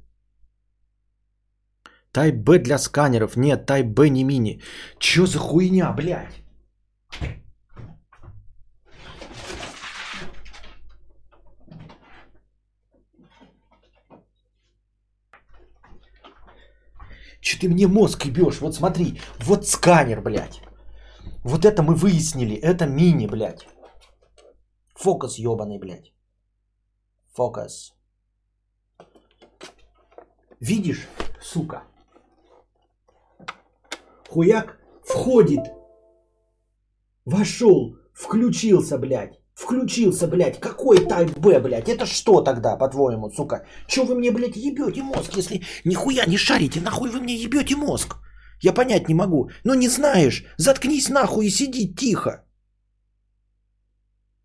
Type 2.13 2.43
B 2.43 2.59
для 2.59 2.77
сканеров. 2.77 3.37
Нет, 3.37 3.69
Type 3.69 3.93
B 3.93 4.09
не 4.09 4.23
мини. 4.23 4.61
Чё 4.99 5.25
за 5.25 5.39
хуйня, 5.39 5.93
блядь? 5.93 6.43
Че 17.41 17.57
ты 17.59 17.69
мне 17.69 17.87
мозг 17.87 18.25
ебешь? 18.25 18.61
Вот 18.61 18.75
смотри, 18.75 19.19
вот 19.39 19.67
сканер, 19.67 20.21
блядь. 20.21 20.61
Вот 21.43 21.65
это 21.65 21.81
мы 21.81 21.95
выяснили. 21.95 22.55
Это 22.55 22.85
мини, 22.85 23.27
блядь. 23.27 23.67
Фокус 24.95 25.39
ебаный, 25.39 25.79
блядь. 25.79 26.13
Фокус. 27.33 27.95
Видишь, 30.59 31.07
сука? 31.41 31.83
Хуяк 34.31 34.77
входит. 35.03 35.59
Вошел, 37.25 37.97
включился, 38.13 38.97
блядь. 38.97 39.41
Включился, 39.53 40.27
блядь. 40.27 40.59
Какой 40.59 40.99
Type 40.99 41.37
B, 41.37 41.59
блядь? 41.59 41.89
Это 41.89 42.05
что 42.05 42.41
тогда, 42.41 42.77
по-твоему, 42.77 43.29
сука? 43.29 43.65
Че 43.87 44.05
вы 44.05 44.15
мне, 44.15 44.31
блядь, 44.31 44.55
ебете 44.55 45.03
мозг, 45.03 45.35
если 45.35 45.61
нихуя 45.83 46.25
не 46.25 46.37
шарите? 46.37 46.79
Нахуй 46.79 47.09
вы 47.09 47.19
мне 47.19 47.35
ебете 47.35 47.75
мозг? 47.75 48.15
Я 48.61 48.71
понять 48.71 49.09
не 49.09 49.15
могу. 49.15 49.49
Ну 49.65 49.73
не 49.73 49.89
знаешь, 49.89 50.45
заткнись 50.57 51.09
нахуй 51.09 51.47
и 51.47 51.49
сиди 51.49 51.93
тихо. 51.93 52.45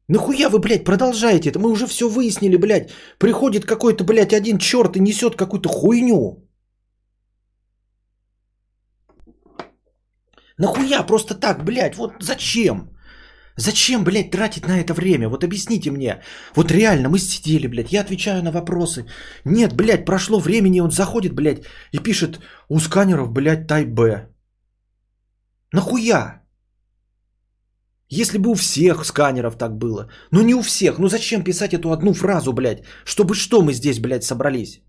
Нахуя 0.09 0.49
вы, 0.49 0.59
блядь, 0.59 0.85
продолжаете 0.85 1.51
это? 1.51 1.61
Мы 1.61 1.71
уже 1.71 1.87
все 1.87 2.09
выяснили, 2.09 2.57
блядь. 2.57 2.91
Приходит 3.19 3.65
какой-то, 3.65 4.03
блядь, 4.03 4.35
один 4.35 4.59
черт 4.59 4.97
и 4.97 5.01
несет 5.01 5.37
какую-то 5.37 5.69
хуйню. 5.69 6.46
Нахуя 10.59 11.03
просто 11.07 11.35
так, 11.35 11.65
блядь, 11.65 11.97
вот 11.97 12.13
зачем? 12.21 12.91
Зачем, 13.57 14.05
блядь, 14.05 14.31
тратить 14.31 14.67
на 14.67 14.79
это 14.79 14.95
время? 14.95 15.29
Вот 15.29 15.45
объясните 15.45 15.91
мне. 15.91 16.21
Вот 16.55 16.71
реально, 16.71 17.09
мы 17.09 17.19
сидели, 17.19 17.67
блядь, 17.67 17.93
я 17.93 18.03
отвечаю 18.03 18.43
на 18.43 18.53
вопросы. 18.53 19.07
Нет, 19.45 19.73
блядь, 19.75 20.05
прошло 20.05 20.39
времени, 20.39 20.81
он 20.81 20.91
заходит, 20.91 21.35
блядь, 21.35 21.65
и 21.93 21.99
пишет 21.99 22.41
у 22.69 22.81
сканеров, 22.81 23.33
блядь, 23.33 23.67
Type 23.67 23.95
B. 23.95 24.29
Нахуя? 25.73 26.43
Если 28.09 28.39
бы 28.39 28.51
у 28.51 28.55
всех 28.55 29.05
сканеров 29.05 29.57
так 29.57 29.77
было. 29.77 30.09
Ну 30.31 30.43
не 30.43 30.55
у 30.55 30.63
всех. 30.63 30.99
Ну 30.99 31.09
зачем 31.09 31.43
писать 31.43 31.75
эту 31.75 31.91
одну 31.91 32.15
фразу, 32.15 32.53
блядь? 32.53 32.85
Чтобы 33.05 33.35
что 33.35 33.63
мы 33.63 33.73
здесь, 33.73 33.99
блядь, 33.99 34.25
собрались? 34.25 34.81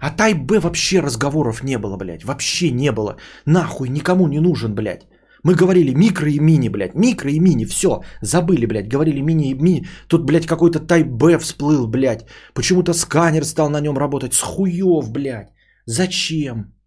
А 0.00 0.10
B 0.34 0.60
вообще 0.60 1.00
разговоров 1.00 1.64
не 1.64 1.78
было, 1.78 1.96
блядь. 1.96 2.24
Вообще 2.24 2.70
не 2.70 2.92
было. 2.92 3.16
Нахуй 3.46 3.88
никому 3.88 4.28
не 4.28 4.40
нужен, 4.40 4.74
блядь. 4.74 5.06
Мы 5.44 5.54
говорили 5.54 5.94
микро 5.94 6.30
и 6.30 6.38
мини, 6.40 6.68
блядь. 6.68 6.94
Микро 6.94 7.30
и 7.30 7.40
мини, 7.40 7.64
все. 7.64 8.02
Забыли, 8.22 8.66
блядь. 8.66 8.88
Говорили 8.88 9.20
мини 9.20 9.50
и 9.50 9.54
мини. 9.54 9.86
Тут, 10.08 10.24
блядь, 10.24 10.46
какой-то 10.46 10.78
Type 10.78 11.10
B 11.10 11.38
всплыл, 11.38 11.86
блядь. 11.86 12.26
Почему-то 12.54 12.92
сканер 12.92 13.44
стал 13.44 13.70
на 13.70 13.80
нем 13.80 13.98
работать. 13.98 14.34
С 14.34 14.42
хуев, 14.42 15.10
блядь. 15.10 15.52
Зачем? 15.86 16.77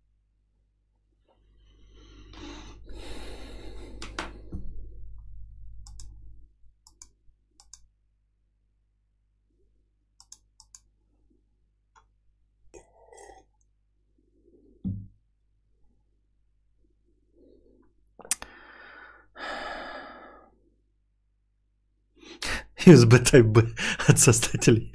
Type-B 22.86 23.64
от 24.08 24.20
создателей 24.20 24.92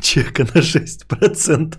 чека 0.00 0.44
на 0.44 0.60
6%. 0.60 1.76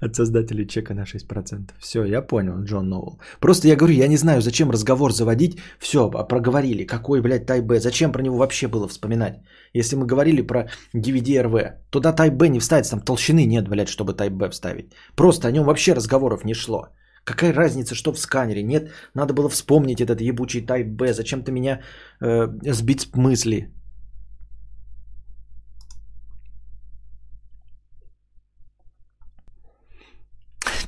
От 0.00 0.16
создателей 0.16 0.66
чека 0.66 0.94
на 0.94 1.04
6%. 1.04 1.70
Все, 1.78 2.04
я 2.04 2.22
понял, 2.22 2.64
Джон 2.64 2.88
Ноул. 2.88 3.20
Просто 3.40 3.68
я 3.68 3.76
говорю, 3.76 3.94
я 3.94 4.08
не 4.08 4.16
знаю, 4.16 4.40
зачем 4.40 4.70
разговор 4.70 5.12
заводить. 5.12 5.58
Все, 5.78 6.10
а 6.14 6.24
проговорили. 6.28 6.86
Какой, 6.86 7.20
блядь, 7.20 7.46
B? 7.62 7.80
Зачем 7.80 8.12
про 8.12 8.22
него 8.22 8.36
вообще 8.38 8.66
было 8.66 8.88
вспоминать? 8.88 9.34
Если 9.74 9.96
мы 9.96 10.06
говорили 10.06 10.42
про 10.42 10.70
DVD-RV, 10.96 11.72
туда 11.90 12.12
B 12.30 12.48
не 12.48 12.60
вставится, 12.60 12.90
там 12.92 13.00
толщины 13.00 13.46
нет, 13.46 13.68
блядь, 13.68 13.88
чтобы 13.88 14.14
B 14.14 14.50
вставить. 14.50 14.92
Просто 15.14 15.48
о 15.48 15.52
нем 15.52 15.64
вообще 15.64 15.92
разговоров 15.94 16.44
не 16.44 16.54
шло. 16.54 16.88
Какая 17.24 17.52
разница, 17.52 17.94
что 17.94 18.12
в 18.12 18.18
сканере? 18.18 18.62
Нет, 18.62 18.90
надо 19.14 19.34
было 19.34 19.48
вспомнить 19.48 20.00
этот 20.00 20.20
ебучий 20.20 20.64
Type 20.64 20.90
B. 20.90 21.12
Зачем 21.12 21.42
ты 21.42 21.52
меня 21.52 21.80
э, 22.20 22.48
сбить 22.72 23.00
с 23.00 23.14
мысли? 23.14 23.70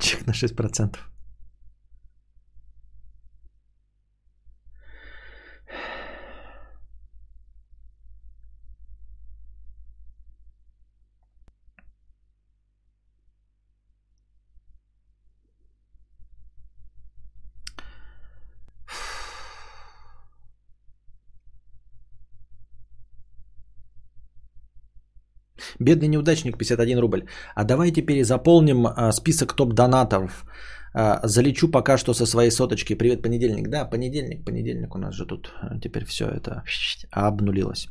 Чек 0.00 0.26
на 0.26 0.32
6%. 0.32 1.11
Бедный 25.84 26.08
неудачник 26.08 26.58
51 26.58 26.98
рубль. 26.98 27.22
А 27.54 27.64
давайте 27.64 28.02
перезаполним 28.02 28.86
а, 28.86 29.12
список 29.12 29.54
топ-донаторов. 29.54 30.44
А, 30.94 31.20
залечу 31.24 31.70
пока 31.70 31.98
что 31.98 32.14
со 32.14 32.26
своей 32.26 32.50
соточки. 32.50 32.94
Привет, 32.94 33.22
понедельник. 33.22 33.68
Да, 33.68 33.84
понедельник, 33.84 34.44
понедельник 34.44 34.94
у 34.94 34.98
нас 34.98 35.14
же 35.14 35.26
тут 35.26 35.52
а, 35.60 35.78
теперь 35.78 36.04
все 36.04 36.24
это 36.24 36.62
обнулилось. 37.10 37.88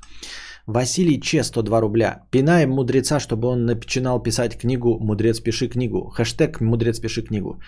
Василий 0.68 1.20
Че, 1.20 1.44
102 1.44 1.82
рубля. 1.82 2.24
Пинаем 2.32 2.70
мудреца, 2.70 3.20
чтобы 3.20 3.48
он 3.48 3.66
начинал 3.66 4.24
писать 4.24 4.58
книгу 4.58 5.00
«Мудрец, 5.00 5.40
пиши 5.40 5.68
книгу». 5.68 6.10
Хэштег 6.10 6.62
«Мудрец, 6.62 7.00
пиши 7.00 7.24
книгу». 7.24 7.60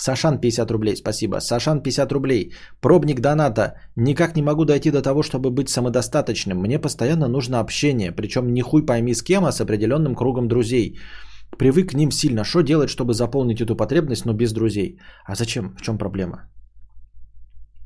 Сашан 0.00 0.38
50 0.40 0.70
рублей, 0.70 0.96
спасибо. 0.96 1.40
Сашан 1.40 1.82
50 1.82 2.12
рублей. 2.12 2.52
Пробник 2.80 3.20
доната. 3.20 3.74
Никак 3.96 4.36
не 4.36 4.42
могу 4.42 4.64
дойти 4.64 4.90
до 4.90 5.02
того, 5.02 5.22
чтобы 5.22 5.50
быть 5.50 5.68
самодостаточным. 5.68 6.58
Мне 6.58 6.78
постоянно 6.78 7.28
нужно 7.28 7.58
общение. 7.58 8.12
Причем 8.12 8.52
не 8.52 8.62
хуй 8.62 8.86
пойми 8.86 9.14
с 9.14 9.22
кем, 9.22 9.44
а 9.44 9.52
с 9.52 9.60
определенным 9.60 10.14
кругом 10.14 10.46
друзей. 10.48 10.98
Привык 11.58 11.90
к 11.90 11.94
ним 11.94 12.12
сильно. 12.12 12.44
Что 12.44 12.62
делать, 12.62 12.90
чтобы 12.90 13.12
заполнить 13.12 13.60
эту 13.60 13.76
потребность, 13.76 14.24
но 14.24 14.32
без 14.32 14.52
друзей? 14.52 15.00
А 15.24 15.34
зачем? 15.34 15.74
В 15.76 15.82
чем 15.82 15.98
проблема? 15.98 16.48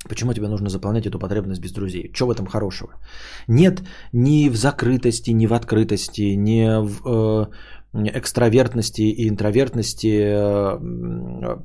Почему 0.07 0.33
тебе 0.33 0.47
нужно 0.47 0.69
заполнять 0.69 1.07
эту 1.07 1.17
потребность 1.17 1.61
без 1.61 1.71
друзей? 1.71 2.11
Что 2.13 2.27
в 2.27 2.31
этом 2.31 2.45
хорошего? 2.45 2.93
Нет 3.47 3.81
ни 4.11 4.49
в 4.49 4.55
закрытости, 4.55 5.31
ни 5.31 5.47
в 5.47 5.53
открытости, 5.53 6.35
ни 6.35 6.67
в 6.85 7.01
э, 7.07 7.47
экстравертности 8.19 9.01
и 9.01 9.29
интровертности 9.29 10.07
э, 10.07 11.57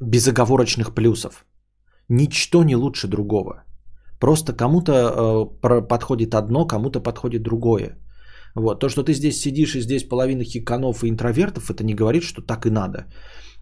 безоговорочных 0.00 0.94
плюсов. 0.94 1.44
Ничто 2.08 2.64
не 2.64 2.76
лучше 2.76 3.08
другого. 3.08 3.64
Просто 4.20 4.52
кому-то 4.52 4.92
э, 5.62 5.80
подходит 5.88 6.34
одно, 6.34 6.66
кому-то 6.66 7.00
подходит 7.00 7.42
другое. 7.42 7.98
Вот. 8.54 8.80
То, 8.80 8.88
что 8.88 9.02
ты 9.02 9.12
здесь 9.12 9.40
сидишь 9.40 9.74
и 9.74 9.80
здесь 9.80 10.08
половина 10.08 10.44
хиканов 10.44 11.04
и 11.04 11.08
интровертов, 11.08 11.70
это 11.70 11.84
не 11.84 11.94
говорит, 11.94 12.22
что 12.22 12.42
так 12.42 12.66
и 12.66 12.70
надо. 12.70 13.06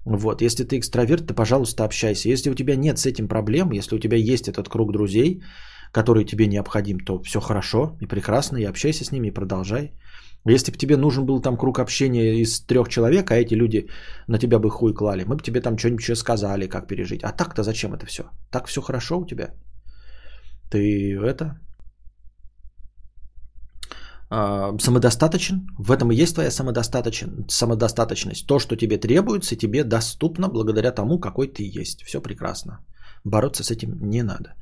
Вот. 0.05 0.43
Если 0.43 0.65
ты 0.65 0.79
экстраверт, 0.79 1.27
то, 1.27 1.35
пожалуйста, 1.35 1.85
общайся. 1.85 2.29
Если 2.29 2.51
у 2.51 2.55
тебя 2.55 2.77
нет 2.77 2.99
с 2.99 3.07
этим 3.07 3.29
проблем, 3.29 3.73
если 3.73 3.97
у 3.97 3.99
тебя 3.99 4.17
есть 4.17 4.49
этот 4.49 4.69
круг 4.69 4.93
друзей, 4.93 5.41
который 5.93 6.25
тебе 6.25 6.47
необходим, 6.47 6.99
то 7.01 7.23
все 7.23 7.41
хорошо 7.41 7.97
и 8.01 8.07
прекрасно, 8.07 8.59
и 8.59 8.69
общайся 8.69 9.05
с 9.05 9.13
ними, 9.13 9.29
и 9.29 9.35
продолжай. 9.35 9.93
Если 10.47 10.73
бы 10.73 10.79
тебе 10.79 10.97
нужен 10.97 11.25
был 11.25 11.41
там 11.41 11.57
круг 11.57 11.79
общения 11.79 12.43
из 12.43 12.61
трех 12.61 12.89
человек, 12.89 13.31
а 13.31 13.37
эти 13.37 13.55
люди 13.55 13.89
на 14.29 14.39
тебя 14.39 14.59
бы 14.59 14.71
хуй 14.71 14.93
клали, 14.95 15.25
мы 15.25 15.37
бы 15.37 15.43
тебе 15.43 15.61
там 15.61 15.79
что-нибудь 15.79 16.03
еще 16.03 16.17
сказали, 16.17 16.69
как 16.69 16.87
пережить. 16.87 17.23
А 17.23 17.33
так-то 17.33 17.63
зачем 17.63 17.95
это 17.95 18.07
все? 18.07 18.23
Так 18.51 18.67
все 18.67 18.83
хорошо 18.83 19.21
у 19.21 19.27
тебя. 19.27 19.55
Ты 20.71 21.17
это 21.17 21.59
а, 24.31 24.79
самодостаточен, 24.79 25.67
в 25.79 25.93
этом 25.93 26.11
и 26.11 26.23
есть 26.23 26.35
твоя 26.35 26.51
самодостаточен, 26.51 27.47
самодостаточность. 27.49 28.47
То, 28.47 28.59
что 28.59 28.77
тебе 28.77 28.99
требуется, 28.99 29.57
тебе 29.57 29.85
доступно 29.85 30.49
благодаря 30.49 30.91
тому, 30.91 31.21
какой 31.21 31.49
ты 31.49 31.63
есть. 31.63 32.03
Все 32.03 32.21
прекрасно. 32.21 32.85
Бороться 33.25 33.63
с 33.65 33.71
этим 33.71 33.99
не 34.11 34.23
надо. 34.23 34.55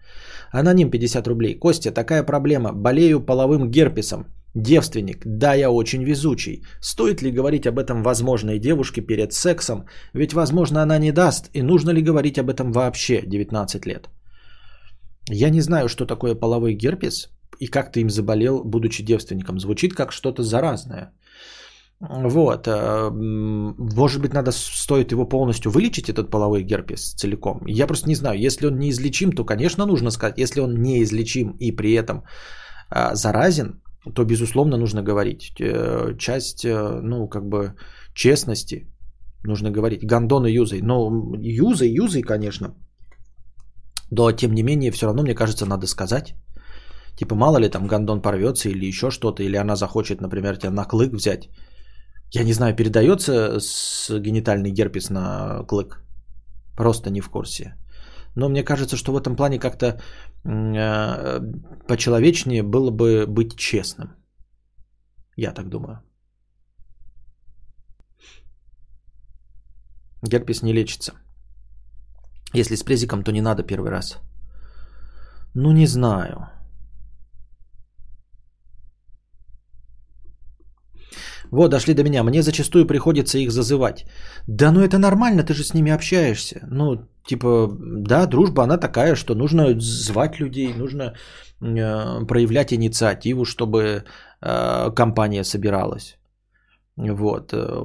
Аноним 0.52 0.90
50 0.90 1.26
рублей. 1.26 1.58
Костя, 1.58 1.90
такая 1.90 2.22
проблема. 2.22 2.72
Болею 2.72 3.20
половым 3.20 3.70
герпесом. 3.70 4.26
Девственник. 4.54 5.22
Да, 5.24 5.54
я 5.54 5.70
очень 5.70 6.04
везучий. 6.04 6.62
Стоит 6.80 7.22
ли 7.22 7.30
говорить 7.30 7.66
об 7.66 7.78
этом 7.78 8.02
возможной 8.02 8.58
девушке 8.58 9.00
перед 9.00 9.32
сексом? 9.32 9.86
Ведь, 10.14 10.34
возможно, 10.34 10.82
она 10.82 10.98
не 10.98 11.12
даст. 11.12 11.50
И 11.54 11.62
нужно 11.62 11.90
ли 11.90 12.02
говорить 12.02 12.38
об 12.38 12.50
этом 12.50 12.72
вообще 12.72 13.22
19 13.26 13.86
лет? 13.86 14.08
Я 15.30 15.50
не 15.50 15.60
знаю, 15.60 15.88
что 15.88 16.06
такое 16.06 16.34
половой 16.34 16.74
герпес 16.74 17.30
и 17.60 17.66
как 17.66 17.92
ты 17.92 18.00
им 18.00 18.10
заболел, 18.10 18.62
будучи 18.64 19.04
девственником. 19.04 19.58
Звучит 19.58 19.94
как 19.94 20.12
что-то 20.12 20.42
заразное. 20.42 21.12
Вот. 22.00 22.66
Э, 22.66 23.10
может 23.10 24.20
быть, 24.20 24.34
надо 24.34 24.50
стоит 24.52 25.12
его 25.12 25.28
полностью 25.28 25.70
вылечить, 25.70 26.08
этот 26.08 26.30
половой 26.30 26.64
герпес 26.64 27.14
целиком. 27.14 27.62
Я 27.66 27.86
просто 27.86 28.08
не 28.08 28.16
знаю. 28.16 28.38
Если 28.38 28.66
он 28.66 28.78
неизлечим, 28.78 29.32
то, 29.32 29.44
конечно, 29.44 29.86
нужно 29.86 30.10
сказать. 30.10 30.38
Если 30.38 30.60
он 30.60 30.82
неизлечим 30.82 31.56
и 31.60 31.70
при 31.70 31.92
этом 31.92 32.24
э, 32.90 33.14
заразен, 33.14 33.81
то, 34.14 34.24
безусловно, 34.24 34.76
нужно 34.76 35.02
говорить. 35.02 35.52
Э, 35.60 36.16
часть, 36.18 36.64
ну, 36.64 37.28
как 37.28 37.48
бы, 37.48 37.74
честности 38.14 38.86
нужно 39.44 39.70
говорить. 39.70 40.04
Гондон 40.04 40.46
и 40.46 40.52
юзай. 40.52 40.80
Но 40.82 41.10
юзай, 41.40 41.88
юзай, 41.88 42.22
конечно. 42.22 42.74
Но, 44.10 44.32
тем 44.32 44.54
не 44.54 44.62
менее, 44.62 44.90
все 44.90 45.06
равно, 45.06 45.22
мне 45.22 45.34
кажется, 45.34 45.66
надо 45.66 45.86
сказать. 45.86 46.34
Типа, 47.16 47.34
мало 47.34 47.58
ли 47.58 47.68
там 47.68 47.86
гондон 47.86 48.22
порвется 48.22 48.68
или 48.68 48.86
еще 48.86 49.10
что-то, 49.10 49.42
или 49.42 49.56
она 49.56 49.76
захочет, 49.76 50.20
например, 50.20 50.56
тебя 50.56 50.70
на 50.70 50.84
клык 50.84 51.12
взять. 51.12 51.48
Я 52.34 52.44
не 52.44 52.52
знаю, 52.52 52.74
передается 52.74 53.60
с 53.60 54.10
генитальный 54.20 54.70
герпес 54.70 55.10
на 55.10 55.64
клык. 55.68 56.02
Просто 56.76 57.10
не 57.10 57.20
в 57.20 57.28
курсе. 57.28 57.74
Но 58.36 58.48
мне 58.48 58.64
кажется, 58.64 58.96
что 58.96 59.12
в 59.12 59.16
этом 59.16 59.36
плане 59.36 59.58
как-то 59.58 60.00
э, 60.44 61.40
почеловечнее 61.86 62.62
было 62.62 62.90
бы 62.90 63.26
быть 63.26 63.56
честным. 63.56 64.16
Я 65.36 65.52
так 65.52 65.68
думаю. 65.68 66.02
Герпес 70.22 70.62
не 70.62 70.72
лечится. 70.72 71.12
Если 72.54 72.76
с 72.76 72.84
презиком, 72.84 73.22
то 73.22 73.32
не 73.32 73.40
надо 73.40 73.62
первый 73.62 73.90
раз. 73.90 74.18
Ну, 75.54 75.72
не 75.72 75.86
знаю. 75.86 76.48
Вот, 81.52 81.70
дошли 81.70 81.94
до 81.94 82.02
меня. 82.02 82.22
Мне 82.22 82.42
зачастую 82.42 82.86
приходится 82.86 83.38
их 83.38 83.50
зазывать. 83.50 84.06
Да 84.48 84.72
ну 84.72 84.80
это 84.80 84.98
нормально, 84.98 85.42
ты 85.42 85.52
же 85.52 85.62
с 85.62 85.74
ними 85.74 85.92
общаешься. 85.92 86.66
Ну, 86.70 86.96
типа, 87.26 87.68
да, 88.08 88.26
дружба, 88.26 88.64
она 88.64 88.78
такая, 88.78 89.16
что 89.16 89.34
нужно 89.34 89.78
звать 89.78 90.40
людей, 90.40 90.72
нужно 90.74 91.02
э, 91.02 92.26
проявлять 92.26 92.72
инициативу, 92.72 93.44
чтобы 93.44 94.04
э, 94.40 94.90
компания 94.94 95.44
собиралась. 95.44 96.16
Вот. 96.96 97.52
Э, 97.52 97.82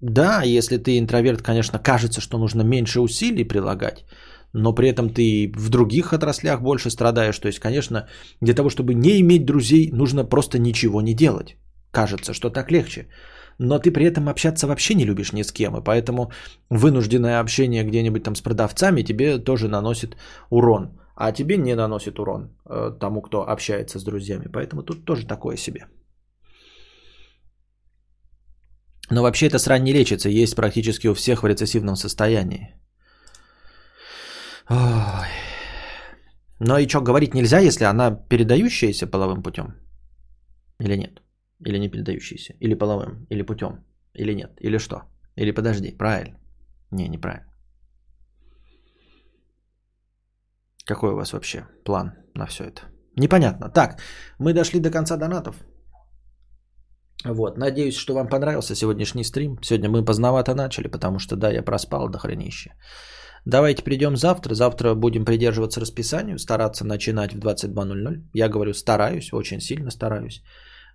да, 0.00 0.42
если 0.44 0.78
ты 0.78 0.98
интроверт, 0.98 1.42
конечно, 1.42 1.80
кажется, 1.80 2.20
что 2.20 2.38
нужно 2.38 2.62
меньше 2.62 3.00
усилий 3.00 3.44
прилагать, 3.44 4.04
но 4.52 4.72
при 4.72 4.88
этом 4.88 5.10
ты 5.10 5.52
в 5.56 5.68
других 5.68 6.12
отраслях 6.12 6.62
больше 6.62 6.90
страдаешь. 6.90 7.38
То 7.38 7.48
есть, 7.48 7.58
конечно, 7.58 8.06
для 8.40 8.54
того, 8.54 8.70
чтобы 8.70 8.94
не 8.94 9.20
иметь 9.20 9.44
друзей, 9.44 9.90
нужно 9.92 10.24
просто 10.24 10.60
ничего 10.60 11.02
не 11.02 11.14
делать. 11.14 11.56
Кажется, 11.90 12.34
что 12.34 12.50
так 12.50 12.70
легче. 12.70 13.08
Но 13.58 13.78
ты 13.78 13.90
при 13.90 14.06
этом 14.06 14.28
общаться 14.28 14.66
вообще 14.66 14.94
не 14.94 15.04
любишь 15.04 15.32
ни 15.32 15.42
с 15.42 15.52
кем, 15.52 15.76
и 15.76 15.84
поэтому 15.84 16.32
вынужденное 16.70 17.40
общение 17.40 17.84
где-нибудь 17.84 18.22
там 18.22 18.34
с 18.34 18.40
продавцами 18.40 19.02
тебе 19.02 19.38
тоже 19.38 19.68
наносит 19.68 20.16
урон. 20.50 20.98
А 21.16 21.32
тебе 21.32 21.58
не 21.58 21.74
наносит 21.74 22.18
урон 22.18 22.48
э, 22.64 22.98
тому, 22.98 23.20
кто 23.20 23.48
общается 23.48 23.98
с 23.98 24.04
друзьями. 24.04 24.48
Поэтому 24.52 24.82
тут 24.82 25.04
тоже 25.04 25.26
такое 25.26 25.56
себе. 25.56 25.86
Но 29.10 29.22
вообще 29.22 29.46
это 29.46 29.58
срань 29.58 29.82
не 29.82 29.92
лечится, 29.92 30.28
есть 30.28 30.56
практически 30.56 31.08
у 31.08 31.14
всех 31.14 31.42
в 31.42 31.46
рецессивном 31.46 31.96
состоянии. 31.96 32.74
Ой. 34.70 35.28
Но 36.60 36.78
и 36.78 36.88
что, 36.88 37.00
говорить 37.00 37.34
нельзя, 37.34 37.58
если 37.58 37.84
она 37.84 38.10
передающаяся 38.28 39.06
половым 39.06 39.42
путем? 39.42 39.74
Или 40.78 40.96
нет? 40.96 41.20
Или 41.66 41.78
не 41.78 41.90
передающийся? 41.90 42.54
Или 42.60 42.74
половым? 42.74 43.26
Или 43.30 43.42
путем? 43.42 43.84
Или 44.14 44.34
нет? 44.34 44.50
Или 44.60 44.78
что? 44.78 45.02
Или 45.36 45.52
подожди, 45.52 45.96
правильно? 45.96 46.38
Не, 46.90 47.08
неправильно. 47.08 47.50
Какой 50.84 51.12
у 51.12 51.16
вас 51.16 51.32
вообще 51.32 51.66
план 51.84 52.12
на 52.34 52.46
все 52.46 52.64
это? 52.64 52.82
Непонятно. 53.16 53.68
Так, 53.68 54.00
мы 54.38 54.52
дошли 54.52 54.80
до 54.80 54.90
конца 54.90 55.16
донатов. 55.16 55.56
Вот, 57.24 57.58
надеюсь, 57.58 57.96
что 57.96 58.14
вам 58.14 58.28
понравился 58.28 58.74
сегодняшний 58.74 59.24
стрим. 59.24 59.58
Сегодня 59.62 59.90
мы 59.90 60.04
поздновато 60.04 60.54
начали, 60.54 60.88
потому 60.88 61.18
что, 61.18 61.36
да, 61.36 61.52
я 61.52 61.62
проспал 61.62 62.08
до 62.08 62.18
хренище. 62.18 62.70
Давайте 63.44 63.82
придем 63.82 64.16
завтра. 64.16 64.54
Завтра 64.54 64.94
будем 64.94 65.24
придерживаться 65.24 65.80
расписанию, 65.80 66.38
стараться 66.38 66.84
начинать 66.84 67.32
в 67.32 67.38
22.00. 67.38 68.30
Я 68.32 68.48
говорю, 68.48 68.72
стараюсь, 68.74 69.32
очень 69.32 69.60
сильно 69.60 69.90
стараюсь. 69.90 70.42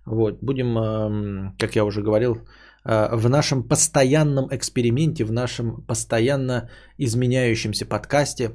Вот, 0.06 0.38
будем, 0.40 1.54
как 1.58 1.76
я 1.76 1.84
уже 1.84 2.02
говорил, 2.02 2.36
э, 2.84 3.16
в 3.16 3.28
нашем 3.28 3.68
постоянном 3.68 4.46
эксперименте, 4.50 5.24
в 5.24 5.32
нашем 5.32 5.82
постоянно 5.86 6.70
изменяющемся 6.98 7.86
подкасте. 7.86 8.50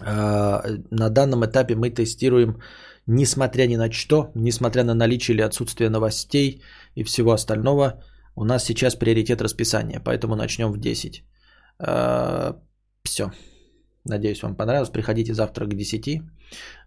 Э, 0.00 0.60
на 0.90 1.08
данном 1.08 1.44
этапе 1.44 1.76
мы 1.76 1.90
тестируем, 1.90 2.60
несмотря 3.06 3.66
ни 3.66 3.76
на 3.76 3.90
что, 3.92 4.32
несмотря 4.34 4.84
на 4.84 4.94
наличие 4.94 5.34
или 5.34 5.42
отсутствие 5.42 5.88
новостей 5.88 6.62
и 6.96 7.04
всего 7.04 7.32
остального, 7.32 8.02
у 8.34 8.44
нас 8.44 8.64
сейчас 8.64 8.96
приоритет 8.96 9.40
расписания, 9.40 10.00
поэтому 10.04 10.34
начнем 10.36 10.72
в 10.72 10.78
10. 10.78 11.22
Э, 11.78 12.54
Все. 13.04 13.30
Надеюсь, 14.04 14.42
вам 14.42 14.56
понравилось. 14.56 14.90
Приходите 14.90 15.34
завтра 15.34 15.66
к 15.66 15.74
10. 15.74 16.22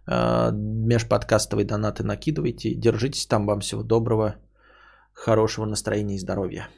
Э, 0.06 0.50
межподкастовые 0.52 1.66
донаты 1.66 2.04
накидывайте. 2.04 2.74
Держитесь 2.74 3.26
там. 3.26 3.46
Вам 3.46 3.60
всего 3.60 3.82
доброго, 3.82 4.36
хорошего 5.12 5.66
настроения 5.66 6.16
и 6.16 6.20
здоровья. 6.20 6.68